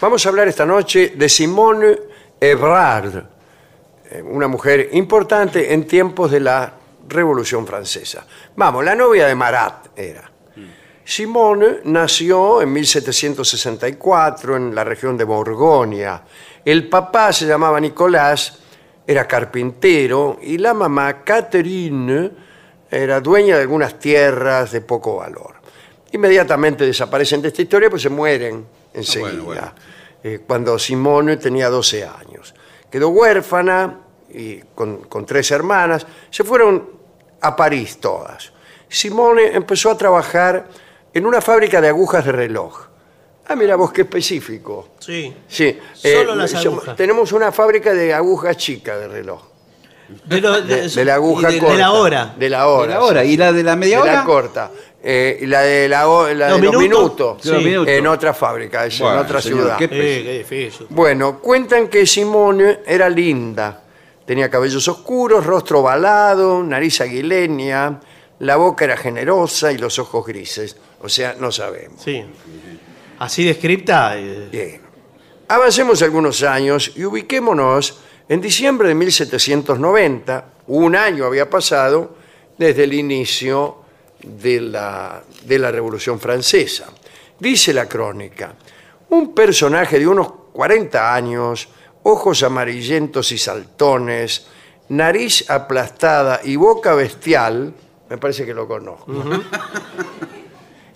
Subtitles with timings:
[0.00, 1.98] Vamos a hablar esta noche de Simone
[2.38, 3.16] Ebrard,
[4.08, 6.72] eh, una mujer importante en tiempos de la
[7.08, 8.24] Revolución Francesa.
[8.54, 10.30] Vamos, la novia de Marat era.
[11.04, 16.22] Simone nació en 1764 en la región de Borgoña.
[16.64, 18.56] El papá se llamaba Nicolás,
[19.04, 22.30] era carpintero, y la mamá, Catherine,
[22.88, 25.54] era dueña de algunas tierras de poco valor.
[26.12, 29.72] Inmediatamente desaparecen de esta historia, pues se mueren enseguida, bueno.
[30.22, 32.54] eh, cuando Simone tenía 12 años.
[32.90, 34.00] Quedó huérfana
[34.30, 36.06] y con, con tres hermanas.
[36.30, 36.90] Se fueron
[37.40, 38.52] a París todas.
[38.88, 40.66] Simone empezó a trabajar
[41.12, 42.86] en una fábrica de agujas de reloj.
[43.46, 44.88] Ah, mira vos qué específico.
[44.98, 45.34] Sí.
[45.46, 46.96] Sí, Solo eh, las agujas.
[46.96, 49.42] tenemos una fábrica de agujas chicas de reloj.
[50.24, 51.72] De, lo- de- De, de la aguja de, corta.
[51.74, 52.34] de la hora.
[52.38, 52.86] De la hora.
[52.94, 53.22] De la hora.
[53.22, 53.28] sí.
[53.32, 54.12] ¿Y la de la media De hora?
[54.14, 54.70] la corta.
[55.10, 56.00] Eh, y la de, la,
[56.34, 57.38] la ¿Los de los minutos?
[57.40, 57.50] Sí.
[57.86, 59.78] En otra fábrica, es en otra señor, ciudad.
[59.78, 60.86] qué Eh, qué difícil.
[60.90, 63.84] Bueno, cuentan que Simone era linda.
[64.26, 68.00] Tenía cabellos oscuros, rostro ovalado, nariz aguileña,
[68.40, 70.76] la boca era generosa y los ojos grises.
[71.00, 72.02] O sea, no sabemos.
[72.02, 72.22] Sí.
[73.18, 74.12] Así descripta.
[74.18, 74.82] eh, Bien.
[75.48, 80.44] Avancemos algunos años y ubiquémonos en diciembre de 1790.
[80.66, 82.14] Un año había pasado
[82.58, 83.77] desde el inicio
[84.22, 86.86] de la, de la Revolución Francesa.
[87.38, 88.54] Dice la crónica,
[89.10, 91.68] un personaje de unos 40 años,
[92.02, 94.46] ojos amarillentos y saltones,
[94.88, 97.72] nariz aplastada y boca bestial,
[98.08, 99.12] me parece que lo conozco,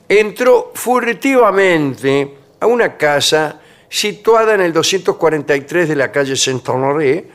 [0.09, 7.29] entró furtivamente a una casa situada en el 243 de la calle Saint-Honoré,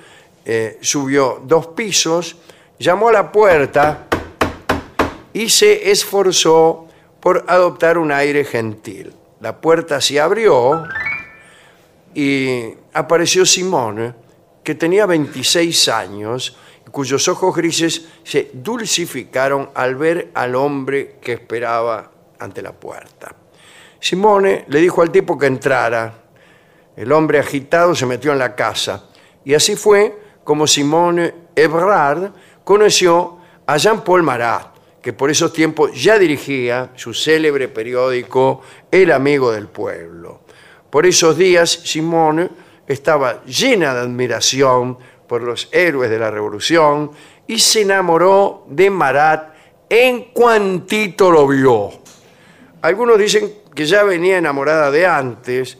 [0.43, 2.37] eh, subió dos pisos,
[2.79, 4.07] llamó a la puerta
[5.33, 6.87] y se esforzó
[7.19, 9.13] por adoptar un aire gentil.
[9.39, 10.83] La puerta se abrió
[12.13, 14.13] y apareció Simone,
[14.63, 16.57] que tenía 26 años
[16.91, 23.35] cuyos ojos grises se dulcificaron al ver al hombre que esperaba ante la puerta.
[23.99, 26.13] Simone le dijo al tipo que entrara.
[26.95, 29.09] El hombre agitado se metió en la casa
[29.45, 32.31] y así fue como Simone Ebrard
[32.63, 34.76] conoció a Jean-Paul Marat,
[35.07, 38.61] que por esos tiempos ya dirigía su célebre periódico
[38.91, 40.41] El Amigo del Pueblo.
[40.89, 42.49] Por esos días Simone
[42.85, 47.11] estaba llena de admiración por los héroes de la revolución
[47.47, 49.53] y se enamoró de Marat
[49.87, 51.89] en cuantito lo vio.
[52.81, 55.77] Algunos dicen que ya venía enamorada de antes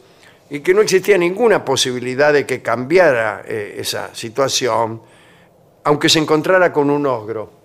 [0.48, 5.02] y que no existía ninguna posibilidad de que cambiara eh, esa situación,
[5.84, 7.57] aunque se encontrara con un ogro.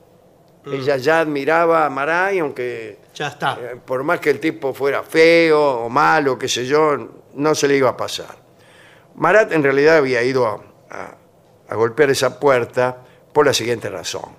[0.66, 3.58] Ella ya admiraba a Marat y aunque Ya está.
[3.62, 6.98] eh, por más que el tipo fuera feo o malo, qué sé yo,
[7.34, 8.36] no se le iba a pasar.
[9.16, 11.16] Marat en realidad había ido a, a-
[11.70, 12.98] a golpear esa puerta
[13.34, 14.30] por la siguiente razón.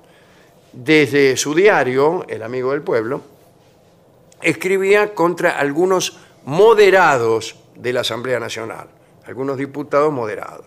[0.72, 3.20] Desde su diario, El Amigo del Pueblo,
[4.42, 8.88] escribía contra algunos moderados de la Asamblea Nacional,
[9.26, 10.66] algunos diputados moderados.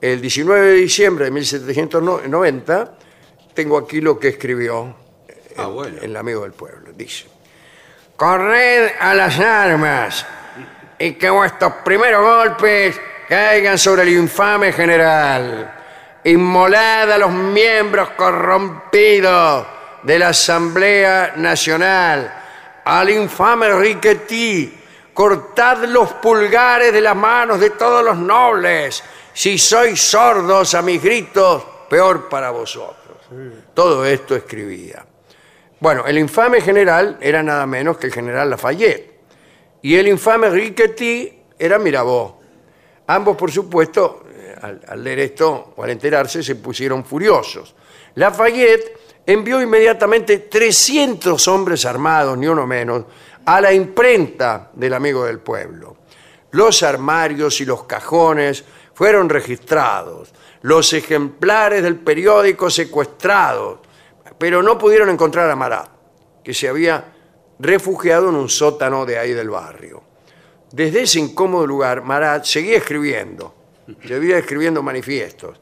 [0.00, 2.92] El 19 de diciembre de 1790,
[3.54, 4.94] tengo aquí lo que escribió
[5.56, 5.98] Ah, bueno.
[6.00, 6.92] el amigo del pueblo.
[6.94, 7.26] Dice,
[8.16, 10.26] corred a las armas
[10.98, 15.76] y que vuestros primeros golpes caigan sobre el infame general.
[16.24, 19.66] Inmolad a los miembros corrompidos
[20.02, 22.34] de la Asamblea Nacional,
[22.84, 24.78] al infame Riquetí,
[25.14, 29.02] cortad los pulgares de las manos de todos los nobles.
[29.32, 32.99] Si sois sordos a mis gritos, peor para vosotros.
[33.74, 35.04] Todo esto escribía.
[35.78, 39.20] Bueno, el infame general era nada menos que el general Lafayette.
[39.82, 42.38] Y el infame Riquetti era Mirabeau.
[43.06, 44.54] Ambos, por supuesto, eh,
[44.86, 47.74] al, leer esto al enterarse, se pusieron furiosos.
[48.14, 53.04] Lafayette envió inmediatamente 300 hombres armados, ni uno menos,
[53.44, 55.96] a la imprenta del amigo del pueblo.
[56.50, 60.32] Los armarios y los cajones fueron registrados,
[60.62, 63.80] los ejemplares del periódico secuestrados,
[64.38, 65.88] pero no pudieron encontrar a Marat,
[66.42, 67.04] que se había
[67.58, 70.02] refugiado en un sótano de ahí del barrio.
[70.72, 73.54] Desde ese incómodo lugar, Marat seguía escribiendo,
[74.06, 75.60] seguía escribiendo manifiestos.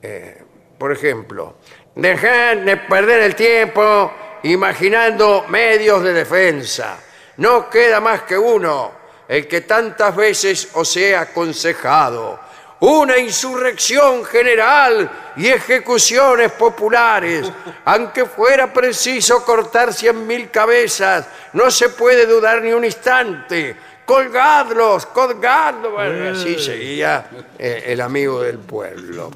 [0.00, 0.42] Eh,
[0.78, 1.56] por ejemplo,
[1.94, 4.12] dejad de perder el tiempo
[4.44, 6.98] imaginando medios de defensa.
[7.38, 8.92] No queda más que uno,
[9.26, 12.38] el que tantas veces os he aconsejado.
[12.80, 17.50] Una insurrección general y ejecuciones populares.
[17.84, 23.76] Aunque fuera preciso cortar cien mil cabezas, no se puede dudar ni un instante.
[24.04, 25.92] Colgadlos, colgadlos.
[25.92, 27.26] Bueno, así seguía
[27.58, 29.30] eh, el amigo del pueblo.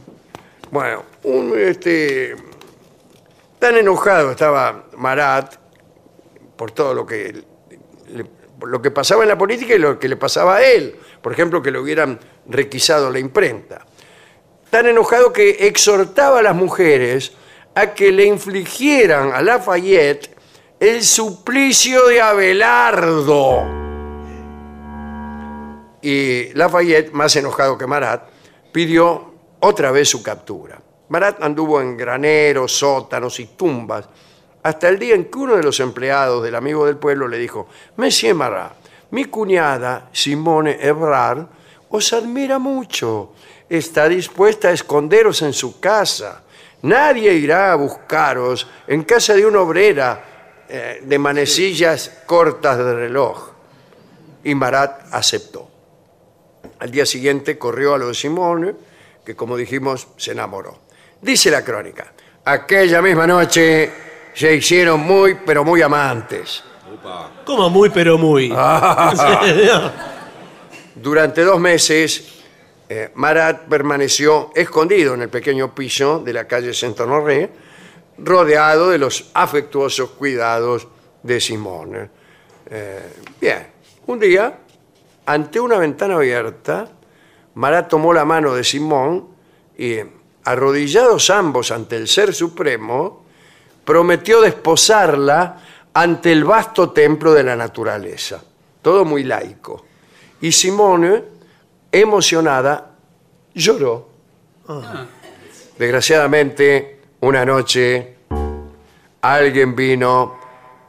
[0.71, 2.37] Bueno, un, este,
[3.59, 5.55] tan enojado estaba Marat
[6.55, 7.43] por todo lo que,
[8.13, 8.27] le-
[8.67, 10.97] lo que pasaba en la política y lo que le pasaba a él.
[11.23, 13.85] Por ejemplo, que le hubieran requisado la imprenta.
[14.71, 17.33] Tan enojado que exhortaba a las mujeres
[17.75, 20.37] a que le infligieran a Lafayette
[20.81, 23.65] el suplicio de Abelardo.
[26.03, 28.29] Y Lafayette, más enojado que Marat,
[28.73, 30.81] pidió otra vez su captura.
[31.09, 34.09] Marat anduvo en graneros, sótanos y tumbas,
[34.63, 37.69] hasta el día en que uno de los empleados del amigo del pueblo le dijo,
[37.97, 38.73] Monsieur Marat,
[39.11, 41.47] mi cuñada Simone Ebrard
[41.91, 43.33] os admira mucho,
[43.69, 46.43] está dispuesta a esconderos en su casa.
[46.83, 53.51] Nadie irá a buscaros en casa de una obrera eh, de manecillas cortas de reloj.
[54.45, 55.69] Y Marat aceptó.
[56.79, 58.75] Al día siguiente corrió a lo de Simone,
[59.25, 60.79] que como dijimos, se enamoró.
[61.21, 62.13] Dice la crónica,
[62.45, 63.93] aquella misma noche
[64.33, 66.63] se hicieron muy, pero muy amantes.
[67.45, 68.49] Como muy, pero muy.
[71.01, 72.43] Durante dos meses,
[72.89, 77.51] eh, Marat permaneció escondido en el pequeño piso de la calle Saint-Honoré,
[78.19, 80.89] rodeado de los afectuosos cuidados
[81.23, 82.11] de Simone.
[82.69, 83.67] Eh, bien,
[84.07, 84.59] un día,
[85.27, 86.89] ante una ventana abierta,
[87.55, 89.29] Marat tomó la mano de Simón
[89.77, 89.99] y,
[90.45, 93.25] arrodillados ambos ante el Ser Supremo,
[93.85, 95.63] prometió desposarla
[95.95, 98.43] ante el vasto templo de la naturaleza.
[98.83, 99.88] Todo muy laico.
[100.41, 101.25] Y Simone,
[101.91, 102.95] emocionada,
[103.55, 104.09] lloró.
[105.79, 108.17] Desgraciadamente, una noche,
[109.21, 110.39] alguien vino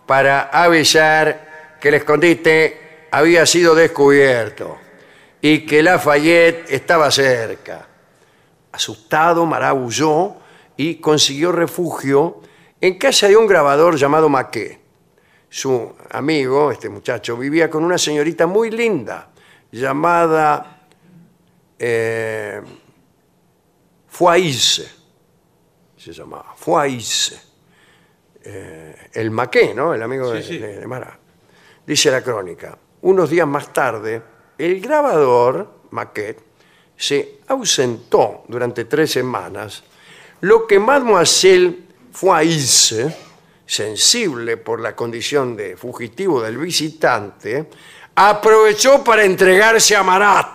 [0.05, 4.77] para avisar que el escondite había sido descubierto
[5.41, 7.87] y que Lafayette estaba cerca.
[8.71, 10.35] Asustado, Marat huyó
[10.77, 12.41] y consiguió refugio
[12.79, 14.79] en casa de un grabador llamado Maquet.
[15.49, 19.29] Su amigo, este muchacho, vivía con una señorita muy linda
[19.71, 20.85] llamada
[21.77, 22.61] eh,
[24.07, 24.89] Foise.
[25.97, 27.39] Se llamaba Foise.
[28.43, 29.93] Eh, el Maquet, ¿no?
[29.93, 30.57] El amigo de, Sí, sí.
[30.59, 31.19] de- de Marat.
[31.85, 34.21] Dice la crónica, unos días más tarde,
[34.57, 36.39] el grabador, Maquet,
[36.95, 39.83] se ausentó durante tres semanas,
[40.41, 41.79] lo que Mademoiselle
[42.11, 43.15] Foise,
[43.65, 47.69] sensible por la condición de fugitivo del visitante,
[48.21, 50.47] aprovechó para entregarse a Marat.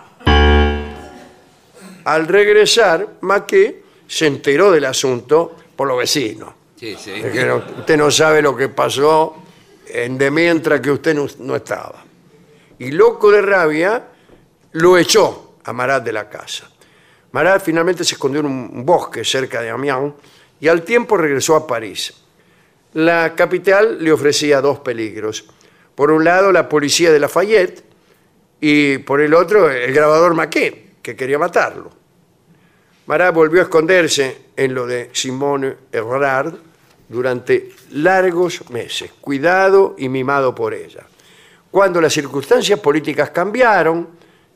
[2.03, 6.53] Al regresar, Maquet se enteró del asunto por los vecinos.
[6.75, 7.13] Sí, sí.
[7.13, 9.37] Dijeron, usted no sabe lo que pasó
[9.87, 12.03] en de mientras que usted no, no estaba.
[12.77, 14.09] Y loco de rabia,
[14.73, 16.69] lo echó a Marat de la casa.
[17.31, 20.13] Marat finalmente se escondió en un bosque cerca de Amiens
[20.59, 22.13] y al tiempo regresó a París.
[22.93, 25.45] La capital le ofrecía dos peligros.
[25.95, 27.83] Por un lado, la policía de Lafayette
[28.59, 31.91] y por el otro, el grabador Maquet, que quería matarlo.
[33.07, 36.55] Marat volvió a esconderse en lo de Simone Evrard
[37.07, 41.05] durante largos meses, cuidado y mimado por ella.
[41.69, 44.09] Cuando las circunstancias políticas cambiaron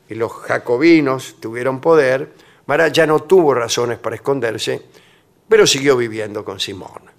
[0.08, 2.32] y los jacobinos tuvieron poder,
[2.66, 4.82] Marat ya no tuvo razones para esconderse,
[5.48, 7.10] pero siguió viviendo con Simone.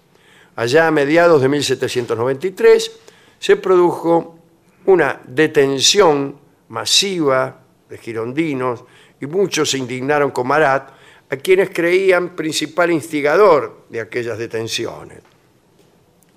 [0.57, 2.91] Allá a mediados de 1793
[3.41, 4.37] se produjo
[4.85, 8.83] una detención masiva de girondinos
[9.19, 10.91] y muchos se indignaron con Marat,
[11.27, 15.21] a quienes creían principal instigador de aquellas detenciones.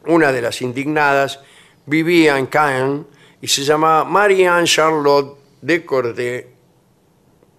[0.07, 1.41] Una de las indignadas
[1.85, 3.07] vivía en Caen
[3.39, 6.47] y se llamaba Marianne Charlotte de Corday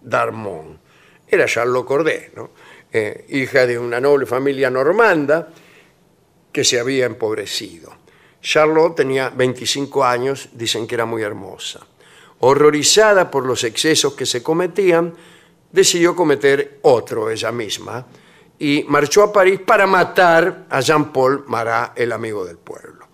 [0.02, 0.80] d'Armont.
[1.28, 2.50] Era Charlotte Corday, ¿no?
[2.92, 5.50] Eh, hija de una noble familia normanda
[6.52, 8.05] que se había empobrecido.
[8.46, 11.80] Charlotte tenía 25 años, dicen que era muy hermosa.
[12.42, 15.14] Horrorizada por los excesos que se cometían,
[15.72, 18.06] decidió cometer otro ella misma
[18.60, 23.08] y marchó a París para matar a Jean-Paul Marat, el amigo del pueblo.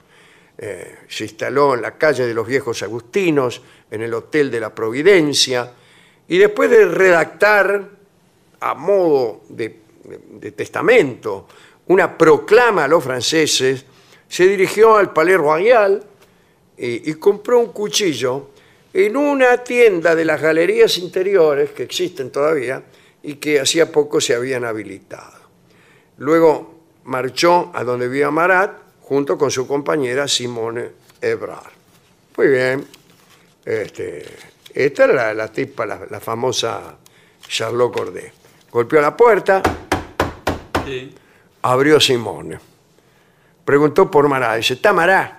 [0.57, 4.75] Eh, se instaló en la calle de los viejos agustinos, en el Hotel de la
[4.75, 5.71] Providencia,
[6.27, 7.89] y después de redactar
[8.59, 9.79] a modo de,
[10.55, 11.47] testamento
[11.87, 13.85] una proclama a los franceses,
[14.31, 16.01] se dirigió al Palais Royal
[16.77, 18.51] y, y compró un cuchillo
[18.93, 22.81] en una tienda de las galerías interiores que existen todavía
[23.23, 25.33] y que hacía poco se habían habilitado.
[26.17, 28.71] Luego marchó a donde vivía Marat
[29.01, 31.71] junto con su compañera Simone Ebrard.
[32.37, 32.87] Muy bien.
[33.65, 34.25] Este,
[34.73, 36.95] esta era la, la tipa, la, la famosa
[37.47, 38.31] Charlotte Corday.
[38.71, 39.61] Golpeó la puerta,
[40.85, 41.13] Sí.
[41.63, 42.70] abrió Simone.
[43.71, 44.57] Preguntó por Marat.
[44.57, 45.31] Dice, ¿está Marat?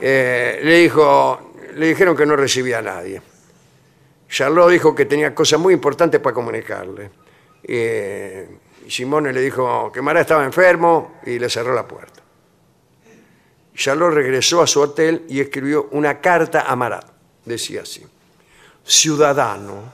[0.00, 3.22] Eh, le, dijo, le dijeron que no recibía a nadie.
[4.28, 7.08] Charlotte dijo que tenía cosas muy importantes para comunicarle.
[7.62, 8.48] Eh,
[8.88, 12.20] Simone le dijo que Marat estaba enfermo y le cerró la puerta.
[13.76, 17.06] Charlotte regresó a su hotel y escribió una carta a Marat.
[17.44, 18.04] Decía así:
[18.82, 19.84] Ciudadano,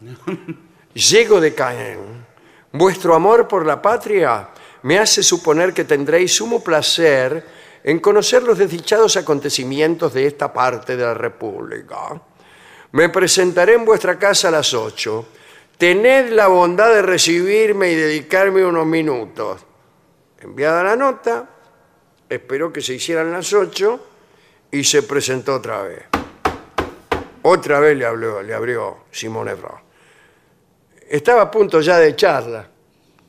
[0.94, 2.24] llego de Caen.
[2.72, 4.48] Vuestro amor por la patria
[4.84, 7.42] me hace suponer que tendréis sumo placer
[7.82, 12.20] en conocer los desdichados acontecimientos de esta parte de la República.
[12.92, 15.26] Me presentaré en vuestra casa a las ocho.
[15.78, 19.64] Tened la bondad de recibirme y dedicarme unos minutos.
[20.40, 21.48] Enviada la nota,
[22.28, 24.06] esperó que se hicieran las ocho
[24.70, 26.02] y se presentó otra vez.
[27.40, 29.82] Otra vez le, habló, le abrió Simón Ebrard.
[31.08, 32.73] Estaba a punto ya de echarla.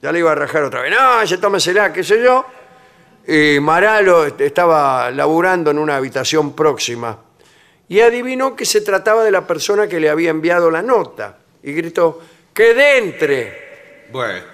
[0.06, 0.92] Ya le iba a rajar otra vez.
[0.96, 2.46] No, ya tómesela, qué sé yo.
[3.28, 7.18] Y Maralo estaba laburando en una habitación próxima
[7.88, 11.74] y adivinó que se trataba de la persona que le había enviado la nota y
[11.74, 12.22] gritó,
[12.54, 14.06] ¡que entre!
[14.12, 14.46] Bueno.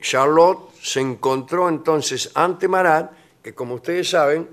[0.00, 3.10] Charlotte se encontró entonces ante Marat,
[3.42, 4.48] que como ustedes saben,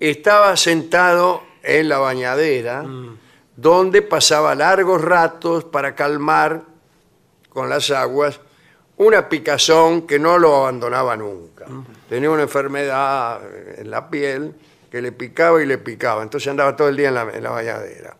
[0.00, 2.86] estaba sentado en la bañadera,
[3.54, 6.62] donde pasaba largos ratos para calmar
[7.50, 8.40] con las aguas
[9.00, 11.64] una picazón que no lo abandonaba nunca.
[12.06, 13.40] Tenía una enfermedad
[13.78, 14.54] en la piel
[14.90, 18.14] que le picaba y le picaba, entonces andaba todo el día en la, en bañadera.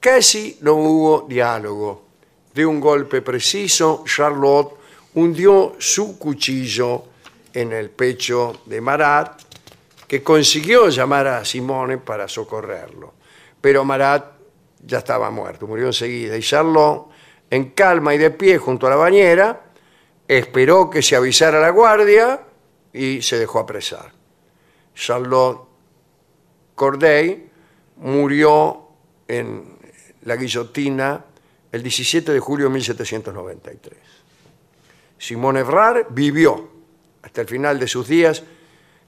[0.00, 2.06] Casi no hubo diálogo.
[2.52, 4.74] De un golpe preciso, Charlotte
[5.14, 7.04] hundió su cuchillo
[7.54, 9.40] en el pecho de Marat,
[10.08, 13.14] que consiguió llamar a Simone para socorrerlo.
[13.60, 14.24] Pero Marat
[14.84, 16.36] ya estaba muerto, murió enseguida.
[16.36, 17.06] Y Charlotte
[17.48, 19.69] en calma y de pie junto a la bañera,
[20.38, 22.40] esperó que se avisara la guardia
[22.92, 24.12] y se dejó apresar.
[24.94, 25.62] Charlotte
[26.76, 27.50] Corday
[27.96, 28.90] murió
[29.26, 29.76] en
[30.22, 31.24] la guillotina
[31.72, 33.98] el 17 de julio de 1793.
[35.18, 36.68] Simone Ebrard vivió
[37.22, 38.44] hasta el final de sus días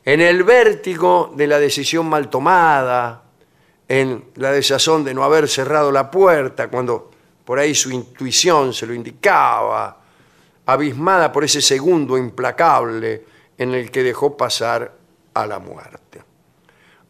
[0.05, 3.23] en el vértigo de la decisión mal tomada,
[3.87, 7.13] en la desazón de no haber cerrado la puerta cuando
[7.45, 10.02] por ahí su intuición se lo indicaba,
[10.67, 13.25] abismada por ese segundo implacable
[13.59, 14.93] en el que dejó pasar
[15.35, 16.23] a la muerte.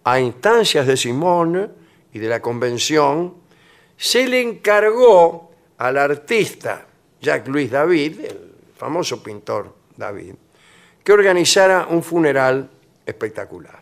[0.05, 1.69] A instancias de Simone
[2.13, 3.35] y de la convención,
[3.97, 6.87] se le encargó al artista
[7.21, 10.35] Jacques-Louis David, el famoso pintor David,
[11.05, 12.69] que organizara un funeral
[13.07, 13.81] espectacular.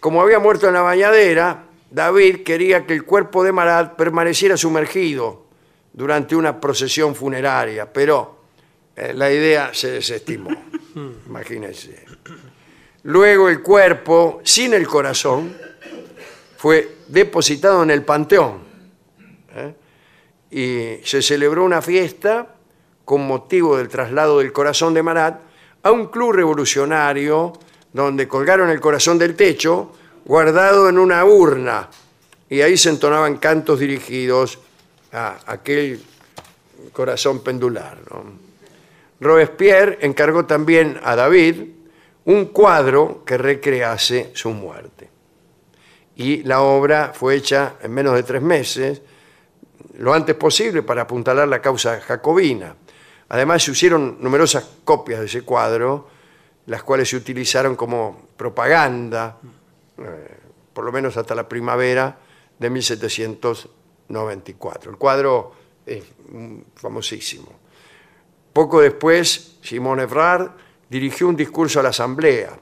[0.00, 5.47] Como había muerto en la bañadera, David quería que el cuerpo de Marat permaneciera sumergido
[5.92, 8.38] durante una procesión funeraria, pero
[8.94, 10.50] eh, la idea se desestimó.
[11.26, 12.04] Imagínense.
[13.04, 15.56] Luego el cuerpo, sin el corazón,
[16.56, 18.58] fue depositado en el panteón.
[19.54, 19.74] ¿eh?
[20.50, 22.54] Y se celebró una fiesta
[23.04, 25.40] con motivo del traslado del corazón de Marat
[25.82, 27.52] a un club revolucionario
[27.92, 29.92] donde colgaron el corazón del techo
[30.24, 31.88] guardado en una urna
[32.50, 34.58] y ahí se entonaban cantos dirigidos
[35.12, 36.00] a aquel
[36.92, 37.98] corazón pendular.
[39.20, 41.62] Robespierre encargó también a David
[42.24, 45.08] un cuadro que recrease su muerte.
[46.16, 49.02] Y la obra fue hecha en menos de tres meses,
[49.98, 52.74] lo antes posible para apuntalar la causa jacobina.
[53.30, 56.08] Además se hicieron numerosas copias de ese cuadro,
[56.66, 59.38] las cuales se utilizaron como propaganda,
[59.98, 60.38] eh,
[60.72, 62.18] por lo menos hasta la primavera
[62.58, 62.70] de
[64.08, 64.90] 1794.
[64.90, 65.52] El cuadro
[65.84, 67.48] es mm, famosísimo.
[68.52, 70.50] Poco después, Simón Ebrard
[70.88, 72.58] dirigió un discurso a la asamblea.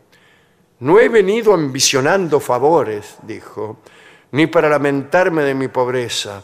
[0.80, 3.78] No he venido ambicionando favores, dijo,
[4.32, 6.42] ni para lamentarme de mi pobreza.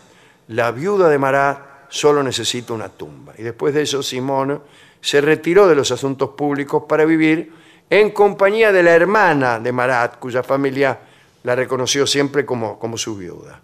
[0.49, 3.35] La viuda de Marat solo necesita una tumba.
[3.37, 4.63] Y después de eso, Simón
[5.01, 7.53] se retiró de los asuntos públicos para vivir
[7.91, 10.99] en compañía de la hermana de Marat, cuya familia
[11.43, 13.61] la reconoció siempre como, como su viuda.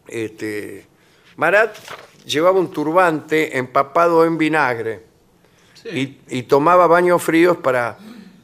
[0.06, 0.86] Este,
[1.36, 1.76] Marat
[2.26, 5.02] llevaba un turbante empapado en vinagre
[5.84, 7.98] y, y tomaba baños fríos para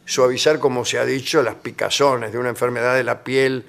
[0.04, 3.64] suavizar, como se ha dicho, las picazones de una enfermedad de la piel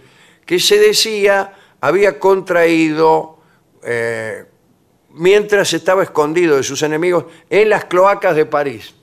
[0.46, 3.40] que se decía había contraído
[3.84, 4.46] eh,
[5.10, 8.94] mientras estaba escondido de sus enemigos en las cloacas de París.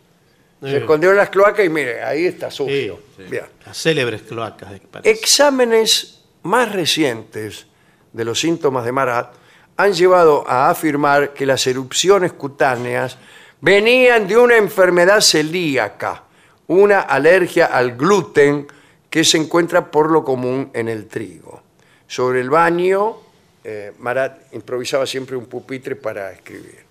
[0.60, 2.98] Se escondió en las cloacas y mire, ahí está sucio.
[3.30, 3.44] Bien.
[3.64, 5.12] Las célebres cloacas de París.
[5.12, 7.66] Exámenes más recientes
[8.12, 9.34] de los síntomas de Marat
[9.76, 13.18] han llevado a afirmar que las erupciones cutáneas
[13.60, 16.24] venían de una enfermedad celíaca,
[16.66, 18.66] una alergia al gluten
[19.08, 21.62] que se encuentra por lo común en el trigo.
[22.08, 23.16] Sobre el baño,
[23.62, 26.86] eh, Marat improvisaba siempre un pupitre para escribir.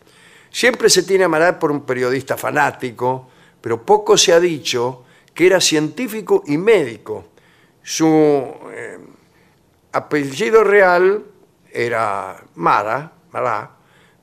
[0.52, 3.28] Siempre se tiene a Marat por un periodista fanático,
[3.60, 7.30] pero poco se ha dicho que era científico y médico.
[7.82, 8.06] Su
[8.72, 9.00] eh,
[9.94, 11.26] apellido real
[11.72, 13.72] era Mara, Marat,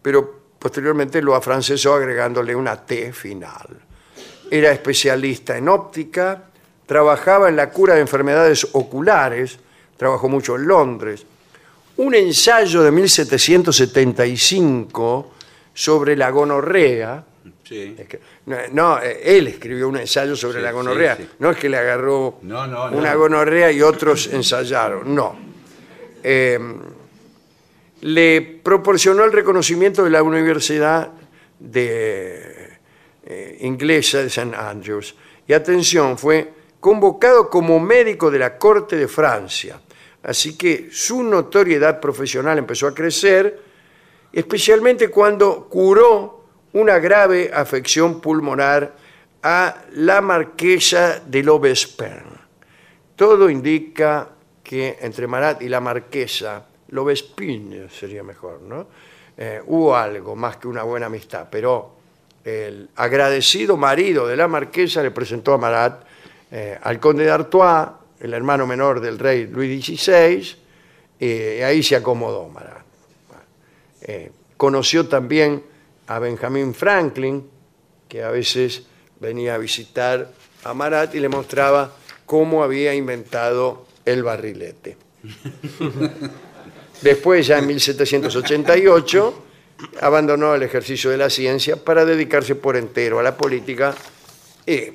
[0.01, 3.81] pero posteriormente lo afrancesó agregándole una T final.
[4.49, 6.45] Era especialista en óptica,
[6.87, 9.59] trabajaba en la cura de enfermedades oculares,
[9.97, 11.25] trabajó mucho en Londres.
[11.97, 15.33] Un ensayo de 1775
[15.73, 17.25] sobre la gonorrea.
[17.63, 17.95] Sí.
[17.99, 21.17] Es que- no, no, eh, él escribió un ensayo sobre Sí, la gonorrea.
[21.17, 21.27] sí.
[21.39, 22.97] No es que le agarró No, no, no.
[22.97, 25.15] una gonorrea y otros ensayaron.
[25.15, 25.37] No.
[26.23, 26.59] Eh,
[28.03, 31.11] le proporcionó el reconocimiento de la Universidad
[31.59, 32.69] de,
[33.25, 34.55] eh, Inglesa de St.
[34.55, 35.15] Andrews.
[35.49, 36.53] Y atención, fue
[36.85, 39.81] convocado como médico de la Corte de Francia.
[40.23, 43.59] Así que su notoriedad profesional empezó a crecer,
[44.31, 46.45] especialmente cuando curó
[46.75, 48.93] una grave afección pulmonar
[49.43, 52.37] a la marquesa de Lobespierre.
[53.17, 54.29] Todo indica
[54.63, 58.89] que entre Marat y la marquesa, Lobespine sería mejor, ¿no?
[59.39, 61.95] Eh, hubo algo más que una buena amistad, pero
[62.45, 66.14] el agradecido marido de la marquesa le presentó a Marat
[66.51, 67.89] eh, al conde d'Artois,
[68.21, 70.57] el hermano menor del rey Luis XVI,
[71.19, 72.85] y ahí se acomodó Marat.
[74.03, 75.63] Eh, conoció también
[76.07, 77.49] a Benjamin Franklin,
[78.09, 78.83] que a veces
[79.21, 80.31] venía a visitar
[80.65, 81.93] a Marat y le mostraba
[82.27, 84.97] cómo había inventado el barrilete.
[87.03, 89.45] Después, ya en 1788,
[90.01, 93.95] abandonó el ejercicio de la ciencia para dedicarse por entero a la política
[94.67, 94.93] y eh,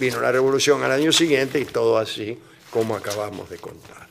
[0.00, 2.38] vino la revolución al año siguiente y todo así
[2.70, 4.08] como acabamos de contar.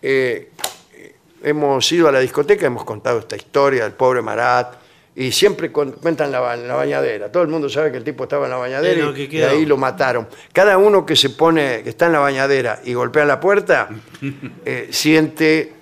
[0.00, 0.50] Eh,
[0.94, 4.74] eh, hemos ido a la discoteca, hemos contado esta historia del pobre Marat
[5.16, 7.32] y siempre cuentan la, ba- la bañadera.
[7.32, 9.76] Todo el mundo sabe que el tipo estaba en la bañadera y- y, ahí lo
[9.76, 10.28] mataron.
[10.52, 13.88] Cada uno que se pone, que está en la bañadera y golpea la puerta,
[14.64, 15.72] eh, siente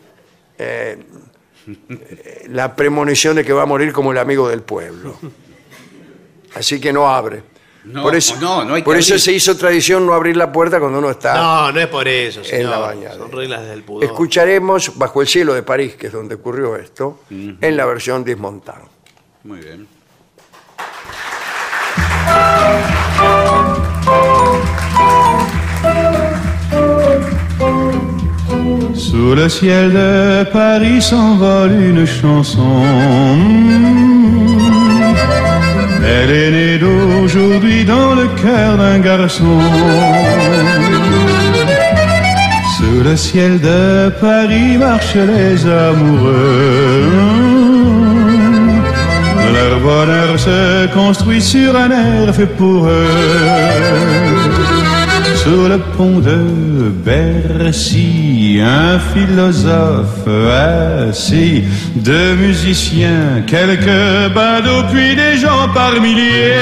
[0.59, 0.99] eh,
[2.49, 5.19] la premonición de que va a morir como el amigo del pueblo.
[6.55, 7.43] Así que no abre.
[7.87, 9.21] No, por eso, no, no hay que por eso abrir.
[9.21, 12.43] se hizo tradición no abrir la puerta cuando uno está No, no es por eso,
[12.43, 12.71] señor.
[12.71, 13.15] la bañadera.
[13.15, 14.03] Son reglas del pudor.
[14.05, 18.83] Escucharemos Bajo el cielo de París, que es donde ocurrió esto, en la versión Dismontan.
[19.45, 19.87] Muy bien.
[28.95, 34.06] Sous le ciel de Paris s'envole une chanson.
[36.09, 39.59] Elle est née d'aujourd'hui dans le cœur d'un garçon.
[42.77, 47.11] Sous le ciel de Paris marchent les amoureux.
[49.57, 54.36] Leur bonheur se construit sur un air fait pour eux.
[55.47, 60.27] Sur le pont de Bercy, un philosophe
[61.09, 61.63] assis,
[61.95, 66.53] deux musiciens, quelques badauds, puis des gens par milliers.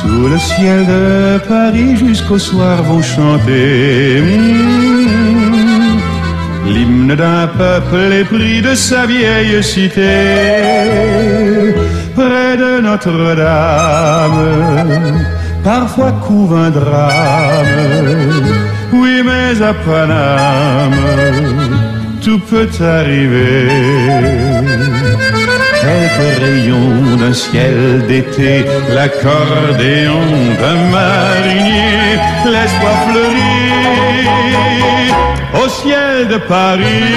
[0.00, 5.98] Sous le ciel de Paris jusqu'au soir vont chanter mm,
[6.66, 10.00] l'hymne d'un peuple épris de sa vieille cité.
[12.16, 14.44] Près de Notre-Dame,
[15.64, 17.66] parfois couve un drame.
[18.92, 20.92] Oui, mais à Paname,
[22.22, 23.68] tout peut arriver
[25.84, 30.22] quelques rayons d'un ciel d'été, l'accordéon
[30.60, 33.74] d'un marinier, l'espoir fleurit
[35.62, 37.12] au ciel de Paris.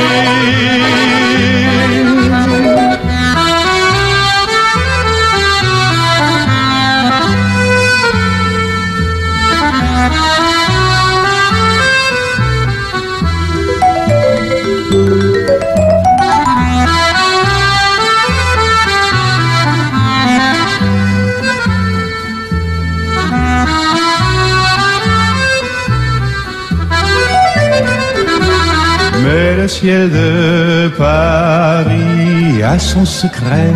[29.68, 33.74] Le ciel de Paris a son secret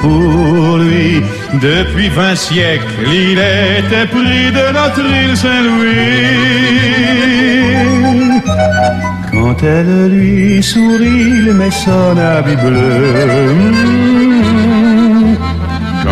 [0.00, 1.22] pour lui.
[1.60, 5.92] Depuis vingt siècles, il était pris de notre île Saint-Louis.
[9.30, 14.35] Quand elle lui sourit, il met son habit bleu.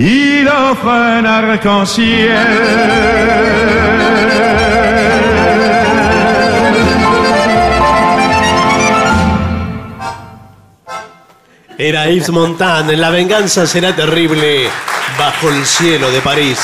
[0.00, 2.38] il offre un arc-en-ciel.
[11.76, 14.68] Era Yves Montand, La venganza será terrible
[15.18, 16.58] bajo el cielo de París.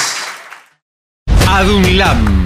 [1.47, 2.46] ADUNLAM,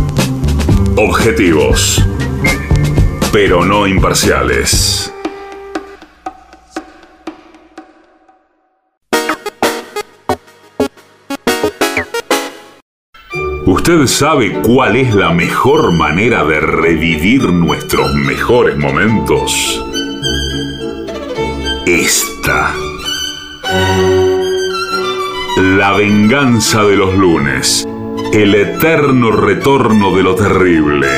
[1.03, 1.99] Objetivos,
[3.33, 5.11] pero no imparciales.
[13.65, 19.83] ¿Usted sabe cuál es la mejor manera de revivir nuestros mejores momentos?
[21.87, 22.75] Esta.
[25.57, 27.87] La venganza de los lunes.
[28.33, 31.09] El eterno retorno de lo terrible.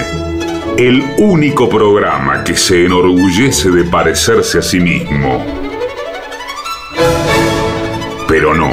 [0.80, 5.46] El único programa que se enorgullece de parecerse a sí mismo.
[8.28, 8.72] Pero no.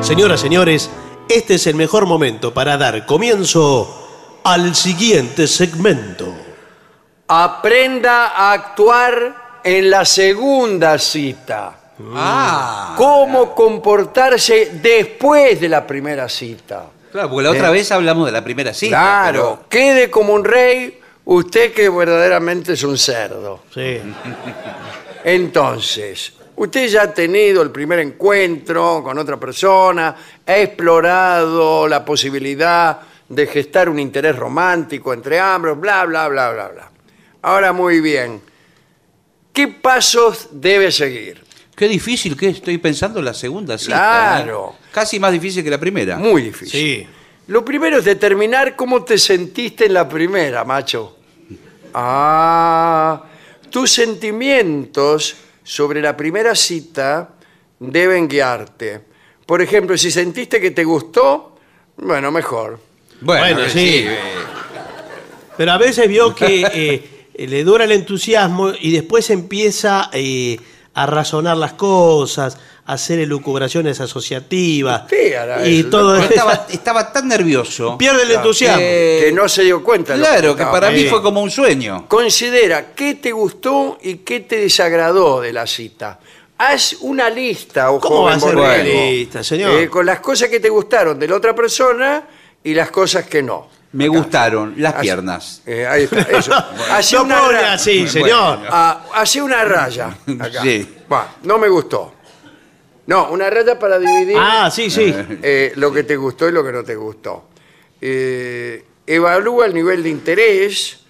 [0.00, 0.90] Señoras, señores,
[1.28, 4.01] este es el mejor momento para dar comienzo
[4.44, 6.34] al siguiente segmento.
[7.28, 11.78] Aprenda a actuar en la segunda cita.
[12.14, 12.94] Ah.
[12.96, 16.84] Cómo comportarse después de la primera cita.
[17.12, 17.72] Claro, porque la otra Eh.
[17.72, 18.96] vez hablamos de la primera cita.
[18.96, 23.60] claro, quede como un rey usted que verdaderamente es un cerdo.
[23.72, 24.00] Sí.
[25.24, 32.98] Entonces, usted ya ha tenido el primer encuentro con otra persona, ha explorado la posibilidad
[33.32, 36.90] de gestar un interés romántico entre ambos, bla, bla, bla, bla, bla.
[37.40, 38.42] Ahora, muy bien,
[39.54, 41.42] ¿qué pasos debe seguir?
[41.74, 43.96] Qué difícil que estoy pensando en la segunda cita.
[43.96, 44.74] Claro.
[44.78, 44.84] ¿eh?
[44.92, 46.18] Casi más difícil que la primera.
[46.18, 46.68] Muy difícil.
[46.78, 47.06] Sí.
[47.46, 51.16] Lo primero es determinar cómo te sentiste en la primera, macho.
[51.94, 53.24] Ah,
[53.70, 57.30] tus sentimientos sobre la primera cita
[57.78, 59.00] deben guiarte.
[59.46, 61.56] Por ejemplo, si sentiste que te gustó,
[61.96, 62.91] bueno, mejor.
[63.22, 64.04] Bueno, sí.
[64.06, 64.18] eh,
[65.56, 66.66] Pero a veces vio que
[67.34, 70.58] eh, le dura el entusiasmo y después empieza eh,
[70.94, 75.02] a razonar las cosas, a hacer elucubraciones asociativas.
[75.04, 76.28] Usted hará y eso, todo eso.
[76.30, 77.96] estaba, estaba tan nervioso.
[77.96, 78.80] Pierde el entusiasmo.
[78.80, 80.12] Que no se dio cuenta.
[80.14, 81.06] de lo Claro, que para mí Sí.
[81.08, 82.06] fue como un sueño.
[82.08, 86.18] Considera qué te gustó y qué te desagradó de la cita.
[86.58, 89.88] Haz una lista, o ¿Cómo va a ser una una lista, señor?
[89.90, 92.22] con las cosas que te gustaron de la otra persona
[92.64, 93.68] y las cosas que no.
[93.92, 95.62] Me gustaron las Así- piernas.
[95.66, 96.52] Eh, ahí está, eso.
[96.92, 98.56] Hacé No una pone ra- así, Bueno, señor.
[98.58, 98.70] bueno.
[98.72, 100.16] Ah, hacé una raya.
[100.40, 100.62] Acá.
[100.62, 100.96] Sí.
[101.42, 102.14] No me gustó.
[103.06, 105.12] No, una raya para dividir Ah, sí, sí.
[105.42, 107.48] eh, lo que te gustó y lo que no te gustó.
[108.00, 111.00] Eh, evalúa el nivel de interés.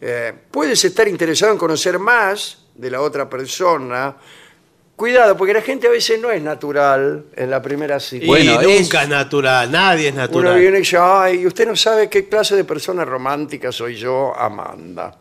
[0.00, 4.14] Eh, puedes estar interesado en conocer más de la otra persona.
[5.00, 8.26] Cuidado, porque la gente a veces no es natural en la primera cita.
[8.26, 10.60] Bueno, es- nunca es natural, nadie es Uno natural.
[10.60, 15.16] viene y dice, ay, usted no sabe qué clase de persona romántica soy yo, Amanda.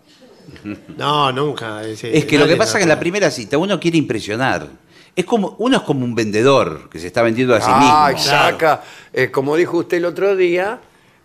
[0.98, 1.82] No, nunca.
[1.84, 4.68] Es que lo que pasa es que en la primera cita uno quiere impresionar.
[5.16, 8.30] Es como, uno es como un vendedor que se está vendiendo a sí Ah, mismo.
[8.30, 10.78] saca, eh, como dijo usted el otro día,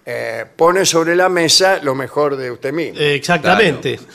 [0.06, 3.00] eh, pone sobre la mesa lo mejor de usted mismo.
[3.00, 3.98] Eh, Exactamente.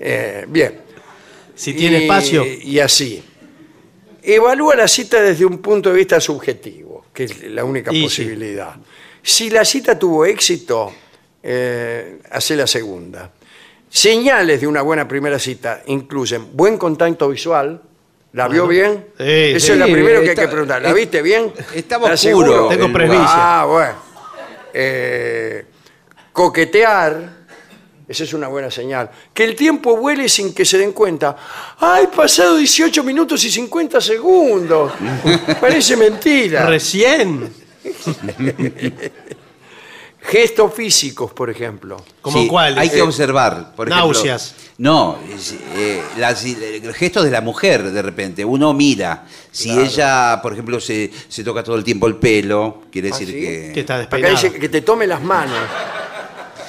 [0.00, 0.83] Eh, bien.
[1.54, 2.44] Si tiene Y- espacio.
[2.44, 3.22] Y así.
[4.22, 8.02] Evalúa la cita desde un punto de vista subjetivo, que es la única Y sí.
[8.04, 8.74] posibilidad.
[9.22, 10.92] Si la cita tuvo éxito,
[11.42, 13.30] eh, hace la segunda.
[13.88, 17.80] Señales de una buena primera cita incluyen buen contacto visual.
[18.32, 19.04] ¿La vio bien?
[19.16, 19.72] Sí, Eso sí.
[19.72, 20.82] es lo primero que hay está- que preguntar.
[20.82, 21.52] ¿La es- viste bien?
[21.74, 22.68] estaba ¿Estás oscuro seguro?
[22.68, 23.26] Tengo el presbicia.
[23.28, 23.94] Ah, bueno.
[24.72, 25.64] Eh,
[26.32, 27.43] coquetear,
[28.08, 29.10] esa es una buena señal.
[29.32, 31.36] Que el tiempo vuele sin que se den cuenta.
[31.78, 34.92] ¡Ay, pasado 18 minutos y 50 segundos!
[35.60, 36.66] Parece mentira.
[36.66, 37.52] Recién.
[40.26, 42.02] Gestos físicos, por ejemplo.
[42.22, 42.78] ¿Como Sí, cuál?
[42.78, 43.74] Hay que Eh, observar.
[43.76, 44.54] Por ejemplo, náuseas.
[44.78, 45.18] no,
[45.76, 48.42] eh, las- el gesto de la mujer, de repente.
[48.42, 49.26] Uno mira.
[49.52, 53.32] Si ella, por ejemplo, se, se toca todo el tiempo el pelo, quiere decir ¿Ah,
[53.32, 53.38] sí?
[53.38, 53.70] que.
[53.74, 54.34] Que está Acá despeinado.
[54.34, 55.58] dice que te tome las manos.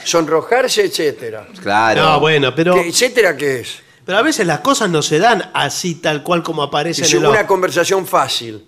[0.06, 1.48] Sonrojarse, etcétera.
[1.62, 2.02] Claro.
[2.04, 3.80] No, bueno, pero, ¿Qué, ¿Etcétera qué es?
[4.06, 7.24] pero a veces las cosas no se dan así tal cual como aparece Es en
[7.24, 8.66] el una conversación fácil.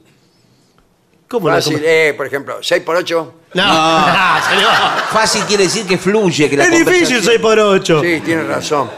[1.28, 3.34] ¿Cómo una Fácil, eh, por ejemplo, 6 por 8.
[3.54, 4.44] No, No.
[4.50, 4.72] señor.
[5.12, 8.02] Fácil quiere decir que fluye, que la Es difícil conversación- 6 por 8.
[8.02, 8.90] Sí, tiene razón.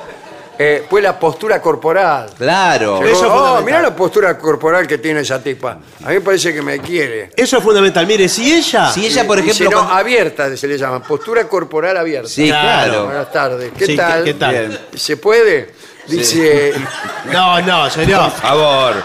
[0.62, 2.32] Eh, pues la postura corporal.
[2.38, 2.98] Claro.
[3.02, 3.64] Eso es oh, fundamental.
[3.64, 5.78] mirá la postura corporal que tiene esa tipa.
[6.04, 7.32] A mí me parece que me quiere.
[7.34, 8.06] Eso es fundamental.
[8.06, 8.92] Mire, si ella.
[8.92, 9.70] Si ella, por ejemplo.
[9.70, 11.02] no, cuando- abierta se le llama.
[11.02, 12.28] Postura corporal abierta.
[12.28, 13.06] Sí, Claro.
[13.06, 13.72] Buenas tardes.
[13.78, 14.24] ¿Qué Sí, tal?
[14.26, 14.68] ¿qué- qué tal?
[14.68, 14.80] Bien.
[14.96, 15.74] ¿Se puede?
[16.08, 16.74] Dice,
[17.32, 18.30] No, no, señor.
[18.30, 19.04] Por favor.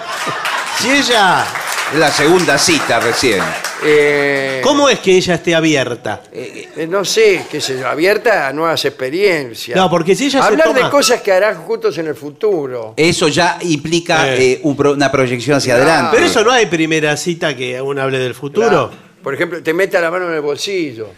[0.80, 1.44] Si ella.
[1.92, 3.40] Es la segunda cita recién.
[3.84, 6.22] eh, ¿Cómo es que ella esté abierta?
[6.32, 9.76] eh, no sé, qué sé yo, abierta a nuevas experiencias.
[9.76, 12.94] No, porque si ella se Hablar toma- de cosas que harán juntos en el futuro.
[12.96, 14.52] Eso ya implica Eh.
[14.52, 15.90] eh, un pro- una proyección hacia Claro.
[15.90, 16.16] adelante.
[16.16, 18.66] Pero eso no hay primera cita que uno hable del futuro.
[18.68, 18.90] Claro.
[19.22, 21.08] Por ejemplo, te mete la mano en el bolsillo.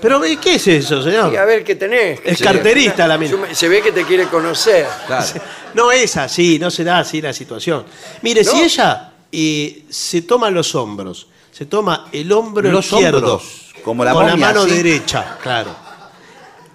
[0.00, 1.32] Pero eh, ¿qué es eso, señor?
[1.32, 2.20] Y a ver qué tenés.
[2.20, 2.50] qué Es sé yo.
[2.52, 3.36] carterista la mina.
[3.52, 4.86] Se ve que te quiere conocer.
[5.06, 5.26] Claro.
[5.72, 7.84] No es así, no será así la situación.
[8.22, 8.50] Mire, ¿No?
[8.50, 14.04] si ella eh, se toma los hombros, Se toma el hombro Los izquierdo hombros, como
[14.04, 14.70] la con la mano ¿sí?
[14.70, 15.74] derecha, claro.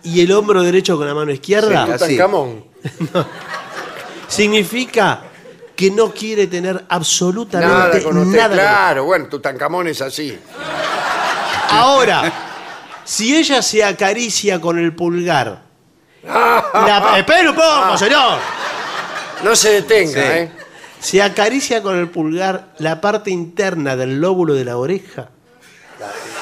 [0.04, 1.92] Y el hombro derecho con la mano izquierda Sí.
[1.94, 2.64] Tutankamón.
[4.28, 5.22] significa
[5.76, 8.38] que no quiere tener Nada absolutamente con usted.
[8.38, 8.48] nada.
[8.50, 10.38] con claro, bueno, Tutankamón es así.
[11.70, 12.32] Ahora,
[13.04, 15.64] si ella se acaricia con el pulgar.
[16.26, 18.38] La, espera un poco, señor.
[19.44, 20.20] No se detenga, Sí.
[20.20, 20.52] ¿eh?
[21.06, 25.30] Se acaricia con el pulgar la parte interna del lóbulo de la oreja.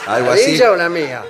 [0.07, 0.51] Algo ¿La de así.
[0.55, 1.21] ella o la mía?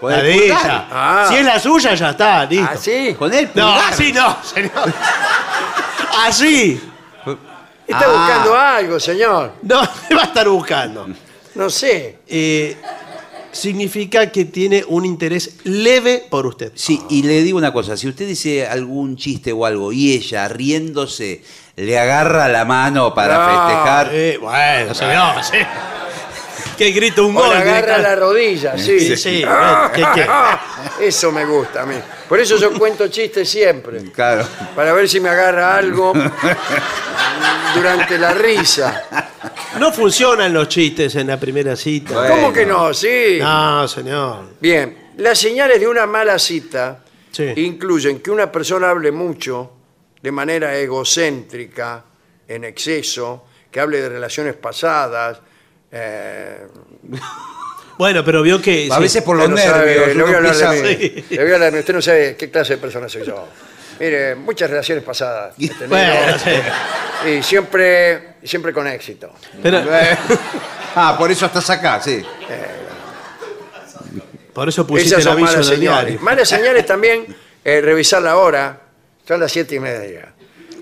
[0.00, 0.64] Con La el de pulgar.
[0.64, 0.88] ella.
[0.90, 1.26] Ah.
[1.28, 2.68] Si es la suya, ya está, listo.
[2.72, 3.14] ¿Así?
[3.16, 3.92] Con el No, pulgar.
[3.92, 4.92] así no, señor.
[6.26, 6.80] Así.
[7.86, 8.08] Está Ah.
[8.08, 9.52] buscando algo, señor.
[9.62, 9.76] No,
[10.16, 11.06] va a estar buscando.
[11.54, 12.18] No sé.
[12.26, 12.76] Eh,
[13.54, 16.72] significa que tiene un interés leve por usted.
[16.74, 20.46] Sí, y le digo una cosa, si usted dice algún chiste o algo y ella
[20.48, 21.42] riéndose
[21.76, 25.58] le agarra la mano para No, festejar, Eh, bueno, señor, sí.
[26.76, 27.50] Que grita un O gol.
[27.50, 28.98] le agarra la rodilla, sí.
[29.00, 29.44] Sí, sí.
[31.00, 31.94] Eso me gusta a mí.
[32.28, 34.02] Por eso yo cuento chistes siempre.
[34.12, 34.46] claro.
[34.74, 36.12] Para ver si me agarra algo
[37.74, 39.04] durante la risa.
[39.78, 42.14] No funcionan los chistes en la primera cita.
[42.14, 42.34] Bueno.
[42.34, 42.94] ¿Cómo que no?
[42.94, 43.38] Sí.
[43.40, 44.50] No, señor.
[44.60, 47.52] Bien, las señales de una mala cita Sí.
[47.56, 49.72] incluyen que una persona hable mucho,
[50.22, 52.04] de manera egocéntrica,
[52.46, 55.40] en exceso, que hable de relaciones pasadas.
[55.94, 56.66] Eh,
[57.96, 58.88] Bueno, pero vio que.
[58.90, 59.02] A sí.
[59.02, 60.16] veces por los sabe, nervios.
[60.16, 61.24] le voy a hablar de empieza- mí.
[61.28, 61.34] Sí.
[61.36, 61.78] Le voy a hablar de mí.
[61.80, 63.46] Usted no sabe qué clase de persona soy yo.
[64.00, 67.28] Mire, muchas relaciones pasadas he tenido, Bueno, sí.
[67.30, 69.32] y siempre, siempre con éxito.
[69.62, 69.80] Pero,
[70.96, 72.20] ah, por eso estás acá, sí.
[74.52, 75.80] por eso pusiste el aviso malas señales.
[75.80, 76.20] diario.
[76.20, 77.26] Malas señales también
[77.64, 78.80] eh, revisar la hora.
[79.26, 80.32] Son las siete y media.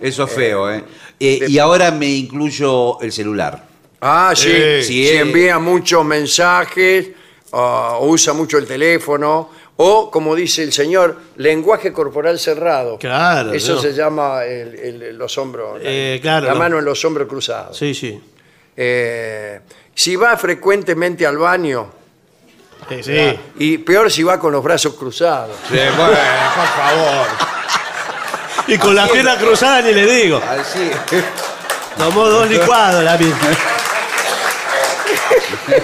[0.00, 0.82] Eso es feo, ¿eh?
[1.20, 3.62] Eh, Y ahora me incluyo el celular.
[4.02, 4.50] Ah, sí.
[4.50, 5.16] Sí, si sí.
[5.16, 7.08] envía muchos mensajes
[7.52, 12.98] ah, o usa mucho el teléfono o, como dice el señor, lenguaje corporal cerrado.
[12.98, 13.80] Claro, Eso no.
[13.80, 15.80] se llama el- el- los hombros.
[15.82, 16.58] la- Eh, claro, la no.
[16.58, 17.76] mano en los hombros cruzados.
[17.76, 18.20] Sí, sí.
[18.76, 19.60] Eh,
[19.94, 21.90] si va frecuentemente al baño
[22.88, 23.38] Sí, sí.
[23.58, 25.56] y peor si va con los brazos cruzados.
[25.70, 27.26] bueno, por favor.
[28.66, 30.40] Y con la pierna cruzada ni le digo.
[30.48, 30.90] Así.
[31.98, 33.48] Tomó dos licuados la misma.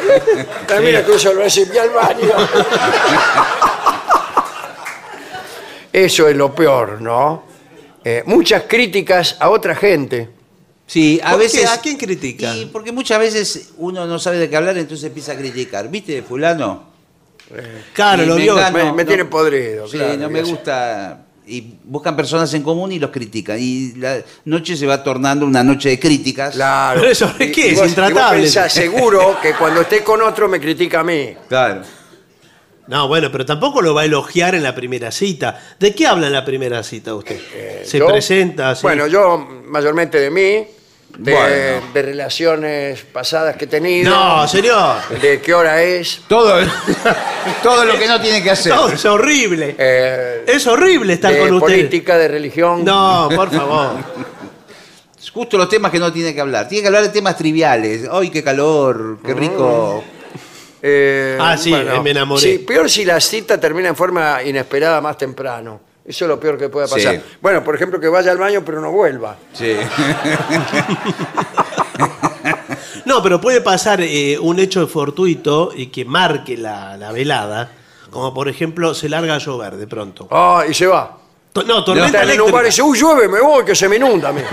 [0.09, 2.29] El brazo y voy al baño.
[5.93, 7.45] Eso es lo peor, ¿no?
[8.05, 10.29] Eh, muchas críticas a otra gente.
[10.87, 11.69] Sí, a veces.
[11.69, 12.55] ¿A quién critica?
[12.55, 15.89] Y porque muchas veces uno no sabe de qué hablar, entonces empieza a criticar.
[15.91, 16.85] ¿Viste, fulano?
[17.93, 18.57] Claro, Y lo me vio.
[18.73, 21.25] Me- me tiene podrido, Sí, claro, no me gusta.
[21.49, 23.57] Y buscan personas en común y los critican.
[23.59, 26.55] Y la noche se va tornando una noche de críticas.
[26.55, 27.01] Claro.
[27.01, 27.75] Pero eso, ¿qué Y- y es?
[27.77, 28.23] vos- y Intratable.
[28.23, 31.35] vos pensás, seguro que cuando esté con otro me critica a mí.
[31.49, 31.83] Claro.
[32.87, 35.61] No, bueno, pero tampoco lo va a elogiar en la primera cita.
[35.79, 37.39] ¿De qué habla en la primera cita usted?
[37.85, 38.83] Se Eh, Yo- presenta así.
[38.83, 40.67] Bueno, yo mayormente de mí,
[41.19, 41.93] de, Bueno.
[41.93, 44.97] de relaciones pasadas que he tenido, No, señor.
[45.21, 46.23] de qué hora es.
[46.29, 46.59] Todo,
[47.63, 48.73] todo lo que no tiene que hacer.
[48.75, 49.75] No, es horrible.
[49.79, 51.61] eh, Es horrible estar de con usted.
[51.67, 52.85] política, de religión.
[52.85, 53.91] No, por favor.
[55.35, 56.67] Justo los temas que no tiene que hablar.
[56.69, 58.09] Tiene que hablar de temas triviales.
[58.11, 59.19] ¡Ay, qué calor!
[59.25, 60.03] ¡Qué rico!
[60.81, 62.41] Eh, Ah, sí, me enamoré.
[62.41, 65.81] Sí, peor si la cita termina en forma inesperada más temprano.
[66.09, 67.17] Eso es lo peor que puede pasar.
[67.17, 67.21] Sí.
[67.43, 69.37] Bueno, por ejemplo, que vaya al baño pero no vuelva.
[69.53, 69.77] Sí.
[73.05, 77.71] No, pero puede pasar eh, un hecho fortuito y que marque la, la velada.
[78.11, 80.29] Como por ejemplo, se larga a llover de pronto.
[80.31, 81.17] Ah, y se va.
[81.55, 82.83] To- No, tormenta Está en un bar y eléctrica.
[82.83, 84.29] dice, uy, llueve, me voy, que se me inunda.
[84.29, 84.43] a mí".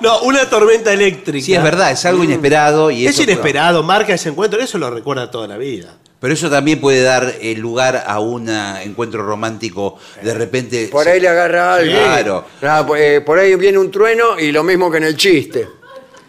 [0.00, 1.44] No, una tormenta eléctrica.
[1.46, 2.90] Sí, es verdad, es algo inesperado.
[2.90, 5.94] Y Es eso- inesperado, marca ese encuentro, eso lo recuerda toda la vida.
[6.22, 9.98] Pero eso también puede dar eh, lugar a un ah, encuentro romántico.
[10.22, 10.86] De repente.
[10.86, 11.90] Por ahí le agarra algo.
[11.90, 12.44] Claro.
[12.62, 15.66] Ah, pues, eh, por ahí viene un trueno y lo mismo que en el chiste.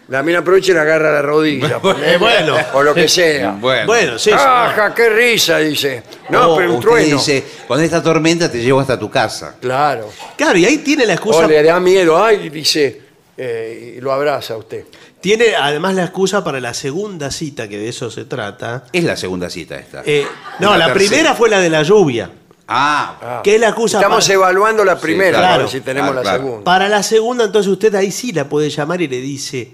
[0.08, 1.78] La mina aprovecha y le agarra la rodilla.
[2.20, 2.58] Bueno.
[2.74, 3.52] O lo que sea.
[3.52, 3.86] Bueno.
[3.86, 4.32] Bueno, sí.
[4.32, 4.36] sí.
[4.36, 5.60] ¡Ajá, qué risa!
[5.60, 6.02] Dice.
[6.30, 7.18] No, O pero un usted trueno.
[7.18, 9.58] dice, con esta tormenta te llevo hasta tu casa.
[9.62, 10.10] Claro.
[10.36, 11.46] Claro, y ahí tiene la excusa.
[11.46, 13.00] O le da miedo, ay, dice,
[13.38, 14.86] eh, y lo abraza a usted.
[15.24, 18.84] Tiene además la excusa para la segunda cita, que de eso se trata.
[18.92, 20.04] Es la segunda cita esta.
[20.06, 20.28] Eh,
[20.60, 22.30] no, la, primera fue la de la lluvia.
[22.68, 23.40] Ah.
[23.42, 25.54] Que es la excusa Estamos para- evaluando la primera, claro.
[25.54, 26.38] a ver si tenemos Ah, la claro.
[26.40, 26.64] segunda.
[26.66, 29.72] Para la segunda, entonces usted ahí sí la puede llamar y le dice,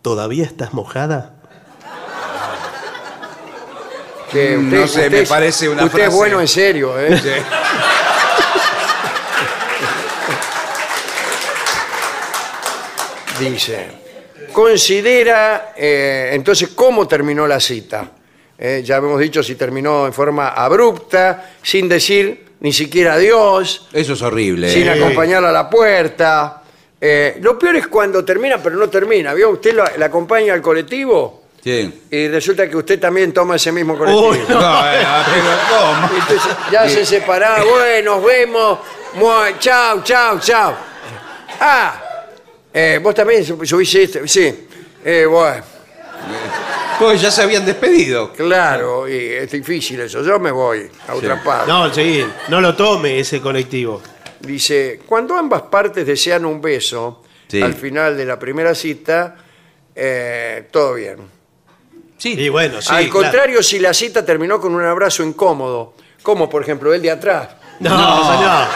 [0.00, 1.34] ¿todavía estás mojada?
[4.30, 7.20] Que Mm, no sé, me parece una Usted es bueno en serio, ¿eh?
[13.38, 13.88] Dice,
[14.52, 18.10] considera eh, entonces cómo terminó la cita.
[18.58, 24.12] Eh, ya hemos dicho si terminó en forma abrupta, sin decir ni siquiera adiós, Eso
[24.12, 24.72] es horrible.
[24.72, 24.90] sin ¿eh?
[24.92, 26.62] acompañarla a la puerta.
[27.00, 29.34] Eh, lo peor es cuando termina, pero no termina.
[29.34, 29.50] ¿Vio?
[29.50, 32.02] Usted la, la acompaña al colectivo Sí.
[32.10, 34.30] y resulta que usted también toma ese mismo colectivo.
[34.30, 36.10] Uy, No, eh, pero ¿cómo?
[36.20, 38.78] Entonces, ya se separaron, bueno, nos vemos,
[39.14, 40.74] mua, chao, chao, chao.
[41.60, 42.01] Ah,
[42.72, 44.66] eh, vos también sub- subiste esto, sí.
[45.04, 45.62] Eh, bueno,
[46.98, 48.32] Pues ya se habían despedido.
[48.32, 50.22] claro, y es difícil eso.
[50.22, 51.66] Yo me voy a otra parte.
[51.70, 54.00] No, sí, no lo tome ese colectivo.
[54.40, 57.60] Dice, cuando ambas partes desean un beso Sí.
[57.60, 59.36] al final de la primera cita,
[59.94, 61.18] eh, todo bien.
[62.16, 62.34] Sí.
[62.38, 62.88] Y bueno, sí.
[62.90, 63.12] al claro.
[63.12, 67.48] contrario, si la cita terminó con un abrazo incómodo, como por ejemplo el de atrás,
[67.80, 68.32] No, No.
[68.32, 68.66] señor.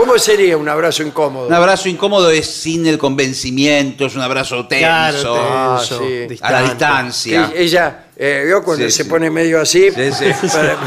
[0.00, 1.46] ¿Cómo sería un abrazo incómodo?
[1.46, 5.34] Un abrazo incómodo es sin el convencimiento, es un abrazo tenso.
[5.34, 6.04] Claro, Ah, tenso, sí.
[6.40, 6.64] A la distante.
[6.74, 7.52] distancia.
[7.54, 9.08] Ella, eh, ¿vio cuando Sí, se sí.
[9.10, 9.90] pone medio así?
[9.90, 10.48] Sí, sí.
[10.48, 10.78] Para-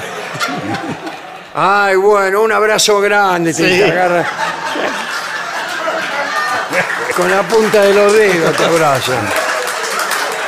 [1.86, 3.54] Ay, bueno, un abrazo grande.
[3.54, 3.78] te- Sí.
[3.80, 4.26] te agarra.
[7.16, 9.30] Con la punta de los dedos te abrazan.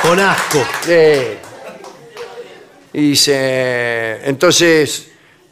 [0.02, 0.66] Con asco.
[0.84, 1.38] Sí.
[2.92, 5.08] Y dice, entonces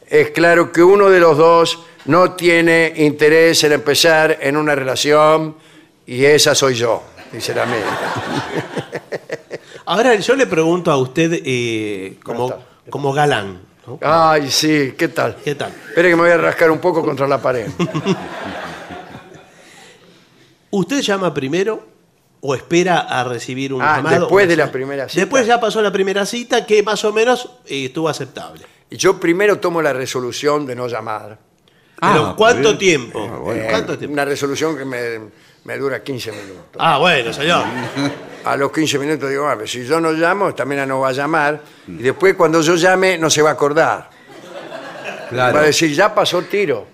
[0.09, 5.57] es claro que uno de los dos no tiene interés en empezar en una relación
[6.07, 7.03] y esa soy yo,
[7.33, 7.85] dice la mía.
[9.87, 12.53] Ahora yo le pregunto a usted eh, como,
[12.91, 13.61] como galán.
[13.87, 13.99] ¿no?
[14.03, 15.37] Ay, sí, ¿qué tal?
[15.45, 15.73] ¿Qué tal?
[15.89, 17.69] Espere que me voy a rascar un poco contra la pared.
[20.71, 21.87] ¿Usted llama primero
[22.41, 24.21] o espera a recibir un Ah, llamado?
[24.21, 25.21] después de la primera cita.
[25.21, 28.63] Después ya pasó la primera cita que más o menos eh, estuvo aceptable.
[28.91, 31.39] Yo primero tomo la resolución de no llamar.
[32.01, 32.79] Pero Ah, ¿cuánto bien.
[32.79, 33.53] tiempo?
[33.53, 34.13] Eh, ¿Cuánto tiempo?
[34.13, 35.21] Una resolución que me,
[35.65, 36.77] me dura 15 minutos.
[36.79, 37.65] Ah, bueno, señor.
[38.45, 41.13] A los 15 minutos digo, ah, pero si yo no llamo, también no va a
[41.13, 41.61] llamar.
[41.89, 44.11] Y después cuando yo llame, no se va a acordar.
[45.31, 45.55] Claro.
[45.55, 46.87] Va a decir, ya pasó tiro.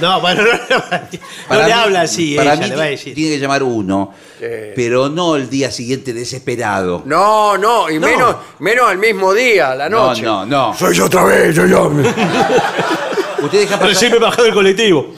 [0.00, 1.08] No, bueno, no, no, no
[1.48, 3.14] Para le mí- habla así, Para ella mí le va a decir.
[3.14, 4.12] tiene que llamar uno,
[4.74, 7.02] pero no el día siguiente desesperado.
[7.06, 8.06] No, no, y No.
[8.06, 10.22] Menos, menos al mismo día, la No, noche.
[10.22, 10.74] no, no.
[10.74, 11.90] Soy yo otra vez, soy yo.
[13.42, 15.14] Usted deja pasar, Recién me bajé del colectivo.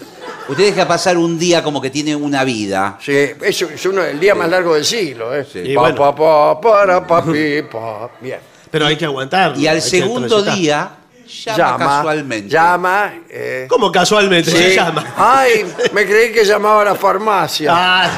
[0.48, 2.98] usted deja pasar un día como que tiene una vida.
[3.02, 3.12] Sí,
[3.42, 5.34] eso es uno, el día más largo del siglo.
[5.34, 5.46] ¿eh?
[5.50, 5.60] Sí.
[5.60, 5.96] Y Pa, bueno.
[5.96, 8.10] pa, pa, para, pa, pi, pa.
[8.20, 8.38] Bien.
[8.70, 9.58] Pero hay que aguantarlo.
[9.58, 10.90] Y al segundo día
[11.26, 12.48] llama, Llama, casualmente.
[12.48, 13.14] Llama.
[13.30, 14.56] eh, ¿Cómo casualmente sí.
[14.56, 15.14] se llama?
[15.16, 17.70] Ay, me creí que llamaba a la farmacia.
[17.72, 18.10] Ah,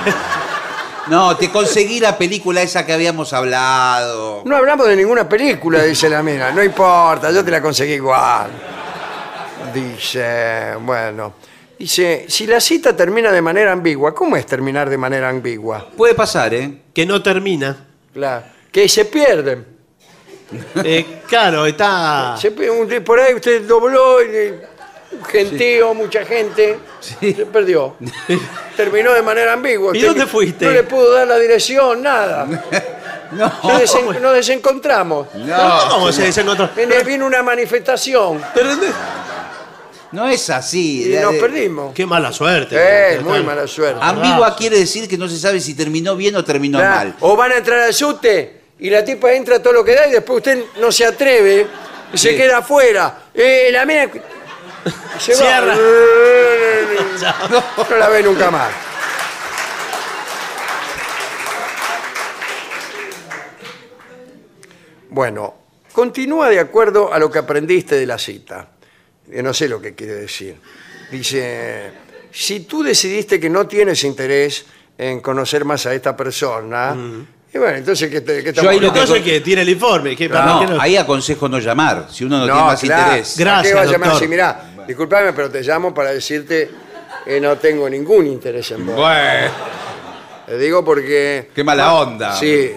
[1.09, 4.43] No, te conseguí la película esa que habíamos hablado.
[4.45, 6.51] No hablamos de ninguna película, dice la mina.
[6.51, 8.51] No importa, yo te la conseguí igual.
[9.77, 11.35] Dice, bueno.
[11.79, 15.87] Dice, si la cita termina de manera ambigua, ¿cómo es terminar de manera ambigua?
[15.95, 16.79] Puede pasar, ¿eh?
[16.95, 17.77] que no termina.
[18.15, 19.67] Claro, que se pierden.
[20.85, 22.37] Eh, claro, está.
[22.41, 24.55] Se pierde un- por ahí usted dobló, y,
[25.13, 27.97] un gentío, mucha gente, se perdió.
[28.77, 29.91] Terminó de manera ambigua.
[29.93, 30.65] ¿Y Usted dónde fuiste?
[30.65, 32.47] No le pudo dar la dirección, nada.
[33.33, 33.51] No.
[33.51, 35.27] Desen- nos desencontramos.
[35.35, 36.71] No, ¿Cómo se otro?
[36.77, 38.71] Viene, vino una manifestación Pero.
[40.17, 41.13] No es así.
[41.13, 41.95] y nos perdimos.
[41.95, 42.75] Qué mala suerte.
[42.79, 44.01] Eh, muy mala suerte.
[44.03, 47.17] Ambigua quiere decir que no se sabe si terminó bien o terminó Claro, mal.
[47.21, 50.13] O van a entrar al subte y la tipa entra todo lo que da y
[50.13, 51.67] después usted no se atreve
[52.15, 52.37] y se Sí.
[52.37, 53.25] queda afuera.
[53.35, 54.09] Eh, la mina
[55.19, 55.39] se va.
[55.39, 55.77] Cierra.
[57.51, 58.71] No la ve nunca más.
[65.11, 65.55] Bueno,
[65.93, 68.69] continúa de acuerdo a lo que aprendiste de la cita.
[69.31, 70.57] Eh, No sé lo que quiere decir.
[71.11, 71.91] Dice,
[72.33, 74.67] si tú decidiste que no tienes interés
[74.99, 76.97] en conocer más a esta persona,
[77.53, 80.17] y bueno, entonces, ¿qué, te- qué estamos ahí lo que- Entonces, que tiene el informe.
[80.17, 83.03] ¿Qué, para No, ahí aconsejo no llamar, si uno no, tiene más claro.
[83.09, 83.35] interés.
[83.39, 84.29] ¿Para Gracias, qué va a llamar doctor.
[84.29, 86.71] Mirá, disculpame, pero te llamo para decirte
[87.25, 88.97] que no tengo ningún interés en vos.
[88.97, 89.51] Bueno,
[90.47, 91.51] Te digo porque...
[91.55, 92.37] qué mala onda.
[92.37, 92.73] Sí.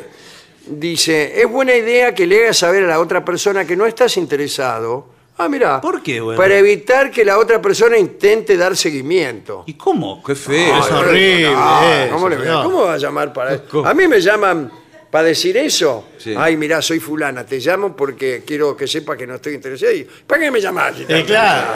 [0.67, 4.17] Dice, es buena idea que le hagas saber a la otra persona que no estás
[4.17, 5.07] interesado.
[5.41, 5.79] Ah, mira.
[5.79, 6.37] ¿Por qué, bueno?
[6.37, 9.63] Para evitar que la otra persona intente dar seguimiento.
[9.67, 10.21] ¿Y cómo?
[10.21, 10.79] Qué feo.
[10.79, 13.87] Es horrible eso, ¿cómo, le- cómo va a llamar para ¿Cómo?
[13.87, 14.69] A mí me llaman
[15.09, 16.09] para decir eso.
[16.17, 16.35] Sí.
[16.37, 19.93] Ay, mira, soy fulana, te llamo porque quiero que sepa que no estoy interesado.
[19.93, 20.95] Y, ¿Para qué me llamas?
[20.97, 21.67] si Eh, estás claro.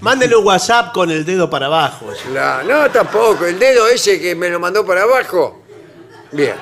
[0.00, 2.06] Mándele un WhatsApp con el dedo para abajo.
[2.32, 3.44] La- no, tampoco.
[3.44, 5.62] El dedo ese que me lo mandó para abajo.
[6.30, 6.54] Bien.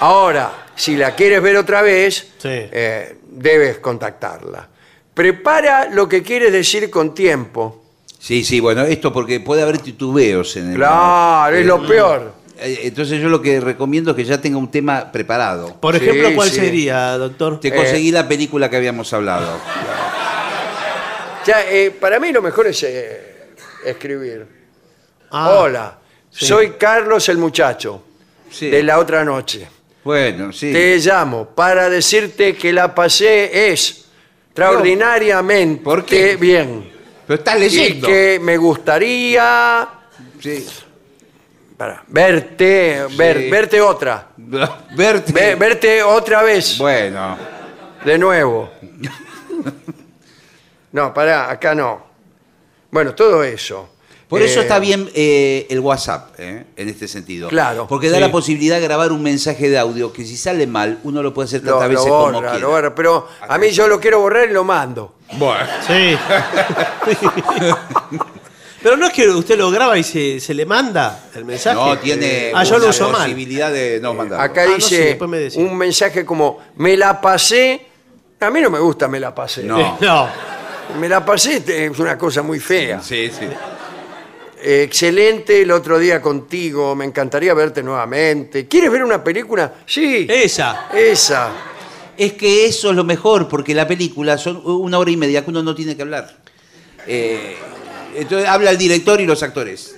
[0.00, 2.48] Ahora, si la quieres ver otra vez, Sí.
[2.50, 4.68] eh, debes contactarla.
[5.14, 7.82] Prepara lo que quieres decir con tiempo.
[8.18, 10.74] Sí, sí, bueno, esto porque puede haber titubeos en el.
[10.76, 12.34] Claro, es lo peor.
[12.58, 15.74] Eh, Entonces yo lo que recomiendo es que ya tenga un tema preparado.
[15.80, 16.56] Por Sí, ejemplo, ¿cuál sí.
[16.56, 17.58] sería, doctor?
[17.60, 19.58] Te conseguí la película que habíamos hablado.
[21.46, 23.48] Ya, eh, para mí lo mejor es eh,
[23.86, 24.46] escribir.
[25.30, 28.02] Ah, Hola, soy Carlos el muchacho
[28.50, 28.68] Sí.
[28.68, 29.66] de la otra noche.
[30.04, 30.72] Bueno, sí.
[30.72, 34.06] Te llamo para decirte que la pasé es
[34.48, 36.36] extraordinariamente ¿Por qué?
[36.36, 36.90] bien.
[37.26, 38.06] Pero estás Y leyendo.
[38.08, 39.88] que me gustaría
[40.40, 40.66] Sí.
[41.76, 44.28] para, verte, ver- verte otra.
[44.36, 45.32] Verte.
[45.32, 47.36] Ve- verte otra vez, Bueno.
[48.04, 48.70] de nuevo.
[50.92, 52.04] No, pará, acá no.
[52.90, 53.90] Bueno, todo eso.
[54.30, 56.64] Por eso Eh, está bien eh, el WhatsApp, ¿eh?
[56.76, 57.48] en este sentido.
[57.48, 57.86] Claro.
[57.88, 58.20] Porque da Sí.
[58.22, 61.46] la posibilidad de grabar un mensaje de audio que si sale mal, uno lo puede
[61.46, 62.58] hacer Lo, tantas lo veces como borra, quiera.
[62.58, 65.16] lo borra, pero a mí yo lo quiero borrar y lo mando.
[65.86, 66.16] Sí.
[68.82, 71.76] Pero no es que usted lo graba y se, se le manda el mensaje.
[71.76, 73.22] No, tiene Ah, yo lo mal.
[73.24, 74.42] posibilidad de no mandarlo.
[74.42, 77.86] Acá Ah, no dice me un mensaje como, me la pasé.
[78.40, 79.64] A mí no me gusta me la pasé.
[79.64, 79.98] No.
[80.00, 80.28] No.
[80.98, 83.00] Me la pasé es una cosa muy fea.
[83.02, 83.46] Sí, sí.
[84.62, 88.68] Excelente el otro día contigo, me encantaría verte nuevamente.
[88.68, 89.74] ¿Quieres ver una película?
[89.86, 90.88] Sí, Esa.
[90.94, 91.52] esa.
[92.16, 95.50] Es que eso es lo mejor, porque la película son una hora y media que
[95.50, 96.36] uno no tiene que hablar.
[97.06, 97.56] Eh,
[98.16, 99.96] entonces habla el director y los actores.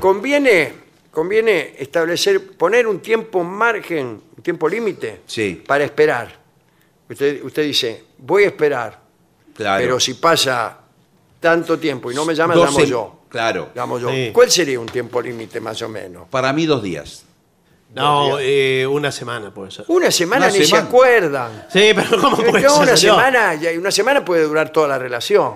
[0.00, 0.72] Conviene,
[1.10, 5.62] conviene establecer, poner un tiempo margen, un tiempo límite Sí.
[5.66, 6.36] para esperar.
[7.08, 9.00] Usted, usted dice, voy a esperar,
[9.56, 9.80] Claro.
[9.82, 10.78] pero si pasa
[11.40, 13.15] tanto tiempo y no me llama, llamo yo.
[13.36, 13.70] Claro.
[13.74, 14.10] Llamo yo.
[14.10, 14.30] Sí.
[14.32, 16.26] ¿Cuál sería un tiempo límite más o menos?
[16.28, 17.24] Para mí dos días.
[17.94, 19.84] No, eh, una semana puede ser.
[19.88, 21.66] Una semana Una ni se acuerdan.
[21.72, 23.16] Sí, pero ¿cómo puede ser, una señor?
[23.16, 25.54] semana, ya- una semana puede durar toda la relación.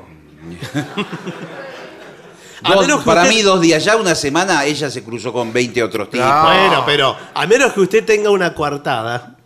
[2.62, 3.84] A Dos- menos que para usted- mí dos días.
[3.84, 6.24] Ya una semana ella se cruzó con 20 otros tipos.
[6.26, 6.48] Claro.
[6.68, 9.36] Bueno, pero a menos que usted tenga una coartada,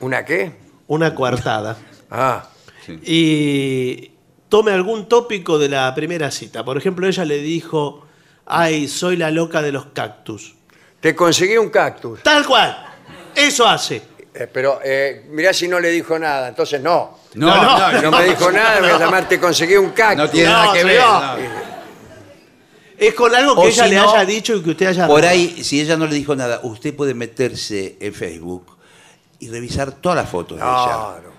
[0.00, 0.52] ¿Una qué?
[0.88, 1.76] una coartada,
[2.10, 2.44] Ah,
[3.04, 4.10] y
[4.52, 6.62] tome algún tópico de la primera cita.
[6.62, 8.04] Por ejemplo, ella le dijo,
[8.44, 10.54] ay, soy la loca de los cactus.
[11.00, 12.22] te conseguí un cactus.
[12.22, 12.76] Tal cual.
[13.34, 14.02] Eso hace.
[14.34, 17.18] Eh, pero eh, mirá si no le dijo nada, entonces no.
[17.32, 20.18] No, No, no, no, no me dijo nada, voy a llamar te conseguí un cactus.
[20.26, 21.00] no tiene No, nada que ver.
[22.98, 25.06] Es con algo que O ella si le no, haya dicho y que usted haya...
[25.06, 28.76] Por ahí, si ella no le dijo nada, usted puede meterse en Facebook
[29.38, 31.31] y revisar todas las fotos de ella.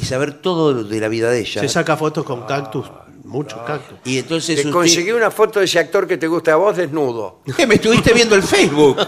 [0.00, 1.60] Y saber todo de la vida de ella.
[1.60, 2.86] Se saca fotos con cactus,
[3.24, 3.98] muchos cactus.
[4.04, 6.76] Y entonces Te usted- conseguí una foto de ese actor que te gusta a vos
[6.76, 7.40] desnudo.
[7.56, 7.66] ¿Qué?
[7.66, 8.96] Me estuviste viendo el Facebook.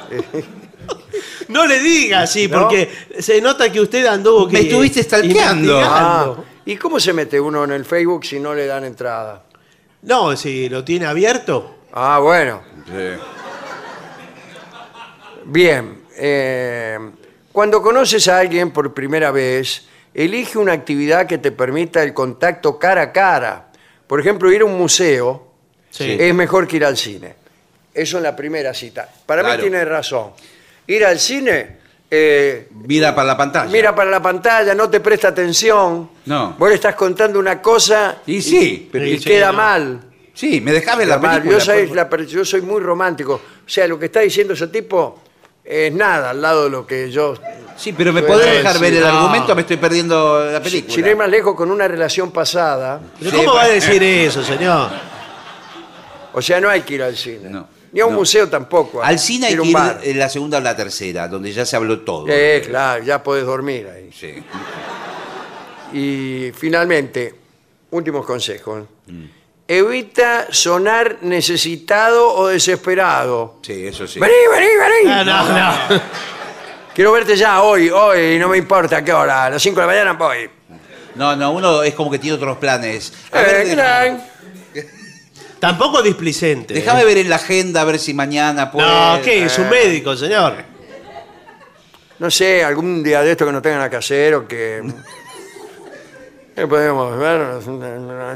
[1.48, 2.60] No le diga así, ¿No?
[2.60, 2.88] porque
[3.18, 4.46] se nota que usted anduvo...
[4.46, 5.72] Me que- estuviste stalkeando.
[5.72, 6.36] investigando.
[6.38, 9.44] Ah, ¿y cómo se mete uno en el Facebook si no le dan entrada?
[10.02, 11.74] No, si lo tiene abierto.
[11.92, 12.62] Ah, bueno.
[15.44, 16.02] Bien.
[16.16, 16.98] eh,
[17.52, 22.78] cuando conoces a alguien por primera vez, elige una actividad que te permita el contacto
[22.78, 23.66] cara a cara.
[24.06, 25.46] Por ejemplo, ir a un museo
[25.90, 26.16] Sí.
[26.18, 27.34] es mejor que ir al cine.
[27.92, 29.08] Eso en la primera cita.
[29.26, 30.30] Para mí tiene razón.
[30.86, 33.70] Ir al cine, eh, Mira para la pantalla.
[33.70, 36.10] mira para la pantalla, no te presta atención.
[36.26, 36.54] No.
[36.58, 39.58] Vos le estás contando una cosa Y sí, pero y Sí, queda no.
[39.58, 40.00] mal.
[40.34, 41.38] sí, me ver la mal.
[41.42, 41.58] película.
[41.58, 43.34] Yo soy, por- la per- yo soy muy romántico.
[43.34, 45.20] O sea, lo que está diciendo ese tipo
[45.64, 47.34] es nada al lado de lo que yo...
[47.80, 49.06] Sí, pero me podés dejar ver el no.
[49.06, 50.94] argumento, me estoy perdiendo la Si, película.
[50.94, 54.90] sin ir más lejos, con una relación pasada, ¿Pero ¿Cómo va a decir eso, señor?
[56.34, 57.48] o sea, no hay que ir al cine.
[57.48, 58.18] No, Ni a un no.
[58.18, 59.02] museo tampoco.
[59.02, 59.98] Al cine hay que un ir bar.
[60.02, 62.26] en la segunda o la tercera, donde ya se habló todo.
[62.28, 64.10] Eh, claro, ya podés dormir ahí.
[64.12, 64.34] Sí.
[65.92, 67.34] Y finalmente,
[67.90, 68.84] últimos consejos.
[69.06, 69.24] Mm.
[69.66, 73.58] Evita sonar necesitado o desesperado.
[73.62, 74.18] Sí, eso sí.
[74.20, 75.08] Vení, vení, vení.
[75.08, 76.00] No, no, no.
[76.94, 79.86] Quiero verte ya hoy, hoy, no me importa a qué hora, a las 5 de
[79.86, 80.50] la mañana voy.
[81.14, 83.12] No, no, uno es como que tiene otros planes.
[83.32, 84.18] A Eh.
[85.60, 86.72] Tampoco displicente.
[86.74, 87.04] déjame ¿eh?
[87.04, 88.86] ver en la agenda a ver si mañana puedo.
[88.88, 89.44] No, ¿qué?
[89.44, 89.70] Es un Eh.
[89.70, 90.54] médico, señor.
[92.18, 94.82] No sé, algún día de esto que no tengan nada que hacer o que...
[96.54, 97.60] ¿Qué podemos ver?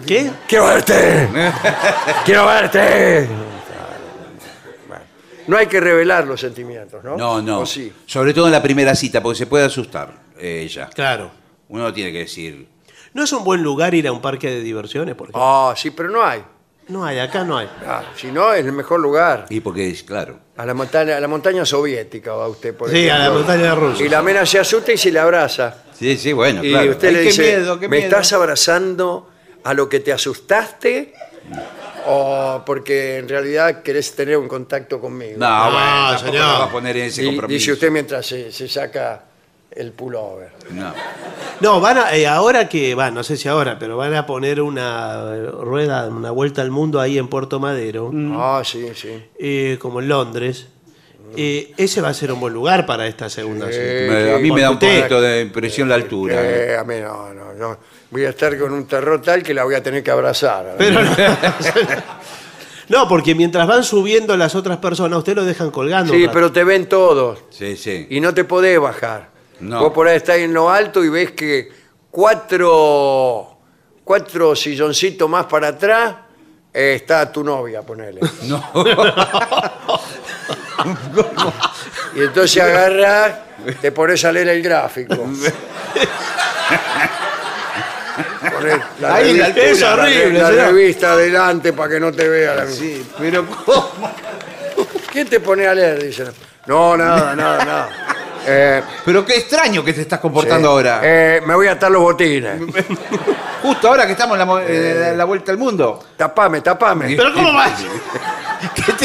[0.06, 0.30] ¿Qué?
[0.48, 1.28] ¡Quiero verte!
[2.24, 3.28] ¡Quiero verte!
[5.46, 7.16] No hay que revelar los sentimientos, ¿no?
[7.16, 7.60] No, no.
[7.60, 7.92] ¿O sí?
[8.06, 10.88] Sobre todo en la primera cita, porque se puede asustar eh, ella.
[10.94, 11.30] Claro.
[11.68, 12.68] Uno tiene que decir.
[13.12, 15.14] ¿No es un buen lugar ir a un parque de diversiones?
[15.14, 15.42] Por ejemplo?
[15.44, 16.42] Ah, sí, pero no hay.
[16.88, 17.66] No hay, acá no hay.
[17.80, 19.46] Claro, si no, es el mejor lugar.
[19.48, 20.38] Y porque es claro.
[20.56, 24.02] A la montaña, a la montaña soviética va usted, por Sí, a la montaña rusa.
[24.04, 25.76] Y la mena se asusta y se le abraza.
[25.98, 26.90] Sí, sí, bueno, Y claro.
[26.90, 28.08] usted Ay, le qué dice, miedo, qué ¿me miedo".
[28.10, 29.30] estás abrazando
[29.64, 31.14] a lo que te asustaste?
[32.06, 35.38] O porque en realidad querés tener un contacto conmigo?
[35.38, 36.44] No, bueno, tampoco señor.
[36.48, 37.58] nos va a poner en ese Di- compromiso.
[37.58, 39.24] dice usted mientras se, se saca
[39.70, 40.52] el pullover.
[40.70, 40.92] No.
[41.60, 44.60] No, van a, eh, ahora que, va, no sé si ahora, pero van a poner
[44.60, 49.22] una eh, rueda, una vuelta al mundo ahí en Puerto Madero, Ah, sí, sí.
[49.38, 50.68] eh, como en Londres.
[51.36, 53.78] Eh, ese va a ser un buen lugar para esta segunda cita.
[53.82, 56.36] Me- a mí me da un poquito de impresión la altura.
[56.38, 57.78] Eh, a mí no, no, no.
[58.10, 60.74] Voy a estar con un terror tal que la voy a tener que abrazar.
[60.78, 61.10] Pero no,
[62.88, 66.12] No, porque mientras van subiendo las otras personas, usted lo dejan colgando.
[66.12, 68.06] sí, pero te ven todos Sí, sí.
[68.10, 69.30] y no te podés bajar.
[69.60, 69.80] No.
[69.80, 71.70] Vos por ahí estás en lo alto y ves que
[72.10, 73.56] cuatro,
[74.04, 76.14] cuatro silloncitos más para atrás
[76.74, 78.20] eh, está tu novia, ponele.
[78.48, 78.62] No.
[82.16, 83.32] Y entonces agarras,
[83.80, 85.16] te pones a leer el gráfico.
[89.00, 89.40] La Ahí.
[89.56, 90.66] Es horrible, la señor.
[90.68, 93.90] revista adelante para que no te vea la Sí, pero ¿cómo?
[95.10, 96.02] ¿Quién te pone a leer?
[96.02, 96.28] Dicen.
[96.66, 97.88] No, nada, nada, nada.
[98.46, 101.00] Eh, Pero qué extraño que te estás comportando ahora.
[101.02, 102.60] Eh, me voy a atar los botines.
[103.62, 106.04] Justo ahora que estamos en la, mo- eh, la vuelta al mundo.
[106.16, 107.14] Tapame, tapame.
[107.16, 107.66] Pero ¿cómo va?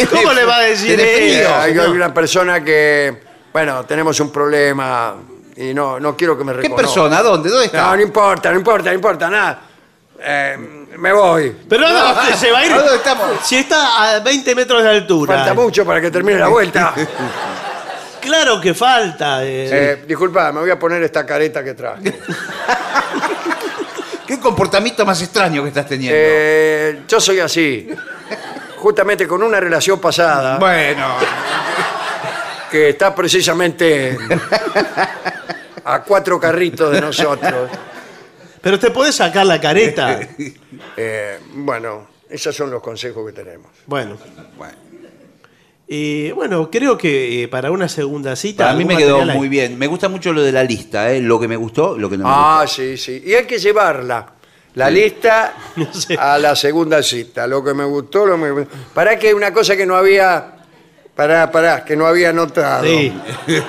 [0.10, 1.56] ¿Cómo le va a decir eso?
[1.56, 3.22] hay, una persona que,
[3.54, 5.16] bueno, tenemos un problema
[5.56, 6.82] y no, no quiero que me ¿Qué reconozca.
[6.84, 7.22] persona?
[7.22, 7.50] ¿Dónde?
[7.50, 7.82] ¿Dónde está?
[7.82, 9.62] No, no importa, no importa, no importa, nada.
[10.22, 10.58] Eh,
[10.98, 11.56] me voy.
[11.70, 12.72] Pero no, usted se va a ir.
[12.74, 13.28] ¿A dónde estamos?
[13.44, 15.36] Si está a 20 metros de altura.
[15.38, 16.94] Falta mucho para que termine la vuelta.
[18.22, 19.44] Claro que falta.
[19.46, 19.70] eh.
[19.72, 22.20] Eh, disculpa, me voy a poner esta careta que traje.
[24.28, 26.16] ¿Qué comportamiento más extraño que estás teniendo?
[26.20, 27.90] Eh, yo soy así.
[28.80, 31.16] Justamente con una relación pasada Bueno,
[32.72, 34.18] que está precisamente
[35.84, 37.70] a cuatro carritos de nosotros.
[38.62, 40.20] Pero te puede sacar la careta.
[40.96, 43.68] Eh, bueno, esos son los consejos que tenemos.
[43.86, 44.18] Bueno.
[44.58, 44.76] bueno.
[45.88, 48.66] Y bueno, creo que eh, para una segunda cita.
[48.66, 49.38] Para mí algún me quedó material hay.
[49.38, 49.78] muy bien.
[49.78, 51.20] Me gusta mucho lo de la lista, ¿eh?
[51.20, 53.24] Lo que me gustó, lo que no me Ah, sí, sí.
[53.26, 54.34] Y hay que llevarla.
[54.80, 56.16] La lista No sé.
[56.18, 57.46] a la segunda cita.
[57.46, 58.66] Lo que me gustó, lo que me...
[58.94, 60.54] Para que una cosa que no había...
[61.16, 62.86] Pará, pará, que no había notado.
[62.86, 63.14] Sí.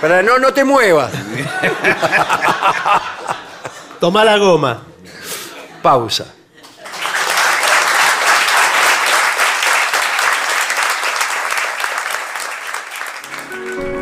[0.00, 1.10] Pará, no, no te muevas.
[3.98, 4.80] Toma la goma.
[5.82, 6.26] Pausa.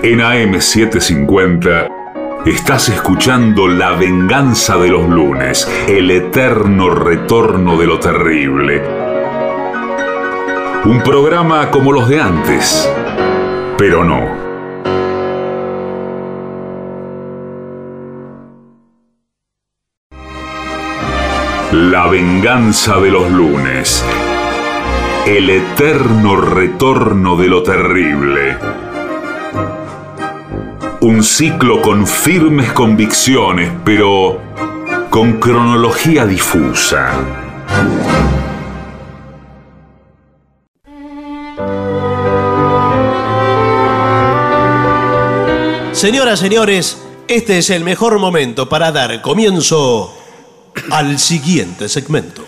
[0.02, 2.01] En AM750
[2.50, 8.82] estás escuchando La venganza de los lunes, el eterno retorno de lo terrible.
[10.84, 12.90] Un programa como los de antes,
[13.78, 14.42] pero no.
[21.72, 24.04] La venganza de los lunes,
[25.26, 28.91] el eterno retorno de lo terrible.
[31.02, 34.40] Un ciclo con firmes convicciones, pero
[35.10, 37.10] con cronología difusa.
[45.90, 50.16] Señoras, señores, este es el mejor momento para dar comienzo
[50.92, 52.44] al siguiente segmento.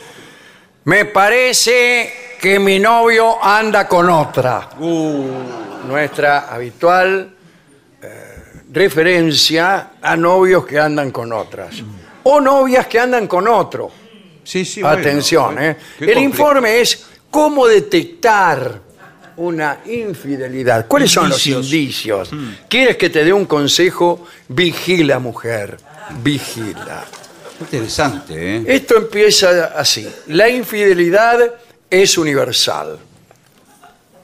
[0.84, 4.68] Me parece que mi novio anda con otra.
[5.88, 7.33] Nuestra habitual
[8.74, 11.76] referencia a novios que andan con otras.
[12.24, 13.90] O novias que andan con otro.
[14.42, 14.98] Sí, sí, bueno.
[14.98, 15.76] Atención, ¿eh?
[15.98, 18.80] Qué El informe es cómo detectar
[19.36, 20.86] una infidelidad.
[20.86, 22.30] ¿Cuáles son los Indicios.
[22.30, 22.66] indicios?
[22.68, 24.26] ¿Quieres que te dé un consejo?
[24.48, 25.78] Vigila, mujer.
[26.22, 27.04] Vigila.
[27.60, 28.64] Interesante, ¿eh?
[28.66, 30.08] Esto empieza así.
[30.28, 31.38] La infidelidad
[31.88, 32.98] es universal.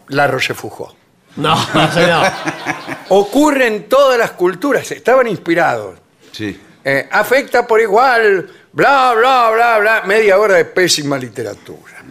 [0.09, 1.00] La Rochefoucauld.
[1.37, 1.57] No,
[1.93, 2.27] señor.
[3.11, 4.91] Ocurre en todas las culturas.
[4.91, 5.99] Estaban inspirados.
[6.33, 6.61] Sí.
[6.85, 10.03] Eh, afecta por igual, bla, bla, bla, bla.
[10.07, 12.03] Media hora de pésima literatura.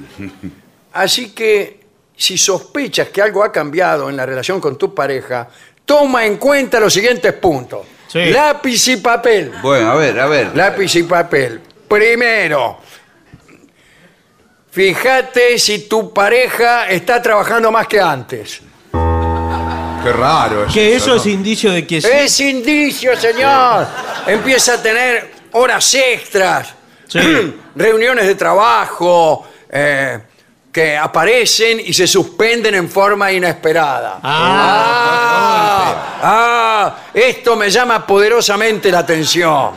[0.93, 1.79] Así que
[2.15, 5.47] si sospechas que algo ha cambiado en la relación con tu pareja,
[5.85, 7.87] toma en cuenta los siguientes puntos.
[8.07, 8.25] Sí.
[8.25, 9.53] Lápiz y papel.
[9.61, 10.55] Bueno, a ver, a ver.
[10.55, 11.61] Lápiz y papel.
[11.87, 12.79] Primero,
[14.69, 18.61] fíjate si tu pareja está trabajando más que antes.
[20.11, 21.15] Qué raro es Que eso ¿no?
[21.15, 22.07] es indicio de que sí.
[22.11, 23.87] Es indicio, señor.
[24.27, 26.73] Empieza a tener horas extras,
[27.07, 27.19] Sí.
[27.75, 30.19] reuniones de trabajo eh,
[30.71, 34.19] que aparecen y se suspenden en forma inesperada.
[34.23, 35.93] Ah.
[36.21, 39.71] ah, ah, esto me llama poderosamente la atención.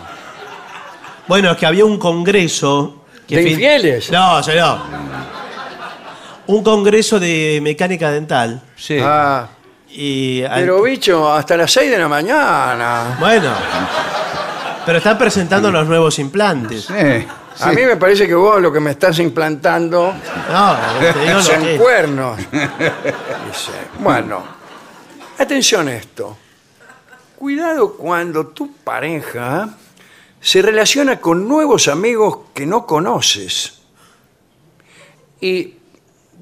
[1.26, 3.04] Bueno, es que había un congreso.
[3.26, 4.10] Que ¿De fin- infieles?
[4.10, 4.78] No, señor.
[6.48, 8.60] un congreso de mecánica dental.
[8.76, 8.98] Sí.
[9.00, 9.48] Ah,
[9.94, 13.16] Y al- pero bicho, hasta las 6 de la mañana.
[13.20, 13.52] bueno.
[14.84, 16.84] Pero están presentando los nuevos implantes.
[16.86, 17.26] Sí,
[17.60, 20.12] A mí me parece que vos lo que me estás implantando
[20.50, 22.36] No, te digo lo son que- cuernos.
[22.38, 24.42] Dice, Bueno,
[25.38, 26.36] atención a esto.
[27.36, 29.68] Cuidado cuando tu pareja
[30.40, 33.80] se relaciona con nuevos amigos que no conoces.
[35.40, 35.74] Y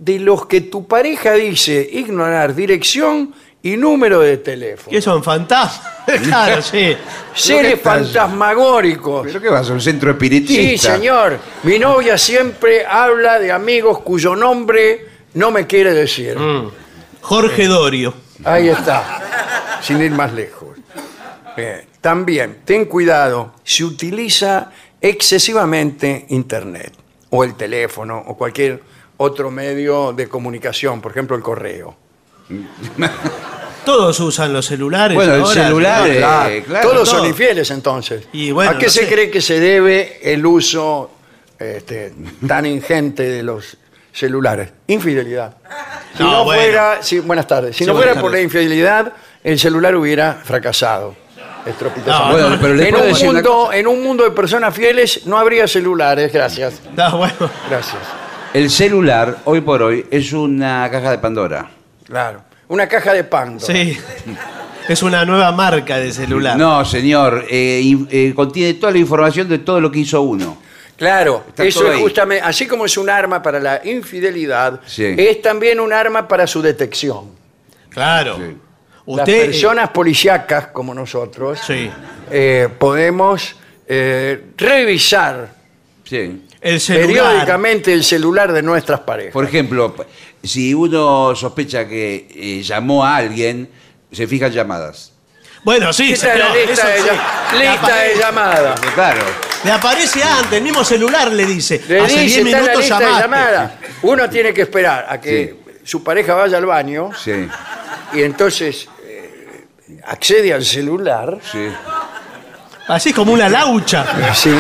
[0.01, 4.91] de los que tu pareja dice ignorar dirección y número de teléfono.
[4.91, 5.87] ¿Qué son fantasmas?
[6.23, 6.97] claro, sí.
[7.35, 9.27] Seres fantasmagóricos.
[9.27, 10.63] ¿Pero qué vas a un centro espiritista?
[10.63, 11.39] Sí, señor.
[11.65, 16.39] Mi novia siempre habla de amigos cuyo nombre no me quiere decir.
[16.39, 16.71] Mm.
[17.21, 18.15] Jorge Dorio.
[18.43, 19.79] Ahí está.
[19.83, 20.69] Sin ir más lejos.
[22.01, 26.95] También, ten cuidado si utiliza excesivamente Internet
[27.29, 28.83] o el teléfono o cualquier
[29.23, 31.95] otro medio de comunicación, por ejemplo el correo.
[33.85, 35.15] Todos usan los celulares.
[35.15, 35.55] Bueno, el ahora.
[35.65, 37.19] celular, eh, Claro, claro, Todos todo.
[37.19, 38.25] son infieles entonces.
[38.33, 39.13] Y bueno, ¿A qué no se sé.
[39.13, 41.11] cree que se debe el uso
[41.59, 42.13] este,
[42.47, 43.77] tan ingente de los
[44.13, 44.71] celulares?
[44.87, 45.57] Infidelidad.
[46.17, 46.61] Si No, no, bueno.
[46.63, 47.77] fuera, sí, buenas tardes.
[47.77, 49.13] Si Sí, no fuera por la infidelidad,
[49.45, 51.15] el celular hubiera fracasado.
[51.65, 52.43] estrepitosamente.
[52.43, 55.69] No, Bueno, pero les en, un mundo, en un mundo de personas fieles no habría
[55.69, 56.33] celulares.
[56.33, 56.81] Gracias.
[56.97, 57.49] No, bueno.
[57.71, 58.01] Gracias.
[58.53, 61.71] El celular, hoy por hoy, es una caja de Pandora.
[62.05, 62.43] Claro.
[62.69, 63.61] Una caja de pan.
[63.61, 63.97] Sí.
[64.89, 66.57] Es una nueva marca de celular.
[66.57, 70.59] No, señor, eh, in- eh, contiene toda la información de todo lo que hizo uno.
[70.97, 72.03] Claro, Está eso todo es ahí.
[72.03, 75.15] justamente, así como es un arma para la infidelidad, Sí.
[75.17, 77.27] es también un arma para su detección.
[77.89, 78.37] Claro.
[78.37, 78.57] Sí.
[79.07, 79.37] Usted.
[79.39, 81.91] Las personas policíacas como nosotros Sí.
[82.31, 83.57] eh, podemos
[83.93, 85.49] eh, revisar
[86.05, 86.43] Sí.
[86.61, 87.07] El celular.
[87.07, 89.33] periódicamente el celular de nuestras parejas.
[89.33, 89.95] Por ejemplo,
[90.43, 93.69] si uno sospecha que eh, llamó a alguien,
[94.13, 95.13] se fijan llamadas.
[95.65, 97.11] Bueno, sí, Esta es la lista, de, eso sí.
[97.11, 98.81] llam- Le lista de apare- llamadas.
[98.95, 99.23] Claro.
[99.65, 101.83] Le aparece antes, el mismo celular le dice.
[101.87, 103.23] Le Hace dice, 10 está en la minutos lista de llamaste.
[103.23, 103.73] llamadas.
[104.03, 107.47] Uno tiene que esperar a que su pareja vaya al baño Sí,
[108.15, 109.67] y entonces eh,
[110.07, 111.69] accede al celular sí.
[112.89, 114.35] Así como una laucha.
[114.35, 114.51] Sí.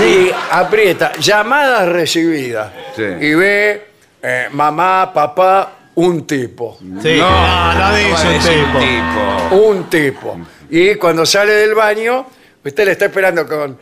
[0.00, 2.70] Y aprieta llamadas recibidas.
[2.96, 3.02] Sí.
[3.02, 3.86] Y ve
[4.22, 6.76] eh, mamá, papá, un tipo.
[7.02, 7.16] Sí.
[7.18, 8.78] No, no dice un tipo.
[8.78, 9.56] tipo.
[9.56, 10.40] Un tipo.
[10.70, 12.26] Y cuando sale del baño,
[12.64, 13.78] usted le está esperando con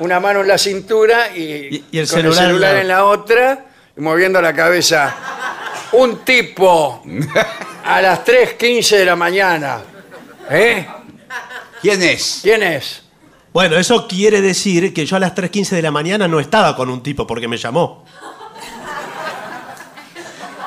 [0.00, 2.80] una mano en la cintura y, Y- y el con celular el celular en la-
[2.82, 3.64] en la otra
[3.96, 5.14] y moviendo la cabeza.
[5.92, 7.02] Un tipo
[7.84, 9.78] a las 3.15 de la mañana.
[10.50, 10.86] ¿Eh?
[11.80, 12.40] ¿Quién es?
[12.42, 13.01] ¿Quién es?
[13.52, 16.88] Bueno, eso quiere decir que yo a las 3.15 de la mañana no estaba con
[16.88, 18.04] un tipo porque me llamó.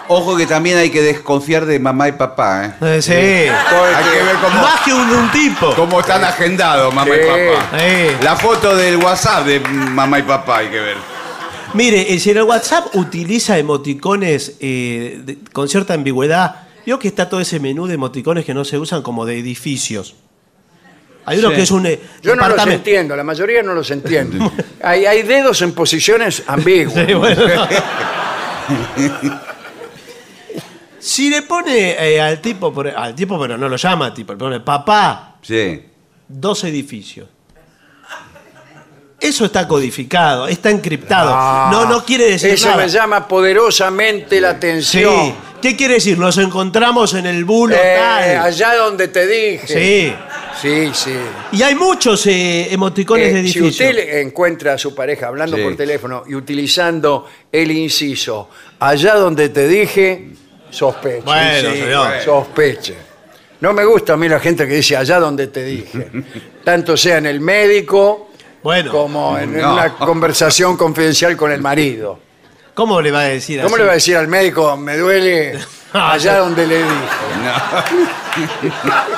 [0.07, 2.97] Ojo que también hay que desconfiar de mamá y papá, ¿eh?
[2.97, 3.11] Eh, sí.
[3.11, 5.73] Hay que ver cómo, Más que un, un tipo.
[5.75, 7.21] cómo están agendados mamá Sí.
[7.23, 8.23] y papá.
[8.23, 10.97] La foto del WhatsApp de mamá y papá hay que ver.
[11.73, 17.07] Mire, eh, si en el WhatsApp utiliza emoticones eh, de- con cierta ambigüedad, vio que
[17.07, 20.13] está todo ese menú de emoticones que no se usan como de edificios.
[21.27, 21.55] Hay uno Sí.
[21.55, 24.51] que es un eh, Yo no los departamento- entiendo, la mayoría no los entiendo.
[24.83, 26.93] hay, hay dedos en posiciones ambiguas.
[27.07, 27.41] Sí, bueno.
[30.99, 34.39] si le pone eh, al tipo, por- al tipo, pero no lo llama tipo, le
[34.39, 35.83] pone papá, Sí.
[36.27, 37.27] dos edificios.
[39.19, 41.71] Eso está codificado, está encriptado.
[41.71, 42.83] no, no quiere decir Eso nada.
[42.83, 45.33] me llama poderosamente la Sí.
[45.65, 46.15] ¿Qué quiere decir?
[46.19, 48.37] Nos encontramos en el bulo Eh, tal.
[48.45, 49.65] allá donde te dije.
[49.67, 50.15] Sí.
[50.61, 51.15] Sí, sí.
[51.53, 53.71] Y hay muchos eh, emoticones Eh, de si edificios.
[53.71, 55.63] usted le encuentra a su pareja hablando Sí.
[55.63, 58.47] por teléfono y utilizando el inciso,
[58.77, 60.27] allá donde te dije,
[60.69, 61.21] sospeche.
[61.25, 62.13] Bueno, señor.
[62.23, 62.93] Sospeche.
[63.61, 66.11] No me gusta a mí la gente que dice allá donde te dije.
[66.63, 68.29] Tanto sea en el médico
[68.61, 69.73] Bueno, como en, en No.
[69.73, 72.19] una conversación confidencial con el marido.
[72.75, 73.81] ¿Cómo le va a decir ¿Cómo así?
[73.81, 75.57] le va a decir al médico, me duele
[75.93, 76.89] allá donde le dije?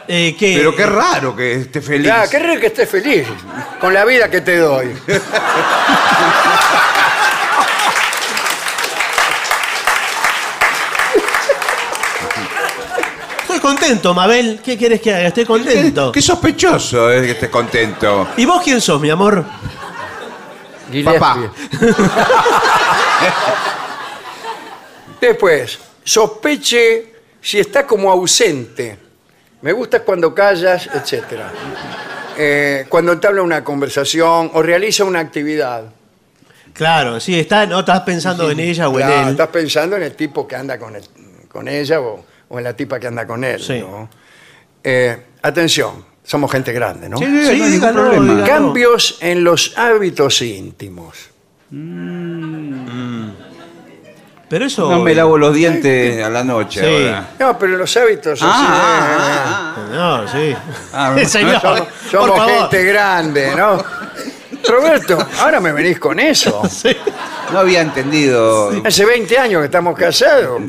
[0.09, 2.07] Eh, que- Pero qué raro que esté feliz.
[2.07, 3.27] Ya, qué rico que estés feliz
[3.79, 4.87] con la vida que te doy.
[13.87, 14.59] contento, Mabel.
[14.63, 15.27] ¿Qué quieres que haga?
[15.29, 16.11] Estoy contento.
[16.11, 18.27] Qué sospechoso es que estés contento.
[18.37, 19.45] ¿Y vos quién sos, mi amor?
[21.05, 21.37] Papá.
[25.21, 28.97] Después, sospeche si está como ausente.
[29.61, 31.23] Me gusta cuando callas, etc.
[32.37, 35.85] Eh, cuando entabla una conversación o realiza una actividad.
[36.73, 39.29] Claro, sí, está, no estás pensando en ella o Claro, en él.
[39.29, 41.03] estás pensando en el tipo que anda con, el-
[41.49, 43.61] con ella o, o en la tipa que anda con él.
[43.61, 43.79] Sí.
[43.79, 44.09] ¿no?
[44.83, 47.17] Eh, atención, somos gente grande, ¿no?
[47.17, 48.33] Sí, no hay ningún dígalo, problema.
[48.33, 48.47] dígalo.
[48.47, 51.29] Cambios en los hábitos íntimos.
[54.49, 54.89] Pero eso.
[54.89, 56.85] No me lavo los dientes a la noche Sí.
[57.05, 57.29] ahora.
[57.39, 60.55] No, pero los hábitos Ah, así, ah, eh, ah, No, sí.
[60.93, 62.59] Ah, Señor, Somos, por somos favor.
[62.61, 63.83] gente grande, ¿no?
[64.69, 66.61] Roberto, ahora me venís con eso.
[66.69, 66.89] Sí.
[67.11, 67.49] ah.
[67.51, 68.71] No había entendido.
[68.85, 70.61] Hace 20 años que estamos casados.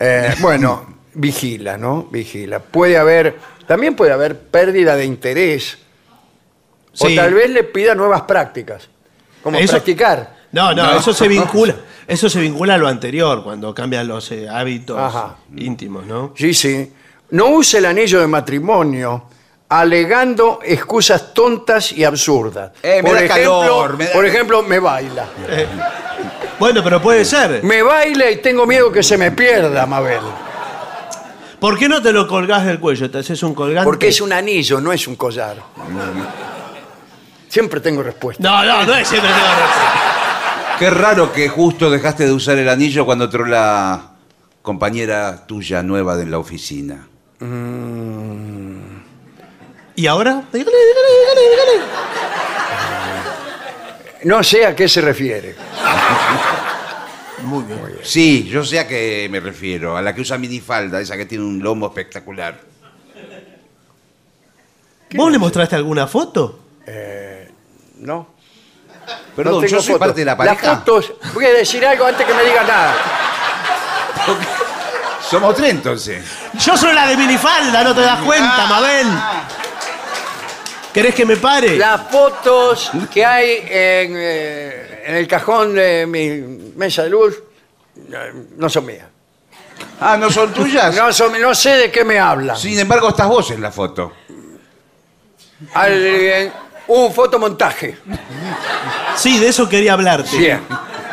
[0.00, 2.04] Eh, bueno, vigila, ¿no?
[2.10, 2.58] Vigila.
[2.60, 5.78] Puede haber, también puede haber pérdida de interés.
[7.00, 8.88] O tal vez le pida nuevas prácticas.
[9.42, 10.36] Como Eso- practicar.
[10.50, 11.74] No, no, eso se vincula.
[12.06, 15.36] Eso se vincula a lo anterior, cuando cambian los eh, hábitos Ajá.
[15.56, 16.32] íntimos, ¿no?
[16.36, 16.90] Sí, sí.
[17.30, 19.24] No use el anillo de matrimonio
[19.68, 22.72] alegando excusas tontas y absurdas.
[22.82, 25.28] Eh, me por, da ejemplo, calor, me da- por ejemplo, me baila.
[26.58, 27.62] Bueno, pero puede ser.
[27.62, 30.20] Me baila y tengo miedo que se me pierda, Mabel.
[31.60, 33.10] ¿Por qué no te lo colgás del cuello?
[33.10, 33.84] ¿Te haces un colgante?
[33.84, 35.56] Porque es un anillo, no es un collar.
[37.48, 38.42] Siempre tengo respuesta.
[38.42, 40.08] No, no, no es siempre tengo razón.
[40.78, 44.12] Qué raro que justo dejaste de usar el anillo cuando entró la
[44.62, 47.08] compañera tuya nueva de la oficina.
[49.96, 50.44] ¿Y ahora?
[50.52, 51.84] Dígale, dígale, dígale, dígale.
[54.24, 55.54] No sé a qué se refiere.
[57.42, 57.98] Muy bien.
[58.02, 61.44] Sí, yo sé a qué me refiero, a la que usa minifalda, esa que tiene
[61.44, 62.60] un lomo espectacular.
[65.14, 66.58] ¿Vos le mostraste alguna foto?
[68.00, 68.28] ¿No?
[69.34, 69.98] Perdón, No tengo yo soy fotos.
[70.06, 70.54] parte de la pareja.
[70.66, 72.94] Las fotos, voy a decir algo antes que me diga nada.
[75.30, 76.24] Somos tres entonces.
[76.64, 79.06] Yo soy la de minifalda, ¿no te das cuenta, Mabel?
[80.92, 81.76] ¿Querés que me pare?
[81.76, 86.28] Las fotos que hay en, eh, en el cajón de mi
[86.76, 87.42] mesa de luz
[88.12, 89.06] eh, no son mías.
[90.00, 90.94] Ah, ¿no son tuyas?
[90.96, 92.56] No, son- no sé de qué me hablan.
[92.56, 94.12] Sin embargo, estás vos en la foto.
[95.74, 96.52] Alguien-
[96.88, 97.98] un fotomontaje.
[99.16, 100.36] Sí, de eso quería hablarte.
[100.36, 100.60] Bien.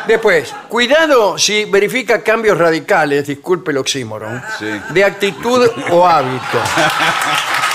[0.06, 4.80] Después, cuidado si verifica cambios radicales, disculpe el oxímoron, Sí.
[4.90, 6.58] de actitud o hábito.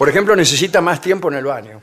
[0.00, 1.82] Por ejemplo, necesita más tiempo en el baño.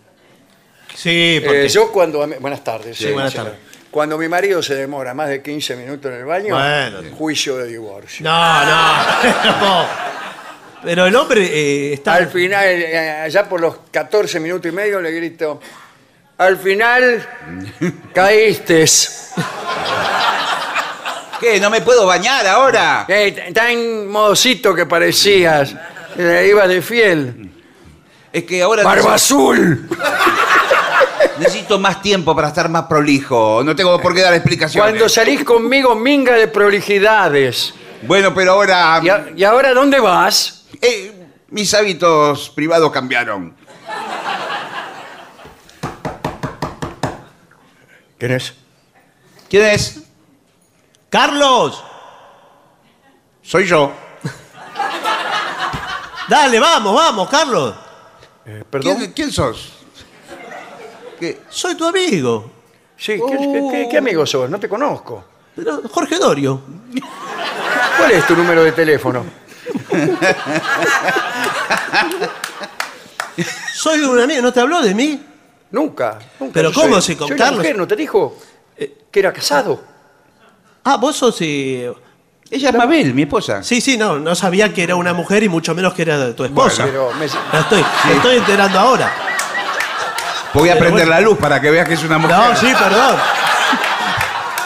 [0.95, 1.65] Sí, porque...
[1.65, 2.25] Eh, yo cuando...
[2.39, 2.97] Buenas tardes.
[2.97, 3.53] Sí, buenas tardes.
[3.91, 7.15] Cuando mi marido se demora más de 15 minutos en el baño, Bueno.
[7.15, 8.23] juicio de divorcio.
[8.23, 9.85] No, no, no.
[10.83, 12.15] Pero el hombre eh, está...
[12.15, 15.61] Al final, eh, allá por los 14 minutos y medio, le grito,
[16.39, 17.23] al final
[18.15, 18.83] caíste.
[21.39, 21.59] ¿Qué?
[21.59, 23.05] ¿No me puedo bañar ahora?
[23.07, 25.75] Eh, tan modosito que parecías.
[26.17, 27.51] Eh, ibas de fiel.
[28.37, 29.89] Es que ahora ¡Barba necesito, azul!
[31.39, 33.63] necesito más tiempo para estar más prolijo.
[33.63, 34.91] No tengo por qué dar explicaciones.
[34.91, 37.73] Cuando salís conmigo, minga de prolijidades.
[38.03, 38.99] Bueno, pero ahora...
[39.03, 40.65] ¿Y, a- y ahora dónde vas?
[40.83, 41.13] eh,
[41.49, 43.55] mis hábitos privados cambiaron.
[48.19, 48.53] ¿Quién es?
[49.49, 50.03] ¿Quién es?
[51.09, 51.83] ¡Carlos!
[53.41, 53.91] Soy yo.
[56.29, 57.73] Dale, vamos, vamos, Carlos.
[58.47, 58.97] Eh, ¿Perdón?
[58.97, 59.73] ¿Quién, quién sos?
[61.19, 61.41] ¿Qué?
[61.49, 62.49] Soy tu amigo.
[62.95, 64.49] Sí, ¿qué, qué- qué- qué amigo sos?
[64.49, 65.23] No te conozco.
[65.55, 66.61] Pero Jorge Dorio.
[67.97, 69.25] ¿Cuál es tu número de teléfono?
[73.73, 75.21] Soy un amigo, ¿no te habló de mí?
[75.71, 76.17] Nunca.
[76.39, 76.53] nunca.
[76.53, 77.59] Pero Yo ¿cómo soy- si con soy la Carlos?
[77.63, 78.37] mujer, ¿No te dijo
[79.11, 79.83] que era casado?
[80.83, 81.37] Ah, vos sos...
[81.41, 81.91] eh,
[82.49, 83.61] Ella es Mabel, mi esposa.
[83.61, 86.45] Sí, sí, no, no sabía que era una mujer y mucho menos que era tu
[86.45, 86.85] esposa.
[86.85, 89.11] Pero me- estoy, me estoy enterando ahora.
[90.53, 91.21] Voy a Pero prender bueno.
[91.21, 92.37] la luz para que veas que es una mujer.
[92.37, 93.15] No, sí, perdón.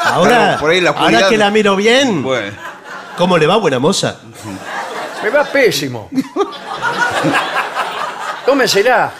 [0.05, 2.55] Ahora, Pero por ahí la ahora que la miro bien, Bueno.
[3.17, 4.17] ¿cómo le va, buena moza?
[5.23, 6.09] Me va pésimo.
[8.45, 9.11] Tómesela.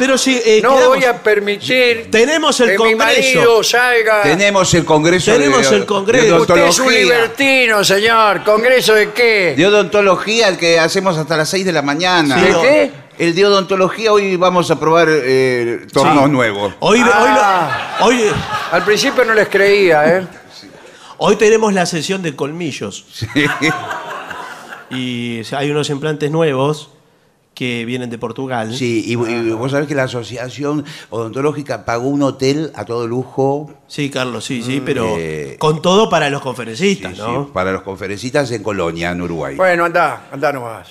[0.00, 2.98] Pero si eh, No quedamos- voy a permitir tenemos el que mi Congreso.
[3.04, 4.22] marido salga.
[4.22, 6.24] Tenemos el Congreso Tenemos de, el Congreso.
[6.36, 7.02] de Usted es un odontología.
[7.02, 8.42] libertino, señor.
[8.42, 9.54] ¿Congreso de qué?
[9.58, 12.34] De odontología, el que hacemos hasta las 6 de la mañana.
[12.38, 12.90] Sí, ¿De qué?
[13.18, 16.30] El de odontología, hoy vamos a probar eh, tornos Sí.
[16.30, 16.72] nuevos.
[16.80, 17.98] Hoy, Ah.
[18.00, 18.32] hoy, lo- hoy,
[18.72, 20.26] Al principio no les creía, ¿eh?
[21.18, 23.26] hoy tenemos la sesión de colmillos Sí.
[24.90, 26.88] y hay unos implantes nuevos
[27.60, 28.74] que vienen de Portugal.
[28.74, 33.70] Sí, y, y vos sabés que la asociación odontológica pagó un hotel a todo lujo
[33.86, 37.48] Sí, Carlos, sí, sí, pero Eh, con todo para los sí, conferencistas, sí, ¿no?
[37.52, 39.56] para los conferencistas en Colonia, en Uruguay.
[39.56, 40.88] Bueno, anda, anda nomás.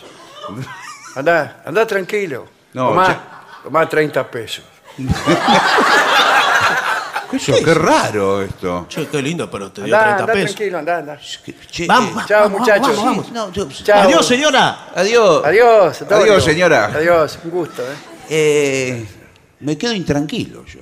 [1.15, 2.45] Anda, anda tranquilo.
[2.74, 4.63] No, tomá, ya- tomá 30 pesos.
[7.30, 7.53] ¿Qué, eso?
[7.63, 8.86] Qué raro esto.
[8.89, 10.55] Che, qué lindo, pero te dio Anda, 30 anda pesos.
[10.55, 11.17] tranquilo, anda, anda.
[11.19, 12.95] Che, Vamos, eh, vamos, Chao, vamos, muchachos.
[12.97, 13.32] vamos, vamos.
[13.32, 14.01] no, yo- Chao.
[14.01, 14.88] Adiós, señora.
[14.95, 15.45] Adiós.
[15.45, 16.01] Adiós.
[16.01, 16.23] Antonio.
[16.23, 16.86] Adiós, señora.
[16.86, 17.95] Adiós, un gusto, ¿eh?
[18.30, 19.07] Eh,
[19.59, 20.82] me quedo intranquilo yo.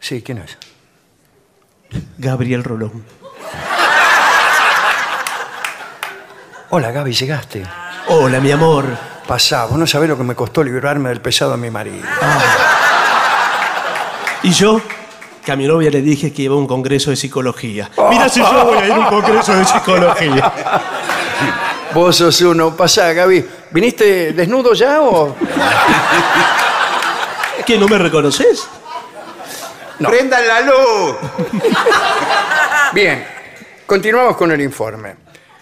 [0.00, 0.58] Sí, ¿quién es?
[2.18, 3.04] Gabriel Rolón.
[6.70, 7.62] Hola, Gaby, llegaste.
[8.08, 8.84] Hola, mi amor.
[9.26, 12.06] Pasá, vos no sabés lo que me costó librarme del pesado de mi marido.
[14.42, 14.80] Y yo,
[15.42, 17.90] que a mi novia le dije que iba a un congreso de psicología.
[18.10, 20.52] Mira si yo voy a ir a un congreso de psicología.
[21.94, 22.76] Vos sos uno.
[22.76, 23.48] Pasá, Gaby.
[23.70, 25.34] ¿Viniste desnudo ya o...?
[27.64, 28.68] ¿Qué, no me reconoces?
[29.98, 30.10] No.
[30.10, 31.16] ¡Prendan la luz!
[32.92, 33.26] Bien,
[33.86, 35.14] continuamos con el informe.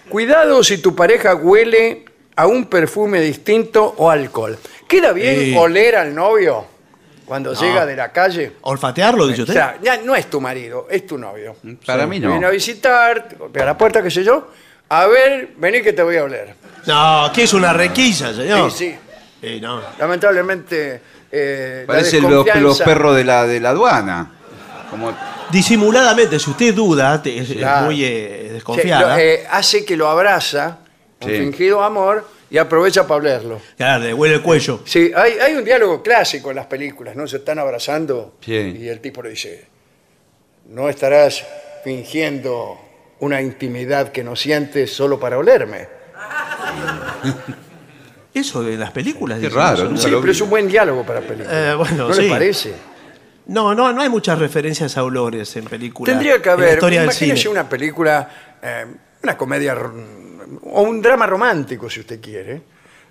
[0.08, 2.04] Cuidado si tu pareja huele
[2.36, 4.58] a un perfume distinto o alcohol.
[4.88, 5.54] ¿Queda bien Sí.
[5.56, 6.66] oler al novio
[7.24, 8.52] cuando llega de la calle?
[8.62, 9.54] ¿Olfatearlo, dice O usted?
[9.54, 11.56] sea, ya no es tu marido, es tu novio.
[11.86, 12.30] Para mí no.
[12.30, 14.48] Viene a visitar, te golpea la puerta, qué sé yo.
[14.88, 16.54] A ver, vení que te voy a oler.
[16.86, 18.70] No, que es una requisa, señor.
[18.70, 18.96] Sí,
[19.40, 19.60] sí.
[19.60, 19.80] No.
[19.98, 24.30] Lamentablemente, eh, la Parecen los, los perros de la, de la aduana.
[24.90, 25.12] Como,
[25.50, 27.86] Disimuladamente, si usted duda, te- es, es Claro.
[27.86, 29.16] muy eh, Sí, desconfiada.
[29.16, 30.78] lo- eh, hace que lo abraza,
[31.24, 31.38] un Sí.
[31.38, 33.60] fingido amor, y aprovecha para olerlo.
[33.76, 34.80] Claro, le huele el cuello.
[34.84, 37.26] Sí, hay, hay un diálogo clásico en las películas, ¿no?
[37.26, 38.52] Se están abrazando Sí.
[38.80, 39.66] y el tipo le dice,
[40.68, 41.44] no estarás
[41.84, 42.78] fingiendo
[43.20, 45.88] una intimidad que no sientes solo para olerme.
[48.34, 49.38] Eso de las películas.
[49.38, 49.90] Qué dicen raro, eso, ¿no?
[49.90, 50.36] nunca Sí, lo pero vi.
[50.36, 51.52] es un buen diálogo para películas.
[51.52, 52.22] Eh, bueno, ¿No sí.
[52.22, 52.72] le parece?
[53.46, 56.14] No, no, no hay muchas referencias a olores en películas.
[56.14, 57.50] Tendría que en la haber, historia del imagínese cine.
[57.52, 58.30] una película,
[58.62, 58.86] eh,
[59.22, 59.74] una comedia
[60.62, 62.62] o un drama romántico, si usted quiere,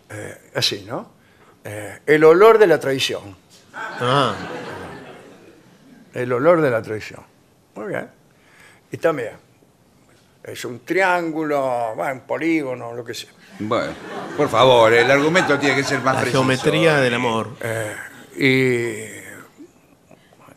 [0.10, 1.12] eh, así, ¿no?
[1.64, 3.36] Eh, el olor de la traición.
[3.74, 4.36] Ah,
[6.14, 7.22] El olor de la traición.
[7.76, 8.10] Muy bien.
[8.92, 9.32] Y también,
[10.44, 13.30] es un triángulo, bueno, un polígono, lo que sea.
[13.60, 13.94] bueno,
[14.36, 16.39] por favor, el argumento tiene que ser más la preciso.
[16.44, 17.50] geometría del amor.
[18.38, 19.06] Y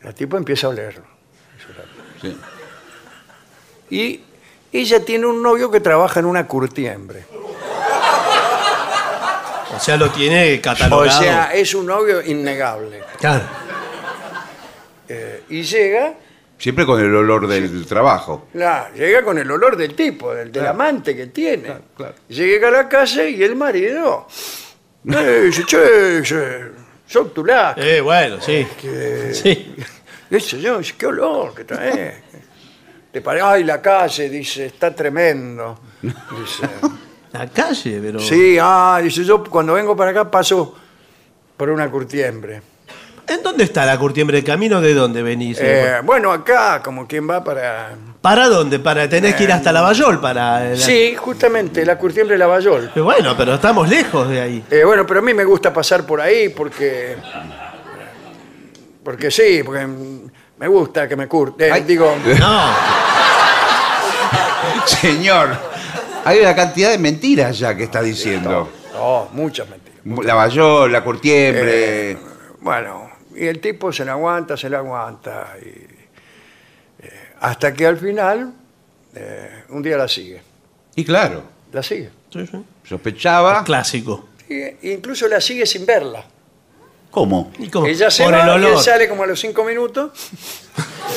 [0.01, 1.05] la tipo empieza a olerlo.
[2.21, 2.37] Sí.
[3.89, 4.23] Y
[4.81, 7.25] ella tiene un novio que trabaja en una curtiembre.
[9.75, 11.21] O sea, lo tiene O catalogado.
[11.21, 13.01] sea, es un novio innegable.
[13.19, 13.43] Claro.
[15.07, 16.13] Eh, y llega,
[16.57, 18.47] Siempre con el olor del trabajo.
[18.53, 21.63] la, llega con el olor del tipo, del, del amante que tiene.
[21.63, 22.13] Claro, claro.
[22.29, 24.27] Llega a la casa y el marido
[25.11, 26.23] eh, dice, che,
[27.33, 27.79] tu laca.
[27.81, 28.65] Eh, bueno, sí.
[28.81, 29.75] que- Sí.
[30.29, 32.23] Dice yo, dice, qué olor que trae.
[33.15, 35.79] Te parece, ay, la calle, dice, está tremendo.
[36.01, 36.67] Dice,
[37.31, 38.19] La calle, pero.
[38.19, 40.75] sí, ah, dice, yo cuando vengo para acá paso
[41.55, 42.61] por una curtiembre.
[43.25, 44.39] ¿En dónde está la curtiembre?
[44.39, 45.57] ¿El camino de dónde venís?
[45.61, 47.91] Eh, bueno, acá, como quien va para...
[48.19, 48.79] ¿Para dónde?
[48.79, 50.71] Para tenés que ir hasta Lavallol para.
[50.71, 52.91] la- Sí, justamente, la curtiembre de Lavallol.
[52.93, 54.63] Eh, Bueno, pero estamos lejos de ahí.
[54.69, 57.15] Eh, bueno, pero a mí me gusta pasar por ahí porque...
[59.05, 59.87] Porque sí, porque
[60.57, 61.69] me gusta que me curte.
[61.81, 62.94] Digo, No.
[64.85, 65.49] Señor,
[66.23, 68.69] hay una cantidad de mentiras ya que está diciendo.
[68.93, 70.25] no, muchas mentiras.
[70.25, 72.11] La Bayol, la Curtiembre.
[72.11, 72.17] Eh,
[72.61, 75.53] bueno, y el tipo se la aguanta, se la aguanta.
[75.61, 75.67] Y,
[77.03, 78.53] eh, hasta que al final,
[79.15, 80.41] eh, un día la sigue.
[80.95, 82.09] y claro, La sigue.
[82.31, 82.63] Sí, sí.
[82.87, 83.63] sospechaba.
[83.63, 84.29] Clásico.
[84.47, 86.23] Y, e incluso la sigue sin verla.
[87.09, 87.51] ¿Cómo?
[87.59, 87.85] ¿Y cómo?
[87.87, 88.83] Ella se Por va el y él olor.
[88.83, 90.11] sale como a los cinco minutos,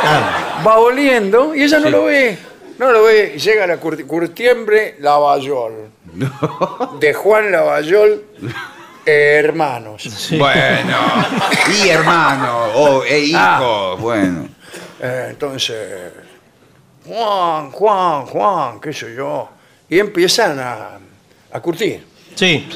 [0.00, 0.64] Claro.
[0.66, 1.90] va oliendo y ella no Sí.
[1.90, 2.38] lo ve.
[2.78, 5.90] No lo ve y llega la curti- Curtiembre Lavallol.
[7.00, 8.24] De Juan Lavallol,
[9.06, 10.28] eh, hermanos.
[10.38, 10.96] Bueno,
[11.84, 13.96] y hermano, o e hijo, Ah.
[13.98, 14.48] bueno.
[15.00, 16.12] Eh, entonces,
[17.06, 19.48] Juan, Juan, Juan, qué sé yo.
[19.88, 20.98] Y empiezan a,
[21.52, 22.04] a curtir.
[22.34, 22.66] Sí.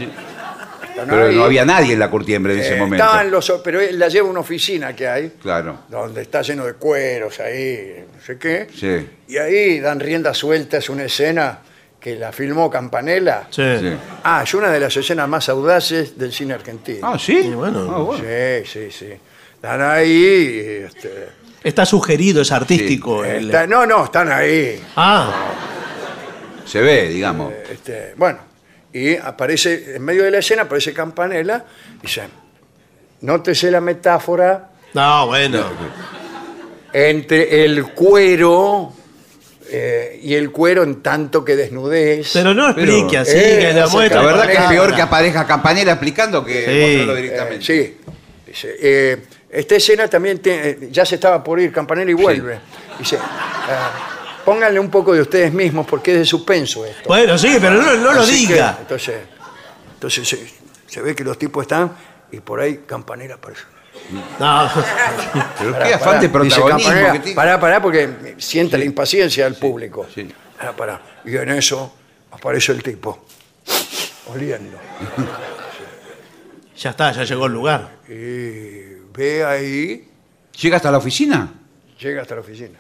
[1.06, 3.04] Pero no había nadie en la curtiembre en ese eh, momento.
[3.04, 6.64] estaban los, pero él la lleva a una oficina que hay, Claro, donde está lleno
[6.64, 8.66] de cueros ahí, no sé qué.
[8.74, 11.58] sí, Y ahí dan rienda suelta, es una escena
[12.00, 13.48] que la filmó Campanella.
[13.50, 13.62] Sí.
[13.80, 13.92] sí.
[14.22, 17.00] Ah, es una de las escenas más audaces del cine argentino.
[17.02, 17.38] Ah, ¿sí?
[17.38, 17.88] Y bueno.
[17.92, 18.24] Ah, bueno.
[18.24, 19.12] Sí, sí, sí.
[19.54, 20.84] Están ahí.
[20.86, 21.28] este,
[21.64, 23.24] Está sugerido, es artístico.
[23.24, 24.80] el- está- no, no, están ahí.
[24.94, 25.50] Ah,
[26.64, 27.52] Se ve, digamos.
[27.70, 28.38] Este, bueno,
[28.92, 31.64] y aparece, en medio de la escena, aparece Campanella
[31.98, 32.22] y dice,
[33.20, 35.64] nótese la metáfora no, bueno.
[36.92, 38.92] entre el cuero
[39.70, 42.30] eh, y el cuero en tanto que desnudez.
[42.32, 44.22] Pero no explique Pero- así, Eh, que la muestra.
[44.22, 46.80] La verdad que es peor que aparezca Campanella explicando que Sí.
[46.80, 47.64] mostrarlo Eh, directamente.
[47.66, 47.96] sí.
[48.46, 49.16] Dice, eh,
[49.50, 52.58] esta escena también te- eh, ya se estaba por ir Campanella y vuelve.
[52.98, 54.17] Dice, ah,
[54.48, 57.06] pónganle un poco de ustedes mismos porque es de suspenso esto.
[57.06, 58.78] Bueno, sí, pero no, no lo Así que, diga.
[58.80, 59.20] entonces,
[59.92, 60.38] entonces se,
[60.86, 61.92] se ve que los tipos están
[62.32, 63.64] y por ahí Campanella aparece.
[64.40, 64.70] No.
[65.58, 67.34] Pero qué afán de Dice protagonismo Campanella, que tiene.
[67.36, 70.06] Pará, pará, porque siente la impaciencia del público.
[70.14, 70.32] sí.
[70.58, 71.02] Pará, pará.
[71.26, 71.94] Y en eso
[72.30, 73.26] aparece el tipo,
[74.32, 74.78] oliendo.
[76.74, 77.90] Ya está, ya llegó el lugar.
[78.08, 80.08] Y ve ahí,
[80.58, 81.52] ¿Llega hasta la oficina?
[82.00, 82.78] llega hasta la oficina.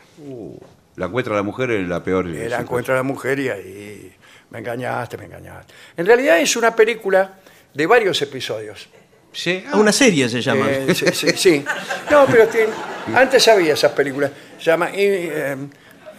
[0.98, 2.26] La encuentra la mujer en la peor.
[2.26, 4.12] La encuentra la mujer y ahí,
[4.50, 5.72] me engañaste, me engañaste.
[5.96, 7.34] En realidad es una película
[7.72, 8.88] de varios episodios.
[9.32, 9.64] Sí.
[9.70, 10.66] Ah, Una serie se llama.
[10.68, 11.64] Eh, sí, sí, sí.
[12.10, 12.72] No, pero tiene-
[13.14, 14.30] antes había esas películas.
[14.58, 15.56] Se llama y, eh,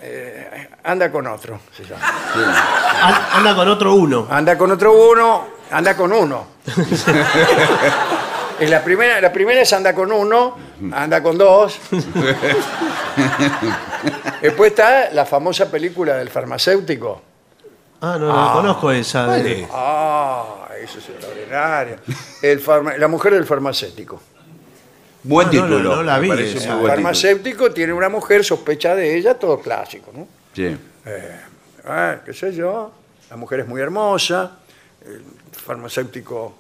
[0.02, 1.60] eh, Anda con otro.
[1.76, 2.02] se llama.
[3.02, 4.28] An- Anda con otro uno.
[4.30, 6.48] Anda con otro uno, anda con uno.
[8.60, 10.58] En la primera, la primera es anda con uno,
[10.92, 11.80] anda con dos.
[14.42, 17.22] Después está la famosa película del farmacéutico.
[18.02, 19.28] Ah, no, no conozco esa.
[19.38, 21.98] de- Ah, eso es extraordinario.
[22.42, 24.22] El farma- la mujer del farmacéutico.
[25.24, 25.80] Buen Ah, no, título.
[25.90, 26.68] no, no la me vi parece esa.
[26.70, 26.96] muy El buen título.
[26.96, 30.28] farmacéutico tiene una mujer, sospecha de ella, todo clásico, ¿no?
[30.54, 30.78] Sí.
[31.86, 32.92] Ah, qué sé yo,
[33.30, 34.52] la mujer es muy hermosa,
[35.06, 36.56] el farmacéutico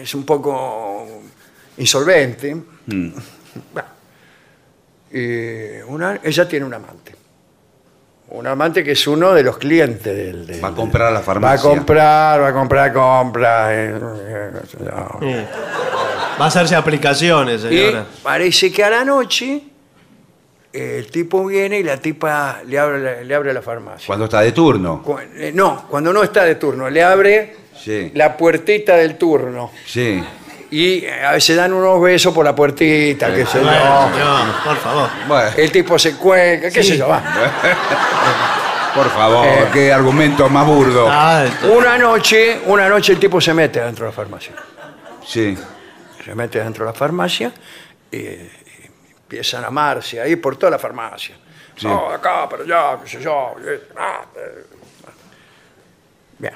[0.00, 1.06] es un poco
[1.78, 2.56] insolvente.
[2.86, 3.88] Bueno,
[5.12, 7.14] y una- ella tiene un amante.
[8.30, 10.46] Un amante que es uno de los clientes del...
[10.46, 11.70] del- Va a comprar a la Va a farmacia.
[11.70, 13.74] comprar, va a comprar, compra.
[13.74, 14.50] eh, eh.
[14.70, 14.76] Sí.
[16.38, 18.06] Va a hacerse aplicaciones, Y señora.
[18.22, 19.62] parece que a la noche
[20.72, 24.06] el tipo viene y la tipa le abre, le abre la farmacia.
[24.06, 25.02] Cuando está de turno.
[25.02, 28.10] Cu- eh, No, cuando no está de turno, le abre Sí.
[28.14, 29.70] la puertita del turno.
[29.86, 30.22] Sí.
[30.70, 33.72] Y eh, a veces dan unos besos por la puertita, qué sé Bueno,
[34.10, 34.12] yo.
[34.12, 35.08] señor, por favor.
[35.26, 36.90] Bueno, El tipo se cuelga, qué Sí.
[36.90, 37.08] sé yo.
[37.08, 37.22] va.
[38.94, 39.68] por favor, Eh.
[39.72, 41.06] qué argumento más burdo.
[41.10, 44.52] Ah, esto- Una noche, una noche el tipo se mete dentro de la farmacia.
[45.26, 45.56] Sí.
[46.24, 47.52] Se mete dentro de la farmacia
[48.10, 48.18] y
[49.28, 51.36] empiezan a amarse ahí por toda la farmacia.
[51.76, 51.86] Sí.
[51.86, 53.54] No, acá, para allá, qué sé yo.
[53.62, 54.64] eh, ah, eh.
[56.38, 56.54] Bien.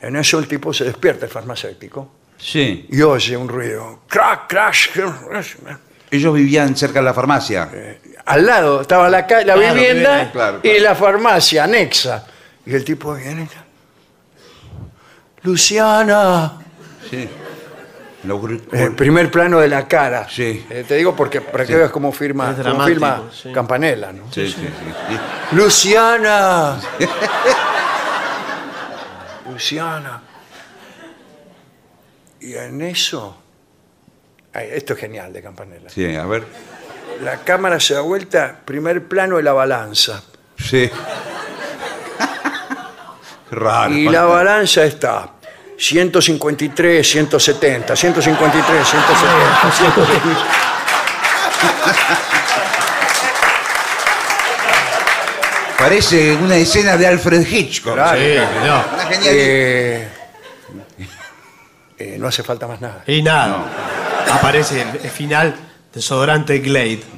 [0.00, 2.86] En eso el tipo se despierta, el farmacéutico, Sí.
[2.90, 4.00] y oye un ruido.
[4.08, 4.88] Crack, crash.
[6.10, 7.70] Ellos vivían cerca de la farmacia.
[8.26, 12.26] Al lado estaba la, ca- la Claro, vivienda bien, claro, y la farmacia anexa.
[12.66, 13.48] Y el tipo viene.
[15.42, 16.58] Luciana.
[17.08, 17.28] Sí.
[18.24, 20.28] Lo gr- Eh, primer plano de la cara.
[20.28, 20.66] Sí.
[20.68, 21.78] Eh, te digo porque para que Sí.
[21.78, 23.52] veas cómo firma, Es cómo dramático, firma sí.
[23.52, 24.24] Campanella, ¿no?
[24.32, 24.66] Sí, sí, sí,
[25.08, 25.18] sí.
[25.56, 26.78] Luciana.
[29.50, 30.20] Luciana.
[32.40, 33.36] Y en eso.
[34.52, 35.88] Ay, esto es genial de Campanella.
[35.88, 36.44] Sí, a ver.
[37.22, 40.22] La cámara se da vuelta, primer plano de la balanza.
[40.58, 40.90] Sí.
[43.50, 43.92] Raro.
[43.94, 45.30] Y la balanza está
[45.80, 50.46] 153, 170, 153, 170, 170.
[55.78, 57.94] Parece una escena de Alfred Hitchcock.
[57.94, 58.20] Claro.
[58.20, 58.34] Sí,
[58.66, 58.84] no.
[58.94, 59.34] Una genial.
[59.34, 60.08] Eh,
[61.98, 63.02] eh, no hace falta más nada.
[63.06, 63.64] Y nada.
[64.30, 65.54] Aparece el, el final
[65.92, 67.02] desodorante Glade.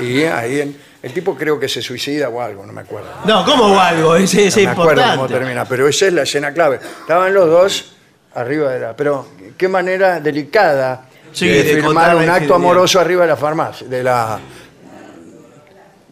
[0.00, 3.08] Y ahí en- el tipo creo que se suicida o algo, no me acuerdo.
[3.24, 4.16] No, ¿cómo o algo?
[4.16, 6.80] Es, es No me acuerdo cómo termina, pero esa es la escena clave.
[7.00, 7.92] Estaban los dos
[8.34, 8.96] arriba de la...
[8.96, 13.86] Pero qué manera delicada Sí, de, de firmar un acto amoroso arriba de la farmacia,
[13.86, 14.38] de la...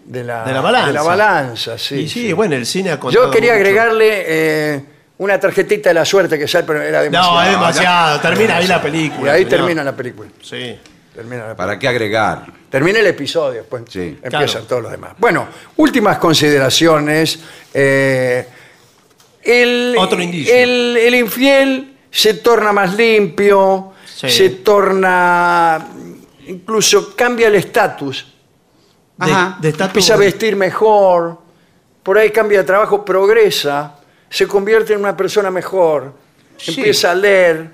[0.05, 0.87] de la, De la balanza.
[0.89, 1.95] de la balanza, sí.
[2.01, 2.33] y sí, sí.
[2.33, 3.61] bueno, el cine ha Yo quería mucho.
[3.61, 4.85] agregarle eh,
[5.19, 7.35] una tarjetita de la suerte que sale, pero era demasiado.
[7.35, 8.21] No, es demasiado.
[8.21, 9.33] Termina ahí la película.
[9.33, 10.29] Y ahí termina la película.
[10.43, 10.79] Sí.
[11.17, 12.45] Termina, la ¿Para qué agregar?
[12.71, 14.19] termina el episodio, después Sí.
[14.23, 14.67] empiezan Claro.
[14.67, 15.13] todos los demás.
[15.19, 17.39] Bueno, últimas consideraciones.
[17.73, 18.47] eh,
[19.43, 20.55] el, Otro indicio.
[20.55, 24.29] El, el infiel se torna más limpio, Sí.
[24.31, 25.87] se torna,
[26.47, 28.33] incluso cambia el estatus.
[29.17, 29.57] De, Ajá.
[29.61, 31.39] de estatus- empieza a vestir mejor,
[32.03, 33.95] por ahí cambia de trabajo, progresa,
[34.29, 36.13] se convierte en una persona mejor,
[36.67, 37.71] empieza a leer,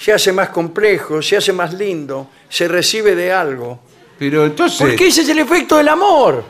[0.00, 3.80] se hace más complejo, se hace más lindo, se recibe de algo.
[4.18, 4.78] Pero entonces.
[4.80, 6.42] Porque ese es el efecto del amor.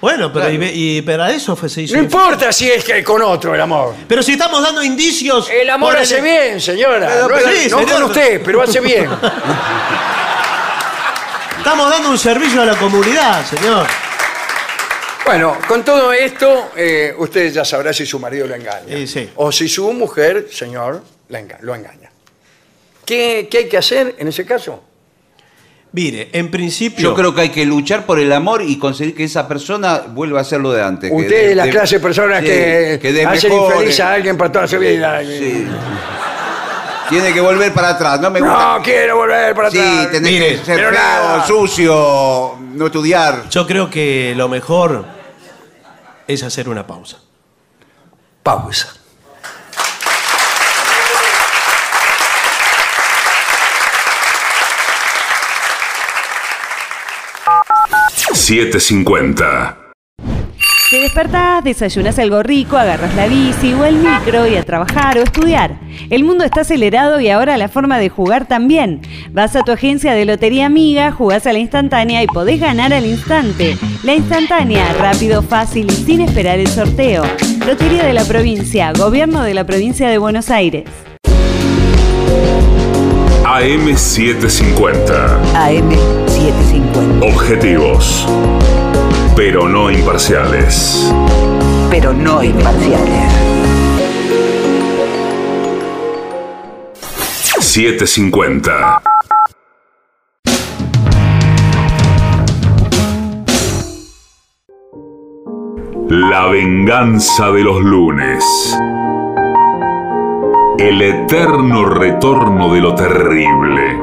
[0.00, 1.96] Bueno, pero, y, y para eso fue, se hizo.
[1.96, 3.94] No importa si es que con otro el amor.
[4.06, 5.48] Pero si estamos dando indicios.
[5.50, 7.08] El amor por hace bien, señora.
[7.08, 7.92] Pero- no pero es- sí, no señor.
[7.94, 9.08] con usted, pero hace bien.
[11.58, 13.86] Estamos dando un servicio a la comunidad, señor.
[15.26, 19.06] Bueno, con todo esto, eh, usted ya sabrá si su marido lo engaña.
[19.06, 19.28] Sí.
[19.36, 22.07] O si su mujer, señor, la enga- lo engaña.
[23.08, 24.84] ¿Qué, qué hay que hacer en ese caso?
[25.92, 27.02] Mire, en principio.
[27.08, 30.40] Yo creo que hay que luchar por el amor y conseguir que esa persona vuelva
[30.42, 31.10] a ser lo de antes.
[31.10, 34.36] Usted es la de- clase de personas sí, que, que hacen mejor, infeliz a alguien
[34.36, 35.22] para toda su vida.
[35.24, 35.66] sí.
[37.08, 38.20] Tiene que volver para atrás.
[38.20, 38.80] No me No gusta.
[38.84, 40.10] quiero volver para Sí, atrás.
[40.10, 41.46] tenés Mire, que ser pero feo, nada.
[41.46, 43.48] sucio, no estudiar.
[43.48, 45.06] Yo creo que lo mejor
[46.26, 47.16] es hacer una pausa.
[48.42, 48.94] Pausa.
[58.48, 59.76] $7.50.
[60.90, 65.22] Te despertás, desayunas algo rico, agarras la bici o el micro y a trabajar o
[65.22, 65.78] estudiar.
[66.08, 69.02] El mundo está acelerado y ahora la forma de jugar también.
[69.32, 73.04] Vas a tu agencia de Lotería Amiga, jugás a la instantánea y podés ganar al
[73.04, 73.76] instante.
[74.02, 77.24] La instantánea, rápido, fácil y sin esperar el sorteo.
[77.66, 80.84] Lotería de la provincia, Gobierno de la provincia de Buenos Aires.
[83.48, 85.40] AM750.
[85.54, 87.22] AM750.
[87.22, 88.26] Objetivos.
[89.34, 91.10] Pero no imparciales.
[91.88, 93.32] Pero no imparciales.
[97.58, 99.02] 750.
[106.10, 108.44] La venganza de los lunes.
[110.78, 113.96] El eterno retorno de lo terrible.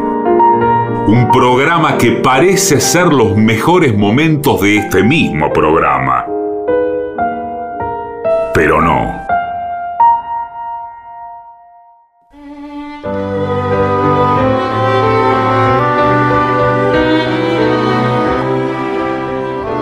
[1.07, 6.25] Un programa que parece ser los mejores momentos de este mismo programa.
[8.53, 9.25] Pero no.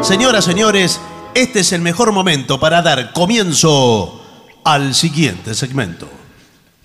[0.04, 1.02] Señoras, señores,
[1.34, 4.22] este es el mejor momento para dar comienzo
[4.64, 6.23] al siguiente segmento.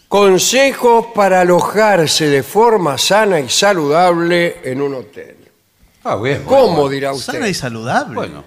[0.08, 5.36] Consejos para alojarse de forma sana y saludable en un hotel.
[6.02, 6.44] Ah, bien.
[6.44, 7.34] ¿Cómo dirá usted?
[7.34, 8.14] Sana y saludable.
[8.14, 8.44] Bueno,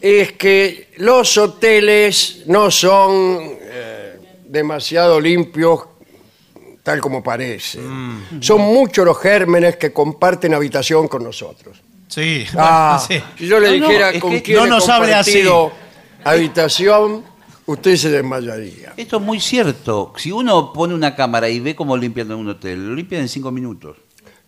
[0.00, 5.80] es que los hoteles no son eh, demasiado limpios
[6.82, 7.78] tal como parece.
[7.78, 8.42] Mm.
[8.42, 11.80] Son muchos los gérmenes que comparten habitación con nosotros.
[12.08, 12.44] Sí.
[12.58, 13.22] Ah, sí.
[13.38, 15.42] Si yo le No, no, dijera es con que quién no he nos hable así.
[15.44, 15.72] compartido
[16.24, 17.24] habitación,
[17.72, 18.92] usted se desmayaría.
[18.96, 20.12] esto es muy cierto.
[20.16, 23.28] Si uno pone una cámara y ve cómo limpian en un hotel, lo limpian en
[23.28, 23.96] cinco minutos.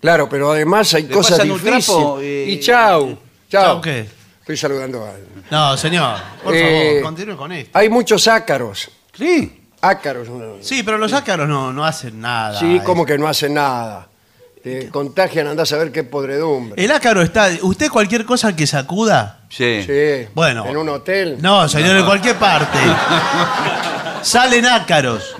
[0.01, 1.87] Claro, pero además hay Le cosas pasan un difíciles.
[1.87, 3.19] trapo, eh, y chau,
[3.49, 3.63] chau.
[3.63, 4.07] ¿Chau qué?
[4.41, 5.45] Estoy saludando a alguien.
[5.51, 6.17] No, señor.
[6.43, 7.79] Por Eh, favor, continúe con esto.
[7.79, 8.91] Hay muchos ácaros.
[9.17, 9.61] Sí.
[9.81, 10.29] Ácaros.
[10.29, 10.55] no.
[10.61, 12.59] Sí, pero los ácaros no, no hacen nada.
[12.59, 14.09] Sí, como que no hacen nada.
[14.63, 16.83] Te contagian, andás a ver qué podredumbre.
[16.83, 17.51] El ácaro está.
[17.63, 19.41] ¿Usted cualquier cosa que sacuda?
[19.49, 19.83] Sí.
[19.85, 20.29] Sí.
[20.35, 20.67] Bueno.
[20.69, 21.39] En un hotel.
[21.41, 22.79] No, señor, en cualquier parte.
[24.23, 25.35] Salen ácaros.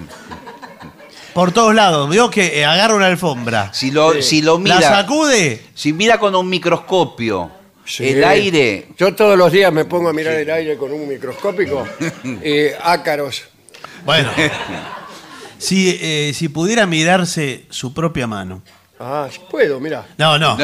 [1.35, 2.09] Por todos lados.
[2.11, 3.73] Veo que eh, agarra una alfombra.
[3.73, 5.63] Si lo, si lo La mira, sacude.
[5.75, 7.51] si mira con un microscopio
[7.85, 8.09] Sí.
[8.09, 11.87] el aire, Yo todos los días me pongo a mirar el aire con un microscópico.
[12.45, 13.43] y ácaros.
[14.05, 14.31] Bueno.
[15.59, 18.63] si, eh, si pudiera mirarse su propia mano.
[19.05, 20.07] Ah, puedo, mira.
[20.17, 20.57] No, no.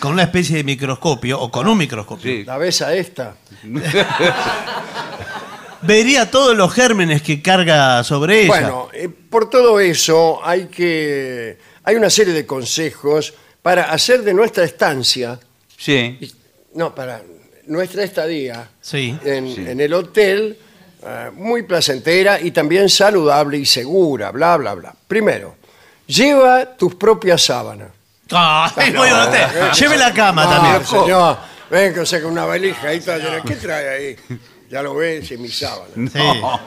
[0.00, 2.30] con una especie de microscopio o con un microscopio.
[2.30, 2.44] Sí.
[2.44, 3.36] La ves a esta.
[5.82, 8.48] Vería todos los gérmenes que carga sobre ella.
[8.48, 11.58] Bueno, eh, por todo eso hay que.
[11.84, 15.38] Hay una serie de consejos para hacer de nuestra estancia.
[15.76, 16.18] sí.
[16.20, 16.32] y-
[16.74, 17.22] No, para
[17.66, 19.16] nuestra estadía Sí.
[19.24, 19.64] en, Sí.
[19.68, 20.58] en el hotel
[21.06, 24.92] eh, muy placentera y también saludable y segura, bla, bla, bla.
[25.06, 25.54] Primero,
[26.06, 27.88] lleva tus propias sábanas.
[28.30, 30.86] Ay, No, eh, Lleve la cama ah, también.
[30.86, 31.36] señor,
[31.70, 33.42] Ven que saca una valija ahí está llena.
[33.42, 34.16] ¿Qué trae ahí?
[34.70, 35.88] Ya lo ves, y mi sábana.
[35.96, 36.60] No.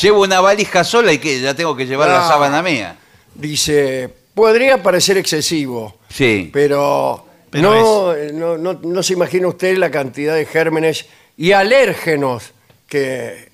[0.00, 2.28] Llevo una valija sola y que ya tengo que llevar la No.
[2.28, 2.96] sábana mía.
[3.34, 6.50] Dice, podría parecer excesivo, Sí.
[6.52, 11.06] pero, Pero no, eh, no, no, no se imagina usted la cantidad de gérmenes
[11.36, 12.52] y alérgenos
[12.88, 13.50] que...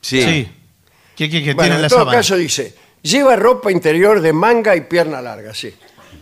[0.00, 0.22] Sí.
[0.22, 0.48] Sí.
[1.16, 2.18] ¿Qué, qué, qué Bueno, tiene en la todo sábana?
[2.18, 5.74] caso dice, lleva ropa interior de manga y pierna larga, sí.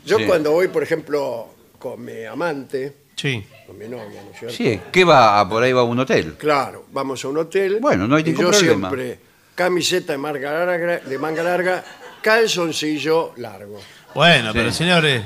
[0.05, 0.24] Yo Sí.
[0.24, 1.48] cuando voy, por ejemplo,
[1.78, 3.44] con mi amante, Sí.
[3.66, 4.56] con mi novia, ¿no es cierto?
[4.56, 5.40] Sí, ¿qué va?
[5.40, 6.34] a- Por ahí va a un hotel.
[6.38, 7.78] Claro, vamos a un hotel.
[7.80, 8.88] Bueno, no hay y ningún yo problema.
[8.88, 9.18] siempre
[9.55, 11.84] camiseta de manga larga, de manga larga
[12.22, 13.78] calzoncillo largo.
[14.14, 15.22] Bueno, pero señores.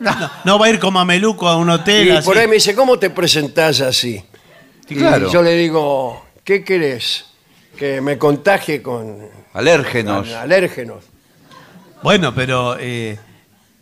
[0.00, 0.12] No,
[0.44, 2.06] no va a ir como a Meluco a un hotel.
[2.08, 2.24] Y así.
[2.26, 4.16] por ahí me dice, ¿cómo te presentás así?
[4.86, 5.30] Sí, Y claro.
[5.30, 7.24] yo le digo, ¿qué querés?
[7.78, 9.18] Que me contagie con,
[9.54, 10.26] Alérgenos.
[10.28, 11.04] con alérgenos.
[12.02, 12.76] Bueno, pero.
[12.78, 13.18] eh,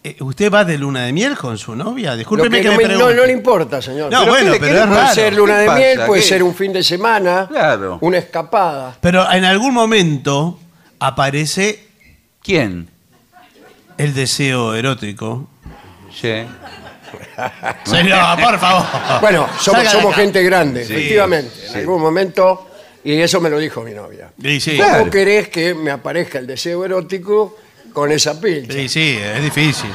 [0.04, 2.10] eh, ¿Usted va de luna de miel con su novia?
[2.12, 3.14] Lo Discúlpeme que que, no, me me- no- pregunte.
[3.20, 4.12] no le importa, señor.
[4.12, 5.14] No, ¿Pero bueno, qué pero le es puede raro.
[5.14, 5.78] ser luna ¿Qué de pasa?
[5.78, 6.26] miel, puede ¿Qué?
[6.28, 7.98] ser un fin de semana, Claro.
[8.02, 8.96] una escapada.
[9.00, 10.58] Pero en algún momento
[11.00, 11.86] aparece
[12.42, 12.88] ¿Quién?
[13.98, 15.48] el deseo erótico.
[16.14, 16.44] Sí.
[17.84, 18.84] Señor, por favor.
[19.20, 20.22] Bueno, somos, Salga de somos acá.
[20.22, 21.52] gente grande, Sí, efectivamente.
[21.66, 21.78] En sí.
[21.78, 22.68] algún momento,
[23.12, 24.32] y eso me lo dijo mi novia.
[24.42, 24.76] Sí, sí.
[24.76, 25.10] ¿Cómo Claro.
[25.10, 27.56] querés que me aparezca el deseo erótico
[27.92, 28.72] con esa pilcha?
[28.72, 29.90] Sí, sí, es difícil.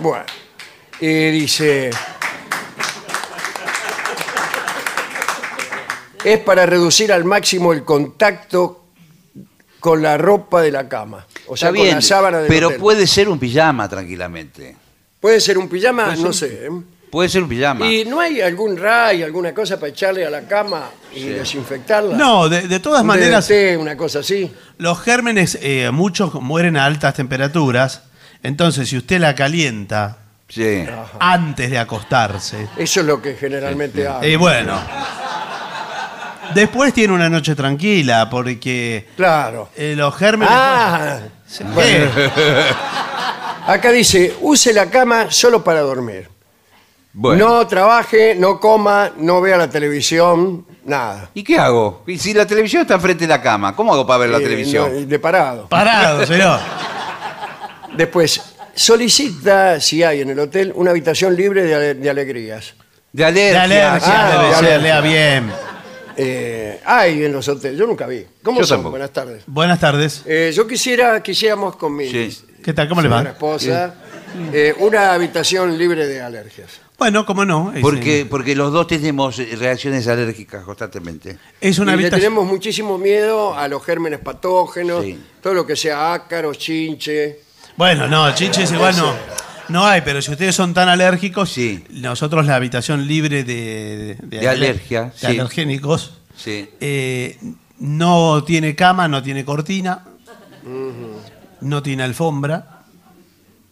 [0.00, 0.24] Bueno,
[1.00, 1.90] y dice...
[6.24, 8.84] Es para reducir al máximo el contacto
[9.80, 11.26] con la ropa de la cama.
[11.48, 12.80] O sea, Está con la sábana del pero hotel.
[12.80, 14.76] puede ser un pijama tranquilamente.
[15.20, 16.66] Puede ser un pijama, no un- sé.
[16.66, 16.70] ¿eh?
[17.12, 17.86] Puede ser un pijama.
[17.86, 22.16] ¿Y no hay algún ray, alguna cosa para echarle a la cama y desinfectarla?
[22.16, 24.50] No, de, de todas Un maneras, DDT, una cosa así.
[24.78, 28.04] los gérmenes, eh, muchos mueren a altas temperaturas.
[28.42, 30.16] Entonces, si usted la calienta
[30.48, 30.86] Sí.
[31.20, 34.24] antes de acostarse, Eso es lo que generalmente hago.
[34.24, 34.80] y bueno.
[36.54, 39.68] Después tiene una noche tranquila, porque Claro.
[39.76, 40.54] eh, los gérmenes.
[40.56, 41.18] Ah,
[43.66, 46.28] acá dice, use la cama solo para dormir.
[47.14, 47.46] Bueno.
[47.46, 51.28] No trabaje, no coma, no vea la televisión, nada.
[51.34, 52.02] ¿Y qué hago?
[52.06, 54.42] Y si la televisión está enfrente de la cama, ¿cómo hago para ver la Eh,
[54.42, 54.90] televisión?
[54.92, 55.68] no, de parado.
[55.68, 56.58] Parado, señor.
[57.96, 58.40] Después,
[58.74, 62.74] solicita, si hay en el hotel, una habitación libre de, ale- de alegrías.
[63.12, 63.62] De De alergia.
[63.62, 64.78] alergia, Ah, debe de ser, alergia.
[64.78, 65.52] lea bien.
[66.16, 68.24] Eh, hay en los hoteles, yo nunca vi.
[68.42, 68.78] ¿Cómo Yo son?
[68.78, 68.90] tampoco.
[68.92, 69.42] Buenas tardes.
[69.46, 70.22] Buenas tardes.
[70.26, 72.38] Eh, yo quisiera, quisiéramos con mi Sí.
[72.64, 72.88] ¿Qué tal?
[72.88, 73.30] ¿Cómo le señora va?
[73.30, 73.94] esposa,
[74.52, 76.80] eh, una habitación libre de alergias.
[77.02, 77.72] Bueno, cómo no.
[77.74, 81.36] Es, Porque, eh, porque los dos tenemos reacciones alérgicas constantemente.
[81.60, 82.20] es una y le habitación.
[82.20, 85.18] tenemos muchísimo miedo a los gérmenes patógenos, Sí.
[85.42, 87.40] todo lo que sea ácaros, chinche.
[87.76, 89.12] Bueno, no, chinches igual no.
[89.68, 91.82] No hay, pero si ustedes son tan alérgicos, Sí.
[91.90, 95.26] nosotros la habitación libre de, De alergia, de sí.
[95.26, 96.68] alergénicos, Sí.
[96.80, 97.36] eh,
[97.80, 100.04] no tiene cama, no tiene cortina,
[101.62, 102.81] no tiene alfombra,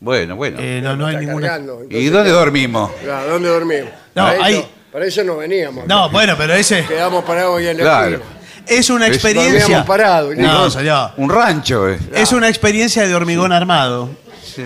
[0.00, 0.58] Bueno, bueno.
[0.60, 1.48] eh, no, no hay ninguna.
[1.48, 2.90] cargando, ¿Y entonces, dónde dormimos?
[3.02, 3.90] claro, ¿Dónde dormimos?
[4.14, 5.86] No, para, hay- eso, para eso no veníamos.
[5.86, 8.16] No, bueno, pero ese Quedamos parados ahí en la Claro.
[8.16, 8.40] esquina.
[8.66, 9.58] es una experiencia.
[9.60, 10.70] dormíamos parados, No, ¿no?
[10.70, 11.10] señor.
[11.18, 11.98] Un rancho, eh.
[12.14, 14.08] Es una experiencia de hormigón armado
[14.42, 14.64] Sí.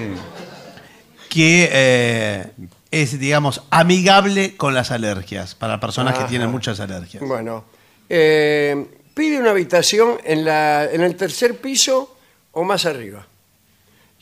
[1.28, 2.47] que eh,
[2.93, 6.28] es, digamos, amigable con las alergias, para personas que Ajá.
[6.28, 7.23] tienen muchas alergias.
[7.27, 7.65] Bueno,
[8.09, 12.16] eh, pide una habitación en, la, en el tercer piso
[12.52, 13.27] o más arriba.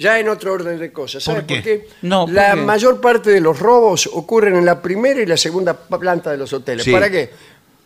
[0.02, 1.22] Ya en otro orden de cosas.
[1.22, 1.62] ¿Sabe ¿Por qué?
[1.62, 1.88] qué?
[2.02, 2.60] No, ¿por la qué?
[2.60, 6.52] mayor parte de los robos ocurren en la primera y la segunda planta de los
[6.52, 6.84] hoteles.
[6.84, 6.92] Sí.
[6.92, 7.30] ¿Para qué?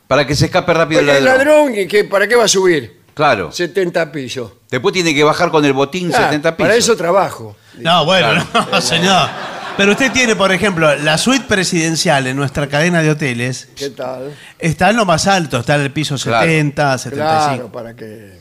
[0.09, 1.47] Para que se escape rápido el Porque el ladrón.
[1.49, 3.01] ladrón, ¿y qué, ¿para qué va a subir?
[3.15, 3.51] Claro.
[3.51, 4.53] 70 pisos.
[4.71, 6.67] Después tiene que bajar con el botín Ah, 70 pisos.
[6.69, 7.57] Para eso trabajo.
[7.79, 9.29] No, bueno, no, señor.
[9.77, 13.69] Pero usted tiene, por ejemplo, la suite presidencial en nuestra cadena de hoteles.
[13.77, 14.35] ¿Qué tal?
[14.59, 16.47] Está en lo más alto, está en el piso Claro.
[16.47, 18.39] 70, 75, Claro, para que...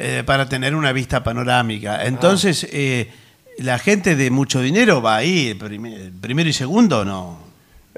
[0.00, 2.04] eh, para tener una vista panorámica.
[2.06, 3.10] Entonces, eh,
[3.58, 7.40] la gente de mucho dinero va ahí, primero y segundo no.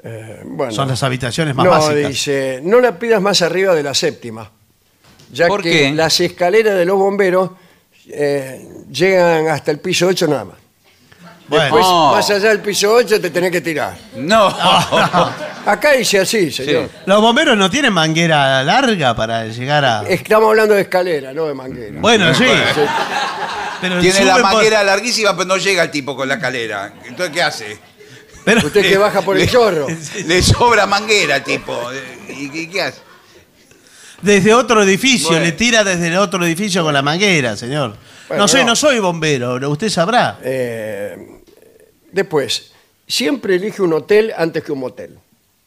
[0.03, 0.71] eh, bueno.
[0.73, 2.09] Son las habitaciones más no, básicas.
[2.09, 4.49] dice, no la pidas más arriba de la séptima,
[5.31, 5.91] ya ¿Por que qué?
[5.91, 7.51] las escaleras de los bomberos
[8.07, 10.55] eh, llegan hasta el piso 8 nada más.
[11.51, 12.11] Bueno, Después, No.
[12.13, 13.93] más allá del piso 8 te tenés que tirar.
[14.15, 14.47] No.
[15.65, 16.89] Acá dice así, señor.
[17.05, 20.03] los bomberos no tienen manguera larga para llegar a.
[20.07, 21.91] Estamos hablando de escalera, no de manguera.
[21.99, 22.45] Bueno, sí.
[22.45, 22.81] Sí.
[23.81, 26.93] Pero Tiene la suben por- manguera larguísima, pero no llega el tipo con la calera.
[27.05, 27.77] Entonces, ¿qué hace?
[28.45, 29.87] pero- Usted que baja por el chorro.
[30.25, 31.77] Le sobra manguera al tipo.
[32.29, 32.99] ¿Y y qué hace?
[34.21, 35.43] Desde otro edificio, Bueno.
[35.45, 37.97] le tira desde el otro edificio con la manguera, señor.
[38.27, 38.67] Bueno, no sé, no.
[38.67, 40.37] no soy bombero, usted sabrá.
[40.43, 41.40] Eh,
[42.11, 42.71] después,
[43.07, 45.17] siempre elige un hotel antes que un motel.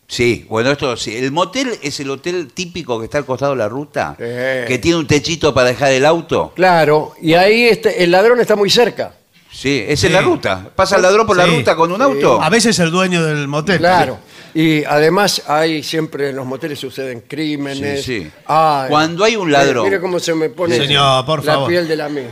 [0.07, 1.17] Sí, bueno, esto sí.
[1.17, 4.25] El motel es el hotel típico que está al costado de la ruta, Sí.
[4.69, 6.53] que tiene un techito para dejar el auto.
[6.55, 9.15] Claro, y ahí este- el ladrón está muy cerca.
[9.51, 10.09] Sí, es Sí.
[10.09, 10.69] en la ruta.
[10.75, 11.57] Pasa el ladrón por la Sí.
[11.57, 12.43] ruta con un auto.
[12.43, 13.79] A veces el dueño del motel.
[13.79, 14.19] Claro.
[14.53, 18.05] Y además hay siempre en los moteles suceden crímenes.
[18.05, 18.31] Sí, sí.
[18.47, 19.85] Ay, Cuando hay un ladrón.
[19.85, 21.69] Mire cómo se me pone Señor, por la favor.
[21.71, 22.31] piel de la misma.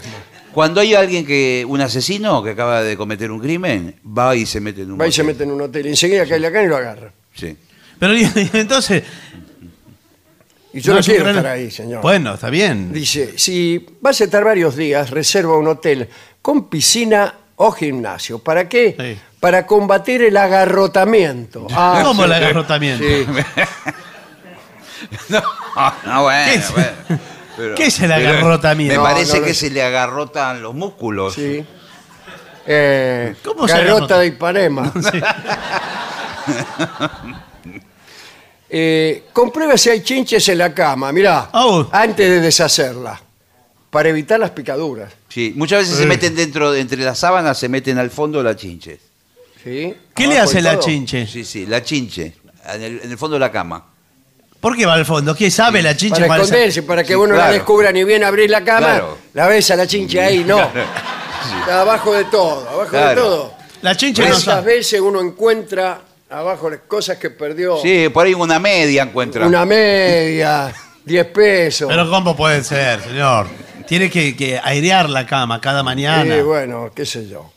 [0.53, 4.61] Cuando hay alguien que, un asesino que acaba de cometer un crimen, va y se
[4.61, 5.35] mete en un Va y se motel.
[5.35, 5.87] mete en un hotel.
[5.87, 7.13] y Enseguida cae la cana y lo agarra.
[7.35, 7.57] Sí.
[7.99, 9.03] Pero y- y entonces.
[10.75, 12.01] Y yo no, es un quiero gran- estar ahí, señor.
[12.03, 12.93] Bueno, está bien.
[12.93, 16.09] Dice, si vas a estar varios días, reserva un hotel
[16.41, 18.39] con piscina o gimnasio.
[18.39, 18.97] ¿Para qué?
[18.99, 19.21] Sí.
[19.41, 21.67] Para combatir el agarrotamiento.
[21.73, 22.27] Ah, ¿Cómo sí.
[22.27, 23.05] el agarrotamiento?
[23.05, 23.27] Sí.
[25.29, 25.43] No,
[26.07, 27.21] no, bueno, ¿Qué es- bueno.
[27.57, 28.93] Pero- qué es el pero agarrotamiento?
[28.95, 29.55] Me No, parece no, que no.
[29.55, 31.35] se le agarrotan los músculos.
[31.35, 31.65] Sí.
[32.67, 34.19] Eh, ¿Cómo se Garrota agarrota?
[34.21, 34.93] de Ipanema.
[38.75, 41.87] Eh, comprueba si hay chinches en la cama, mirá, Oh.
[41.93, 43.21] antes de deshacerla,
[43.91, 45.13] para evitar las picaduras.
[45.29, 48.99] Sí, muchas veces se meten dentro, entre las sábanas, se meten al fondo la chinche.
[49.63, 49.95] ¿sí?
[50.15, 50.83] ¿Qué le Abajo hace la todo.
[50.85, 51.27] chinche?
[51.27, 52.33] Sí, sí, la chinche,
[52.73, 53.85] en el, en el fondo de la cama.
[54.63, 55.35] ¿Por qué va al fondo?
[55.35, 56.15] ¿Qué sabe la chinche?
[56.21, 57.53] Para cuál esconderse, para que Sí, uno la claro.
[57.55, 59.19] descubra ni bien abrir la cama, Claro.
[59.35, 60.59] la ves a la chinche ahí, no.
[61.61, 63.23] Está abajo de todo, abajo de Claro.
[63.23, 63.55] todo.
[63.83, 64.77] La chinche no Muchas sabe.
[64.77, 67.77] veces uno encuentra abajo las cosas que perdió.
[67.83, 69.47] Sí, por ahí una media encuentra.
[69.49, 70.73] Una media,
[71.05, 71.89] 10 pesos.
[71.89, 73.49] Pero ¿cómo puede ser, señor?
[73.89, 76.37] Tiene que, que airear la cama cada mañana.
[76.37, 77.51] Sí, bueno, qué sé yo.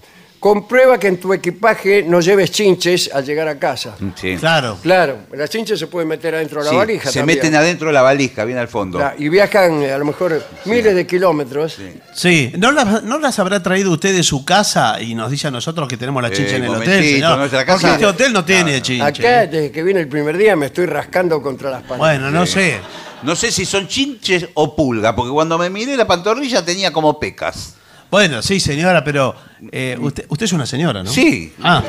[0.50, 3.96] Comprueba que en tu equipaje no lleves chinches al llegar a casa.
[4.14, 4.36] Sí.
[4.38, 4.78] Claro.
[4.84, 7.40] Claro, las chinches se pueden meter adentro de la Sí, valija se también.
[7.40, 9.00] meten adentro de la valija, bien al fondo.
[9.00, 11.80] Claro, Y viajan eh, a lo mejor miles de kilómetros.
[12.14, 12.54] Sí.
[12.60, 15.88] ¿No las, ¿No las habrá traído usted de su casa y nos dice a nosotros
[15.88, 17.38] que tenemos la chinche Eh, en el hotel, momentito, señor?
[17.40, 19.04] nuestra casa- Porque este hotel no tiene chinche.
[19.04, 21.98] Acá, desde que vine el primer día, me estoy rascando contra las paredes.
[21.98, 22.78] Bueno, no sé.
[23.24, 27.20] No sé si son chinches o pulga, porque cuando me miré la pantorrilla tenía como
[27.20, 27.78] pecas.
[28.12, 29.36] Bueno, sí, señora, pero
[29.72, 31.10] eh, usted, usted es una señora, ¿no?
[31.12, 31.54] Sí.
[31.62, 31.82] Ah,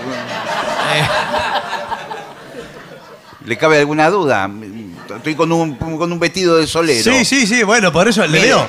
[3.45, 4.51] ¿Le cabe alguna duda?
[5.17, 7.03] Estoy con un, con un vestido de solero.
[7.13, 8.67] sí, sí, sí, bueno, por eso le Mire, veo.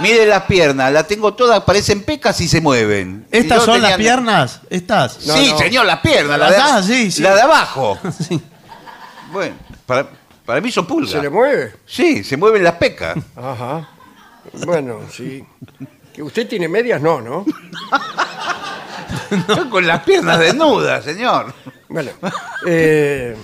[0.00, 3.26] Mire las piernas, las tengo todas, parecen pecas y se mueven.
[3.30, 4.60] ¿Estas yo son las tenía- piernas?
[4.68, 5.26] ¿Estas?
[5.26, 5.58] No, sí, no.
[5.58, 6.38] señor, las piernas.
[6.38, 7.22] La, Las de, ah, sí, sí.
[7.22, 7.98] la de abajo.
[8.28, 8.40] Sí.
[9.32, 9.54] Bueno,
[9.86, 10.06] para,
[10.44, 11.12] para mí son pulgas.
[11.12, 11.74] ¿Se le mueve?
[11.86, 13.16] Sí, se mueven las pecas.
[13.36, 13.88] Ajá.
[14.66, 15.44] Bueno, sí.
[16.14, 17.44] Que usted tiene medias, no, ¿no?
[19.30, 21.52] Estoy con las piernas desnudas, señor.
[21.88, 22.10] Bueno.
[22.66, 23.36] eh,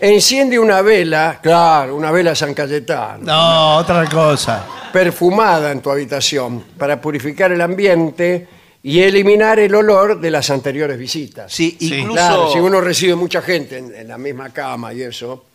[0.00, 3.18] enciende una vela, claro, una vela San Cayetano.
[3.24, 4.64] No, otra cosa.
[4.92, 8.48] perfumada en tu habitación para purificar el ambiente
[8.82, 11.52] y eliminar el olor de las anteriores visitas.
[11.52, 11.96] Sí, Sí.
[11.96, 12.14] incluso.
[12.14, 15.46] Claro, si uno recibe mucha gente en, en la misma cama y eso,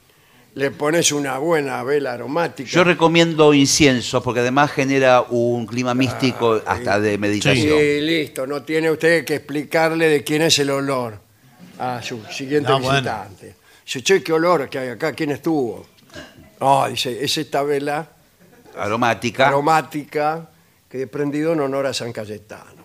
[0.55, 2.69] le pones una buena vela aromática.
[2.69, 7.77] Yo recomiendo incienso porque además genera un clima místico hasta de meditación.
[8.05, 11.19] listo, no tiene usted que explicarle de quién es el olor
[11.79, 12.99] a su siguiente No, bueno.
[13.01, 13.55] visitante.
[13.83, 15.85] Dice, che, qué olor que hay acá, ¿quién estuvo?
[16.59, 18.07] No, dice, es esta vela
[18.77, 19.47] Aromática.
[19.47, 20.49] aromática
[20.89, 22.83] que he prendido en honor a San Cayetano.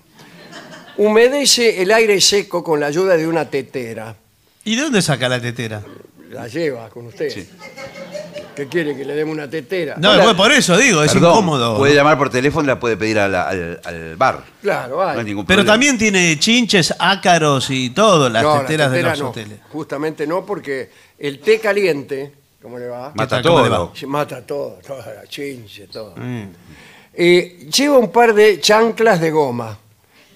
[0.96, 4.16] Humedece el aire seco con la ayuda de una tetera.
[4.64, 5.82] ¿Y de dónde saca la tetera?
[6.30, 7.32] La lleva con usted.
[8.54, 8.96] ¿Qué quiere?
[8.96, 9.94] ¿Que le demos una tetera?
[9.98, 10.24] No, Hola.
[10.24, 11.78] pues por eso digo, es Perdón, incómodo.
[11.78, 14.42] Puede llamar por teléfono y la puede pedir a la- al, al bar.
[14.60, 15.14] Claro, hay.
[15.14, 15.72] No hay ningún Pero problema.
[15.74, 19.28] también tiene chinches, ácaros y todo, las No, la teteras de los no.
[19.30, 19.58] hoteles.
[19.70, 23.12] Justamente no, porque el té caliente, ¿cómo le va?
[23.14, 23.52] Mata ¿Qué tal?
[23.52, 23.88] ¿Cómo le todo.
[23.90, 23.96] va?
[23.96, 26.14] Se mata todo, toda la chinche, todo.
[26.16, 26.48] Mm.
[27.14, 29.78] Eh, lleva un par de chanclas de goma.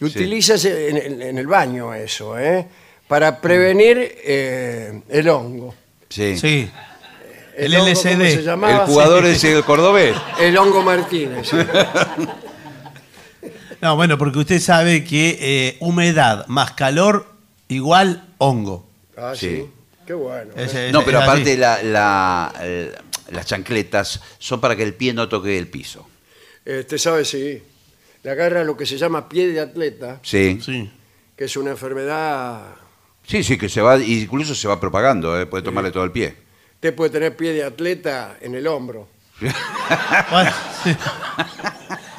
[0.01, 0.19] Y Sí.
[0.19, 2.67] utilizas en, en- en el baño eso, ¿eh?
[3.09, 5.75] Para prevenir eh, el hongo.
[6.13, 6.37] Sí.
[6.37, 6.71] Sí.
[7.57, 8.49] El, hongo, ¿cómo se LCD.
[8.49, 10.17] El jugador es el cordobés.
[10.41, 11.51] El hongo Martínez.
[13.81, 17.27] No, bueno, porque usted sabe que eh, humedad más calor
[17.67, 18.89] igual hongo.
[19.17, 19.49] Ah, sí.
[19.57, 19.67] Sí.
[20.07, 20.53] Qué bueno.
[20.57, 20.65] ¿eh?
[20.65, 21.31] Es- es- No, pero es así.
[21.33, 22.93] aparte la- la- el-
[23.33, 26.07] las chancletas son para que el pie no toque el piso.
[26.65, 27.61] Este sabe, sí.
[28.23, 30.61] Le agarra lo que se llama pie de atleta, Sí.
[30.65, 30.89] Sí.
[31.37, 32.63] que es una enfermedad.
[33.27, 35.47] Sí, sí, que se va, incluso se va propagando, ¿eh?
[35.47, 36.37] puede tomarle todo el pie.
[36.75, 39.09] Usted puede tener pie de atleta en el hombro.
[40.31, 40.51] Bueno,
[40.85, 40.97] sí.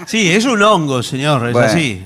[0.08, 1.68] Sí, es un hongo, señor, es Bueno.
[1.68, 2.04] así.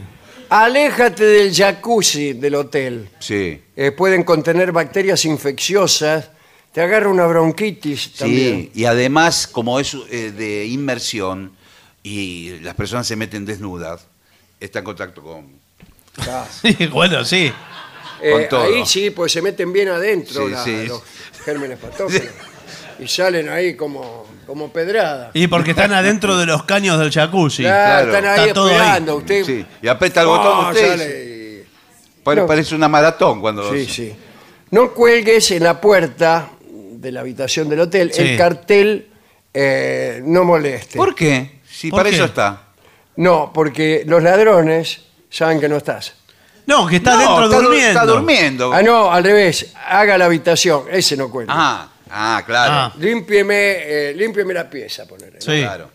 [0.49, 3.09] Aléjate del jacuzzi del hotel.
[3.19, 3.61] Sí.
[3.75, 6.29] Eh, pueden contener bacterias infecciosas.
[6.71, 8.69] Te agarra una bronquitis también.
[8.73, 11.51] Sí, y además, como es eh, de inmersión
[12.03, 14.05] y las personas se meten desnudas,
[14.59, 15.47] está en contacto con...
[16.19, 17.51] Ah, Sí, bueno, sí.
[18.21, 18.63] Eh, con todo.
[18.63, 20.85] ahí sí, pues se meten bien adentro Sí, la- sí.
[20.87, 21.01] los
[21.45, 22.27] gérmenes patógenos.
[22.99, 25.29] Y salen ahí como, como pedrada.
[25.33, 27.61] Y porque están adentro de los caños del jacuzzi.
[27.63, 28.17] Claro, claro.
[28.17, 28.73] están ahí Está todo ahí.
[28.75, 29.15] esperando.
[29.17, 30.69] Usted Sí, y aprieta el botón ¡Ah!
[30.71, 30.87] usted.
[30.87, 31.63] sale y-
[32.23, 32.47] Pare- No.
[32.47, 33.71] Parece una maratón cuando...
[33.71, 34.15] Sí, sí.
[34.71, 38.21] No cuelgues en la puerta de la habitación del hotel Sí.
[38.23, 39.07] el cartel
[39.53, 40.97] eh, no moleste.
[40.97, 41.59] ¿Por qué?
[41.69, 42.15] Si ¿Por para qué?
[42.15, 42.63] eso está.
[43.15, 46.15] No, porque los ladrones saben que no estás.
[46.67, 47.87] No, que está No, dentro está, du- durmiendo.
[47.89, 48.73] Está durmiendo.
[48.73, 49.73] Ah, no, al revés.
[49.87, 50.83] Haga la habitación.
[50.91, 51.53] Ese no cuelga.
[51.55, 52.73] Ah, ah, claro.
[52.73, 52.93] Ah.
[52.99, 53.55] Límpieme,
[54.09, 55.39] eh, límpieme la pieza, ponerle.
[55.41, 55.61] Sí.
[55.61, 55.89] Claro.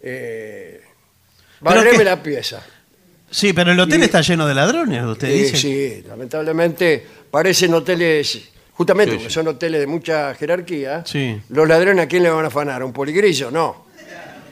[0.00, 0.80] Eh,
[1.60, 2.62] barreme que- la pieza.
[3.30, 5.56] Sí, pero el hotel Y- está lleno de ladrones, usted Sí, dice.
[5.56, 8.42] sí, lamentablemente parecen hoteles,
[8.74, 9.34] justamente Sí, porque sí.
[9.34, 11.02] son hoteles de mucha jerarquía.
[11.06, 11.40] Sí.
[11.48, 13.50] Los ladrones a quién le van a afanar, ¿a un poligrillo?
[13.50, 13.81] No.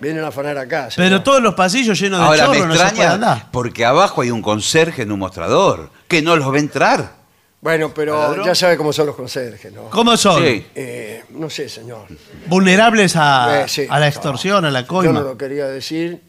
[0.00, 0.94] Vienen a afanar a casa.
[0.96, 3.46] Pero todos los pasillos llenos de Ahora me chorro no se puede extraña andar.
[3.52, 7.20] porque abajo hay un conserje en un mostrador que no los ve entrar.
[7.60, 8.46] Bueno, pero ¿Ladrón?
[8.46, 9.90] ya sabe cómo son los conserjes, ¿no?
[9.90, 10.42] ¿Cómo son?
[10.42, 10.66] Sí.
[10.74, 12.06] Eh, no sé, señor.
[12.46, 13.86] Vulnerables a, Eh, sí.
[13.88, 15.12] a la extorsión, a la Yo coima.
[15.12, 16.22] no lo quería decir,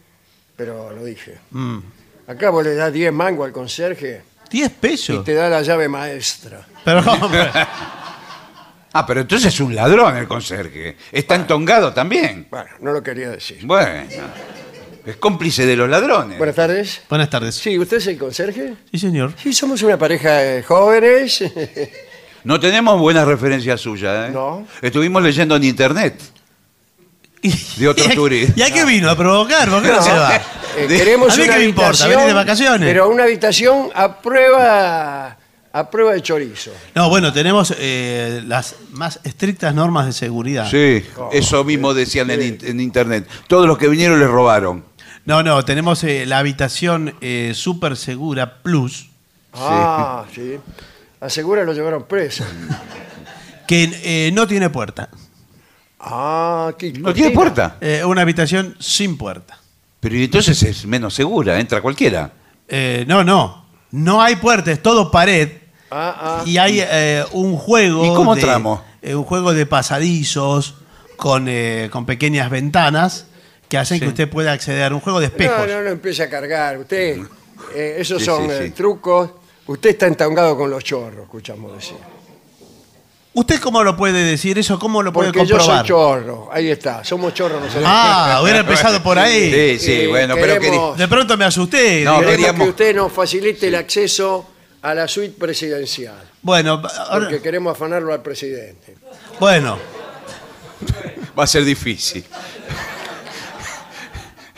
[0.56, 1.38] pero lo dije.
[1.52, 1.78] Mm.
[2.28, 5.24] Acá vos le das 10 mangos al conserje 10 y pesos.
[5.24, 6.66] te da la llave maestra.
[6.84, 7.50] Pero, hombre,
[8.94, 10.96] Ah, pero entonces es un ladrón el conserje.
[11.10, 12.46] Está entongado también.
[12.50, 13.58] Bueno, no lo quería decir.
[13.64, 14.04] Bueno.
[15.04, 16.38] Es cómplice de los ladrones.
[16.38, 17.02] Buenas tardes.
[17.08, 17.54] buenas tardes.
[17.56, 18.74] Sí, ¿usted es el conserje?
[18.92, 19.32] Sí, señor.
[19.42, 21.42] Sí, somos una pareja de jóvenes.
[22.44, 24.32] No tenemos buenas referencias suyas, ¿eh?
[24.32, 24.66] No.
[24.80, 26.20] Estuvimos leyendo en internet.
[27.76, 28.58] De otros ¿Y a- turistas.
[28.58, 29.08] ¿Y a qué vino?
[29.08, 29.68] ¿A provocar?
[29.70, 30.02] ¿Por qué no, No.
[30.02, 30.36] se va?
[30.76, 31.88] Eh, queremos ¿A mí una qué me importa?
[31.90, 32.88] habitación, ¿Venís de vacaciones?
[32.88, 35.36] Pero una habitación a prueba,
[35.72, 36.70] a prueba de chorizo.
[36.94, 40.68] No, bueno, tenemos eh, las más estrictas normas de seguridad.
[40.70, 43.26] Sí, eso mismo decían en, in- en internet.
[43.48, 44.84] Todos los que vinieron les robaron.
[45.24, 49.08] No, no, tenemos eh, la habitación eh, super segura plus,
[49.54, 50.56] Ah, sí.
[51.20, 52.44] Asegura lo llevaron preso.
[53.68, 55.08] que eh, no tiene puerta.
[56.00, 57.76] Ah, qué ¿No tiene puerta?
[57.80, 59.58] Eh, una habitación sin puerta.
[60.00, 62.32] Pero y entonces es menos segura, entra cualquiera.
[62.66, 63.66] Eh, no, no.
[63.92, 65.50] No hay puerta, es todo pared.
[65.92, 66.42] Ah, ah.
[66.46, 68.04] Y hay eh, un juego.
[68.04, 68.80] ¿Y cómo de- entramos?
[69.02, 70.74] eh, un juego de pasadizos
[71.16, 73.26] con, eh, con pequeñas ventanas
[73.68, 74.92] que hacen que usted pueda acceder.
[74.92, 75.58] Un juego de espejos.
[75.58, 76.78] No, no, no empiece a cargar.
[76.78, 77.18] Usted,
[77.74, 78.70] eh, esos Sí, son sí, eh, sí.
[78.70, 79.30] trucos.
[79.66, 81.96] Usted está entangado con los chorros, escuchamos decir.
[83.34, 84.78] ¿Usted cómo lo puede decir eso?
[84.78, 85.86] ¿Cómo lo puede Porque yo soy comprobar?
[85.86, 86.48] chorro.
[86.52, 87.02] Ahí está.
[87.02, 87.84] Somos chorros nosotros.
[87.86, 89.78] ah, hubiera empezado por ahí.
[89.78, 92.04] Sí, sí, bueno, pero De pronto me asusté.
[92.04, 94.48] No, Queremos queríamos- que usted nos facilite el acceso
[94.82, 96.16] a la suite presidencial.
[96.42, 98.96] Bueno, ahora- Porque queremos afanarlo al presidente.
[99.40, 99.78] bueno,
[101.38, 102.24] Va a ser difícil.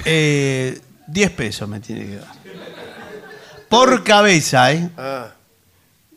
[0.04, 2.32] eh, 10 pesos me tiene que dar.
[3.68, 4.88] Por cabeza, ¿eh?
[4.96, 5.28] Ah,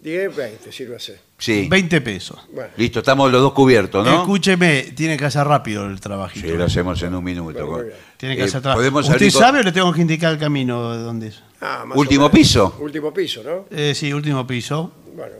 [0.01, 1.19] 10, 20, sírvase.
[1.37, 1.67] Sí.
[1.69, 2.39] 20 pesos.
[2.51, 4.21] Bueno, Listo, estamos los dos cubiertos, ¿no?
[4.21, 6.47] Escúcheme, tiene que hacer rápido el trabajito.
[6.47, 7.53] Sí, lo hacemos en un minuto.
[7.65, 7.97] Bueno, muy bien.
[8.17, 8.79] Tiene que Eh, hacer trabajo.
[8.79, 11.43] ¿Podemos ¿Usted salir con- sabe o le tengo que indicar el camino de dónde es?
[11.61, 12.31] Ah, más o ¿Último menos.
[12.39, 12.75] piso?
[12.79, 13.65] Último piso, ¿no?
[13.69, 14.91] Eh, sí, último piso.
[15.15, 15.33] Bueno,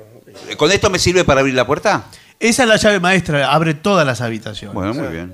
[0.50, 2.06] Eh, ¿Con esto me sirve para abrir la puerta?
[2.40, 4.74] Esa es la llave maestra, abre todas las habitaciones.
[4.76, 5.34] Bueno, muy bien.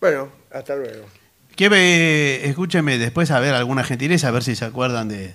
[0.00, 1.06] bueno, hasta luego.
[1.56, 5.34] Que me- escúcheme después a ver alguna gentileza, a ver si se acuerdan de,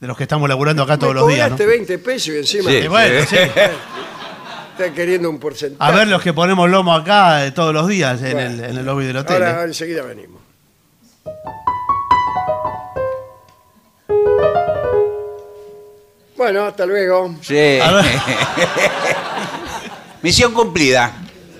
[0.00, 1.50] de los que estamos laburando acá todos los días.
[1.50, 1.56] ¿no?
[1.56, 2.76] cobraste 20 pesos y encima Sí.
[2.76, 3.36] Y bueno, sí.
[4.72, 5.90] está queriendo un porcentaje.
[5.90, 8.50] A ver los que ponemos lomo acá eh, todos los días en, Bueno.
[8.64, 9.36] el, en el lobby del hotel.
[9.42, 9.64] Ahora ¿eh?
[9.68, 10.42] enseguida venimos.
[16.44, 17.34] Bueno, hasta luego.
[17.40, 17.54] Sí.
[20.22, 21.10] Misión cumplida.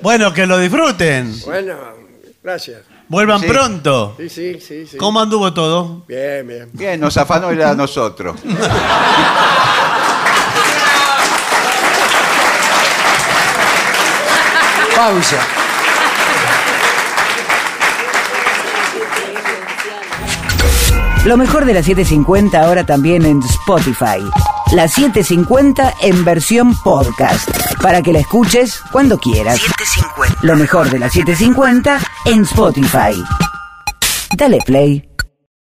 [0.02, 1.40] Bueno, que lo disfruten.
[1.46, 1.74] Bueno,
[2.42, 2.82] gracias.
[3.08, 3.46] Vuelvan Sí.
[3.46, 4.14] pronto.
[4.18, 4.86] Sí, sí, sí.
[4.86, 4.98] sí.
[4.98, 6.04] ¿Cómo anduvo todo?
[6.06, 6.68] Bien, bien.
[6.74, 8.38] Bien, nos afanó el a nosotros.
[14.94, 15.40] Pausa.
[21.24, 24.20] Lo mejor de la 750 ahora también en Spotify.
[24.72, 27.48] La 750 en versión podcast.
[27.80, 29.60] Para que la escuches cuando quieras.
[30.42, 33.22] Lo mejor de la 750 en Spotify.
[34.36, 35.08] Dale play.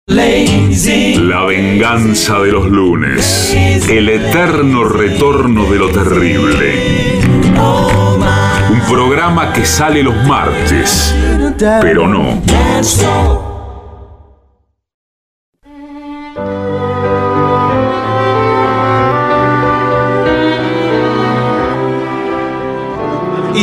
[0.07, 3.53] La venganza de los lunes.
[3.55, 7.21] El eterno retorno de lo terrible.
[8.71, 11.15] Un programa que sale los martes,
[11.81, 12.43] pero no.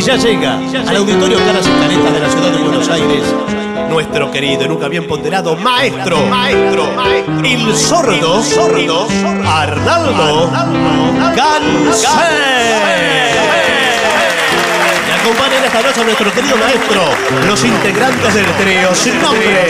[0.00, 3.22] Y ya llega al auditorio Caras y Caretas de la ciudad de Buenos Aires
[3.90, 6.88] nuestro querido y nunca bien ponderado maestro, maestro,
[7.44, 9.06] el sordo, sordo,
[9.44, 10.50] Arnaldo
[11.36, 12.08] Gansé.
[15.06, 17.02] Y acompañan esta noche a nuestro querido maestro,
[17.46, 19.68] los integrantes del trío sin nombre,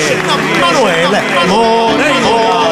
[0.60, 1.08] Manuel
[1.48, 2.69] Moreira.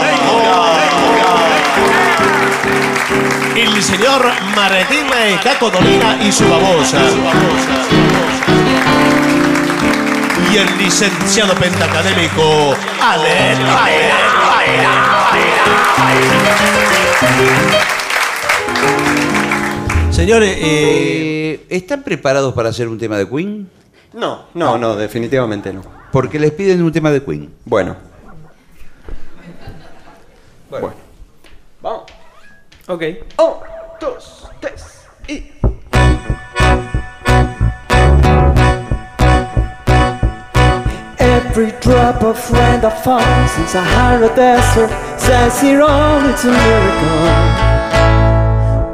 [3.59, 4.23] El señor
[4.55, 5.09] Martín
[5.43, 7.01] Caco Dolina y su babosa.
[10.53, 13.57] Y el licenciado pentacadémico Ale
[20.13, 23.69] Señores, eh, ¿están preparados para hacer un tema de Queen?
[24.13, 25.83] No, no, no, definitivamente no.
[26.13, 27.53] Porque les piden un tema de Queen.
[27.65, 27.97] Bueno.
[30.71, 31.08] Bueno.
[32.89, 33.03] Vamos.
[33.03, 33.03] Ok.
[33.39, 33.55] Un,
[34.01, 35.53] dos, tres y.
[41.19, 47.29] Every drop of rain that falls in Sahara Desert says here all it's a miracle.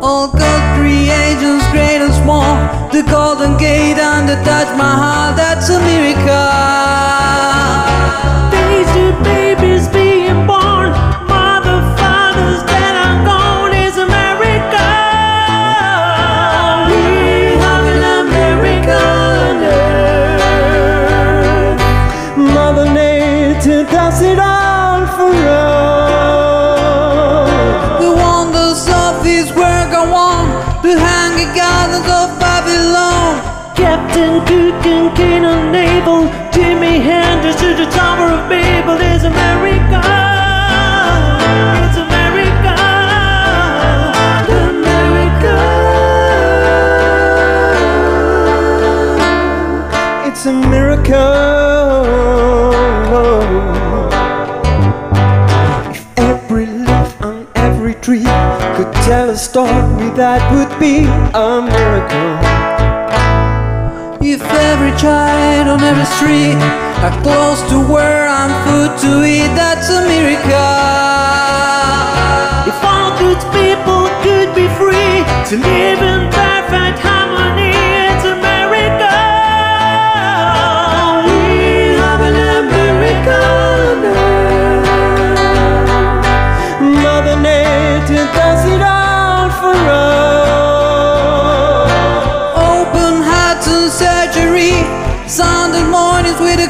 [0.03, 2.57] All God creations, great and small,
[2.91, 7.54] the Golden Gate and the Taj Mahal, that's a miracle.
[59.55, 61.05] A story, that would be
[61.35, 62.35] a miracle.
[64.23, 66.59] If every child on every street
[67.03, 70.51] had clothes to wear and food to eat, that's a miracle.
[72.67, 77.14] If all good people could be free to live in perfect harmony,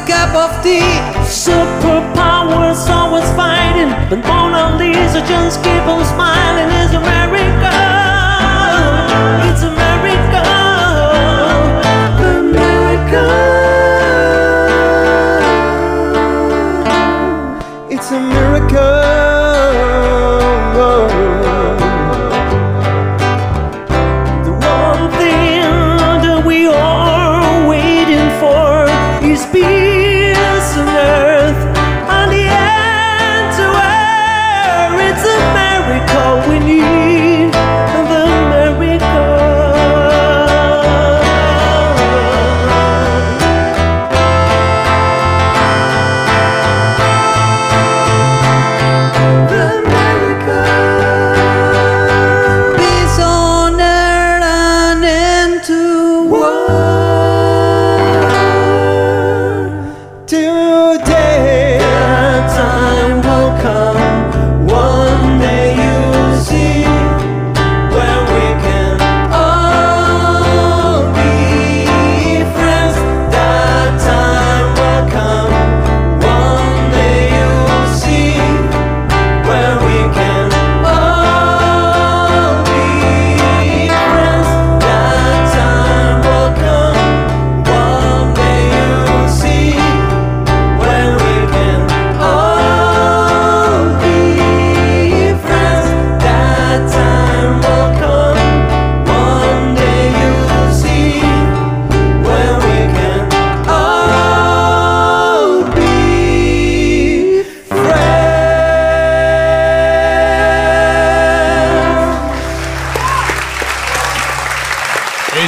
[0.05, 0.85] cup of tea.
[1.25, 6.69] Superpowers always fighting, but Mona Lisa just keep on smiling.
[6.81, 7.95] It's America.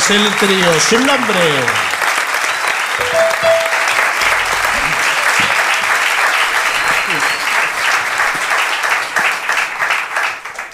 [0.10, 1.36] Es el trío sin nombre.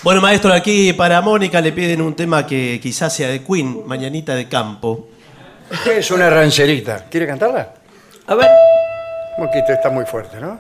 [0.04, 4.36] Bueno, maestro, aquí para Mónica le piden un tema que quizás sea de Queen, Mañanita
[4.36, 5.08] de Campo.
[5.86, 7.06] Es una rancherita.
[7.10, 7.74] ¿Quiere cantarla?
[8.28, 8.50] A ver.
[9.38, 10.60] Un poquito, está muy fuerte, ¿no?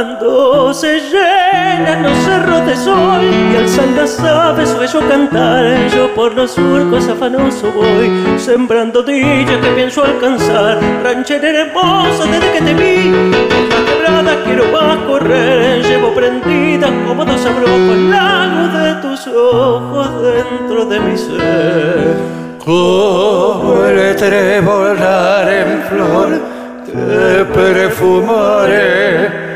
[0.00, 6.14] Cuando se llenan los cerros de sol y alzan las aves su bello cantar, yo
[6.14, 10.78] por los surcos afanoso voy, sembrando dichas que pienso alcanzar.
[11.04, 13.12] Ranchera hermosa desde que te vi,
[13.50, 19.26] por la quebrada quiero más correr, llevo prendida como dos abrojos la luz de tus
[19.26, 22.16] ojos dentro de mi ser.
[22.64, 26.40] Como el trébol en flor,
[26.86, 29.49] te perfumaré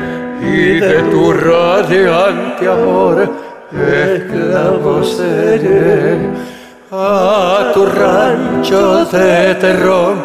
[0.55, 3.29] y de tu radiante amor
[3.71, 6.17] esclavo seré.
[6.91, 10.15] A tu rancho de terror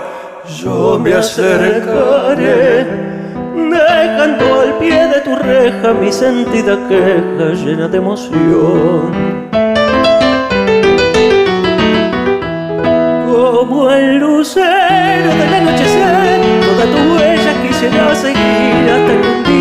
[0.62, 2.86] yo me acercaré,
[3.55, 9.11] dejando al pie de tu reja mi sentida queja llena de emoción.
[13.27, 15.49] Como el lucero del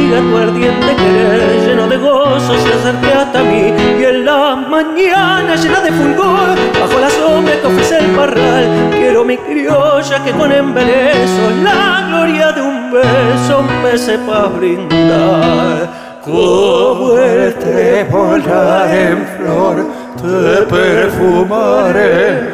[0.09, 5.55] día tu ardiente querer lleno de gozo se acerque hasta mí y en la mañana
[5.55, 10.51] llena de fulgor bajo la sombra que ofrece el parral quiero mi criolla que con
[10.51, 15.89] embeleso la gloria de un beso me sepa brindar
[16.25, 18.43] como el trébol
[18.91, 19.87] en flor
[20.21, 22.49] te perfumaré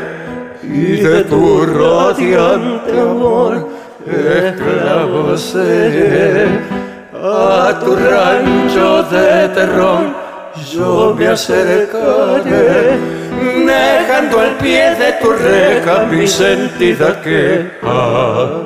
[0.61, 3.69] y de tu radiante amor
[4.05, 6.84] esclavo seré.
[7.27, 10.25] A tu rancho de terror
[10.71, 12.99] yo me acercaré,
[13.65, 18.61] dejando al pie de tu reja mi sentida queja.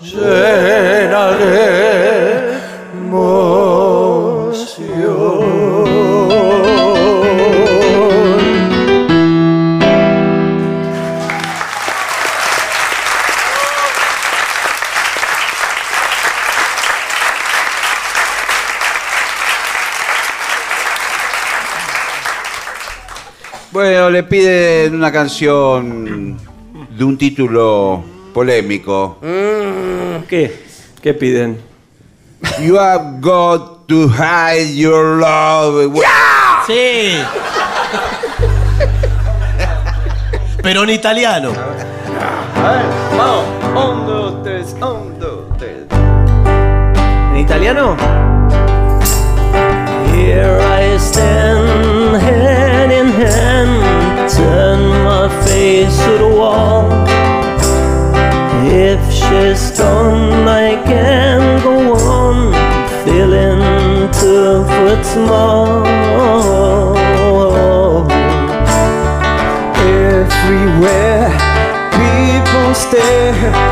[0.00, 2.58] Llena de
[2.94, 3.60] emoción.
[23.80, 26.36] Bueno, le piden una canción
[26.90, 28.04] de un título
[28.34, 29.16] polémico.
[30.28, 30.64] ¿Qué?
[31.00, 31.58] ¿Qué piden?
[32.62, 35.98] You have got to hide your love.
[36.66, 37.16] Sí.
[40.62, 41.52] Pero en italiano.
[43.16, 43.44] Vamos.
[43.82, 45.86] Un, dos, tres, un, dos, tres.
[47.32, 47.96] ¿En italiano?
[50.12, 52.59] Here I stand,
[52.90, 56.90] hand in hand, turn my face to the wall.
[58.66, 62.52] If she's gone, I can go on,
[63.04, 65.86] feeling two foot small.
[70.12, 71.30] Everywhere
[71.98, 73.69] people stare,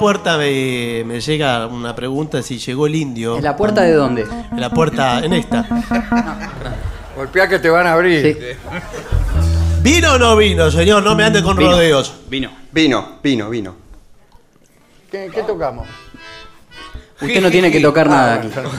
[0.00, 3.36] puerta me, me llega una pregunta si llegó el indio.
[3.36, 4.22] ¿En la puerta de dónde?
[4.50, 5.66] En la puerta, en esta.
[7.16, 8.56] Golpea que te van a abrir.
[9.82, 11.02] ¿Vino o no vino, señor?
[11.02, 11.70] No me ande con Vino.
[11.72, 12.14] rodeos.
[12.30, 12.50] Vino.
[12.72, 13.74] Vino, vino, vino.
[15.10, 15.86] ¿Qué, qué tocamos?
[17.20, 18.70] Usted no tiene que tocar Ah, nada bueno, aquí.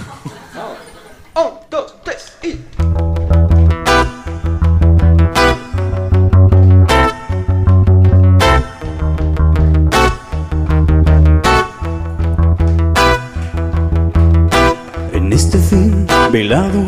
[16.42, 16.86] Fin velado,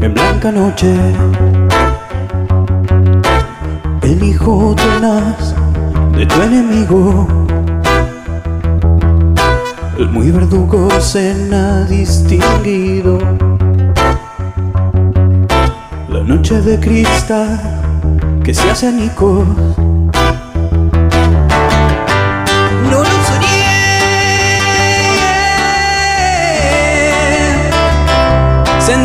[0.00, 0.94] en blanca noche,
[4.02, 5.54] el hijo tenaz
[6.16, 7.26] de tu enemigo,
[9.98, 13.18] el muy verdugo cena distinguido.
[16.08, 17.60] La noche de cristal
[18.42, 19.46] que se hace añicos.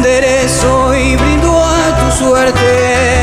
[0.01, 3.20] Se enderezó y brindó a tu suerte.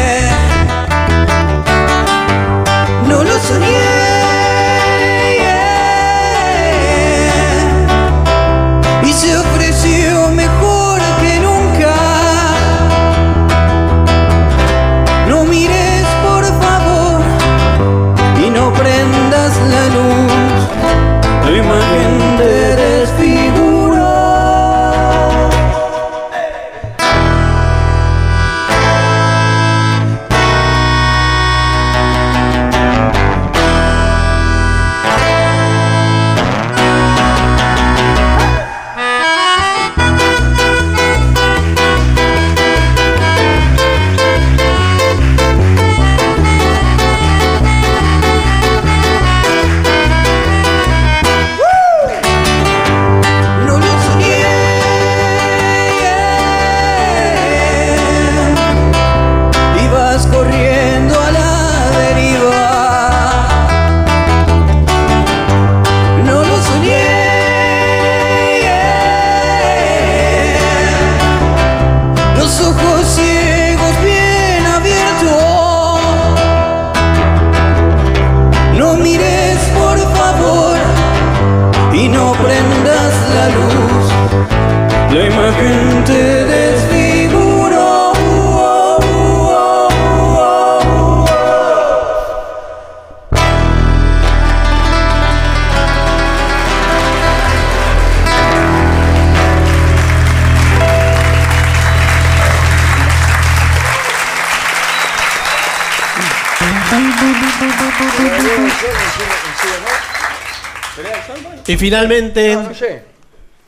[111.79, 113.05] Finalmente, No, no sé.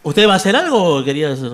[0.02, 1.50] ¿usted va a hacer algo o quería hacer?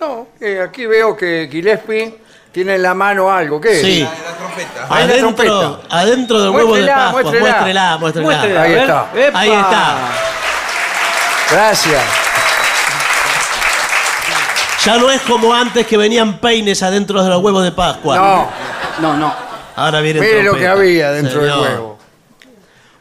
[0.00, 2.16] No, eh, aquí veo que Gillespie
[2.52, 3.60] tiene en la mano algo.
[3.60, 3.80] ¿Qué es?
[3.82, 4.08] Sí.
[4.88, 5.80] La Adentro, trompeta.
[5.90, 7.22] adentro del huevo de Pascua.
[7.22, 7.52] muéstrela.
[7.52, 8.26] Muéstrela, muéstrela.
[8.26, 9.06] Muéstrela, Ahí está.
[9.14, 9.38] ¡Epa!
[9.40, 9.96] Ahí está.
[11.52, 12.02] Gracias.
[14.84, 18.16] Ya no es como antes que venían peines adentro de los huevos de Pascua.
[18.16, 18.48] No.
[19.00, 19.34] No, no.
[19.76, 21.89] Ahora viene Mire lo que había dentro del huevo.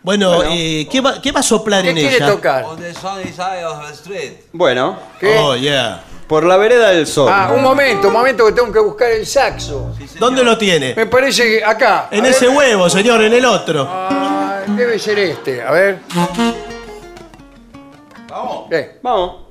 [0.01, 0.51] Bueno, Bueno.
[0.53, 2.27] eh, ¿qué, va, qué va a soplar ¿Qué en quiere ella?
[2.27, 2.65] tocar?
[4.53, 5.38] Bueno, ¿Qué?
[5.38, 6.01] Oh, yeah.
[6.27, 7.30] por la vereda del sol.
[7.34, 9.93] Ah, un momento, un momento que tengo que buscar el saxo.
[10.19, 10.93] ¿Dónde lo tiene?
[10.95, 12.07] Me parece que acá.
[12.11, 12.55] En A ese ver.
[12.57, 13.85] huevo, señor, en el otro.
[13.89, 15.61] Ah, debe ser este.
[15.61, 15.99] A ver.
[18.30, 18.69] Vamos.
[19.01, 19.49] Vamos.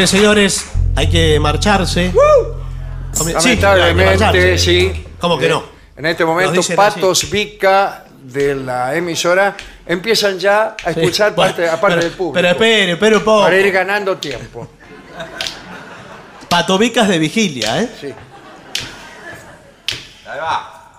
[0.00, 0.64] Bien, señores,
[0.96, 2.10] hay que marcharse.
[2.10, 4.58] Sí, Lamentablemente, marcharse.
[4.58, 5.04] sí.
[5.20, 5.62] ¿Cómo que Eh, no?
[5.96, 9.54] En este Nos momento, dicen Patos Vica de la emisora
[9.86, 11.00] empiezan ya a Sí.
[11.00, 12.32] Bueno, parte, a parte pero- del público.
[12.34, 13.42] Pero espere, espere un poco.
[13.42, 14.68] Para ir ganando tiempo.
[16.48, 17.90] Patobicas de vigilia, ¿eh?
[18.00, 18.14] Sí.
[20.26, 20.98] Ahí va.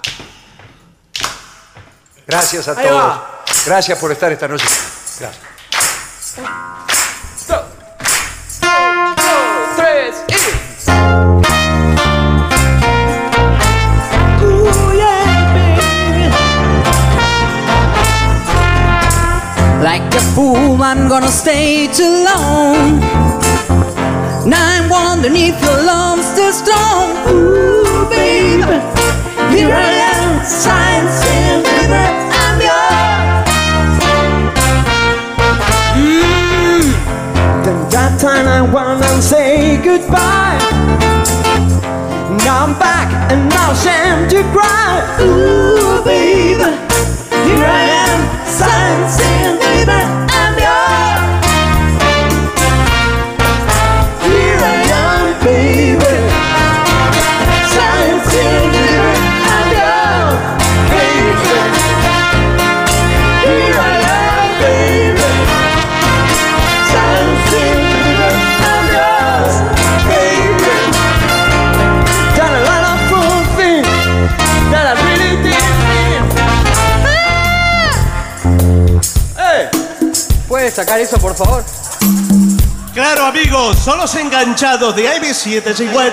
[2.27, 3.01] Gracias a Ahí todos.
[3.01, 3.43] va.
[3.65, 4.65] Gracias por estar esta noche.
[5.19, 5.39] Gracias.
[20.83, 22.99] I'm gonna stay too long.
[24.49, 27.11] Now I'm wondering if your love's still strong.
[27.29, 28.79] Ooh, baby,
[29.55, 32.07] here I am, science and river,
[32.43, 33.47] I'm yours.
[36.01, 36.83] Mm.
[37.63, 40.57] Then that time I wanna say goodbye.
[42.43, 45.01] Now I'm back and now shame to cry.
[45.21, 46.69] Ooh, baby,
[47.45, 47.80] here I am,
[80.81, 81.63] sacar eso, por favor?
[82.93, 86.11] Claro, amigos, son los enganchados de AM750.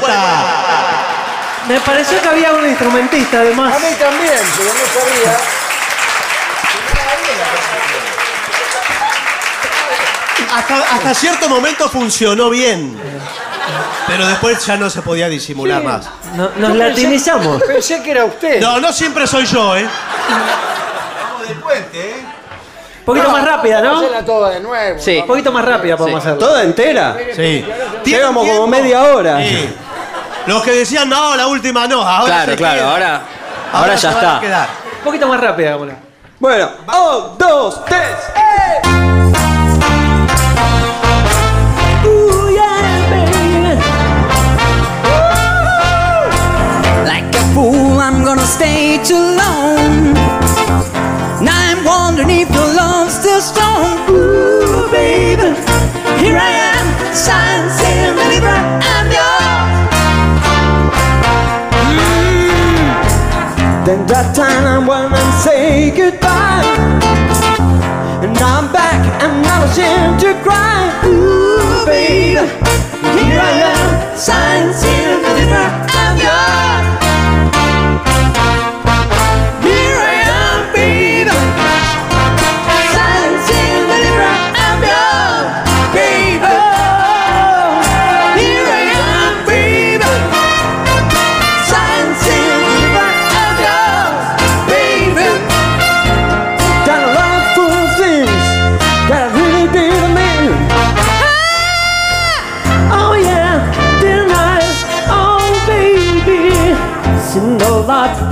[1.69, 3.75] Me pareció que había un instrumentista además.
[3.75, 5.37] A mí también, pero no sabía.
[10.55, 12.99] Hasta, hasta cierto momento funcionó bien.
[14.07, 16.07] Pero después ya no se podía disimular más.
[16.35, 17.63] No- nos latinizamos.
[17.63, 18.61] Pensé que era usted.
[18.61, 19.87] No, no siempre soy yo, ¿eh?
[21.23, 22.25] Vamos del puente, ¿eh?
[23.09, 23.97] Un poquito más rápida, ¿no?
[23.97, 24.99] Hacerla toda de nuevo.
[24.99, 25.19] Sí.
[25.19, 26.39] Un poquito más rápida podemos hacerlo.
[26.39, 27.17] ¿Toda entera?
[27.35, 27.65] Sí.
[28.05, 29.39] Llevamos ¿Tienen como media hora.
[29.39, 29.75] Sí.
[30.47, 32.03] Los que decían, no, la última no.
[32.03, 32.91] Ahora Claro, se claro, queda.
[32.91, 33.21] ahora,
[33.73, 34.41] ahora ya está.
[34.99, 35.95] Un poquito más rápida, hagámosla.
[36.39, 38.17] Bueno, un, dos, tres.
[48.01, 50.15] I'm gonna stay too long.
[51.45, 52.68] Now I'm wondering if your
[56.29, 58.57] here I am, science and river,
[58.93, 59.89] I'm yours.
[63.87, 66.69] Then that time I wanna say goodbye.
[68.25, 70.81] And I'm back and I'm ashamed to cry.
[71.07, 72.45] Ooh, baby,
[73.17, 75.98] here I am, science in the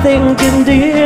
[0.06, 1.05] thinking, dear.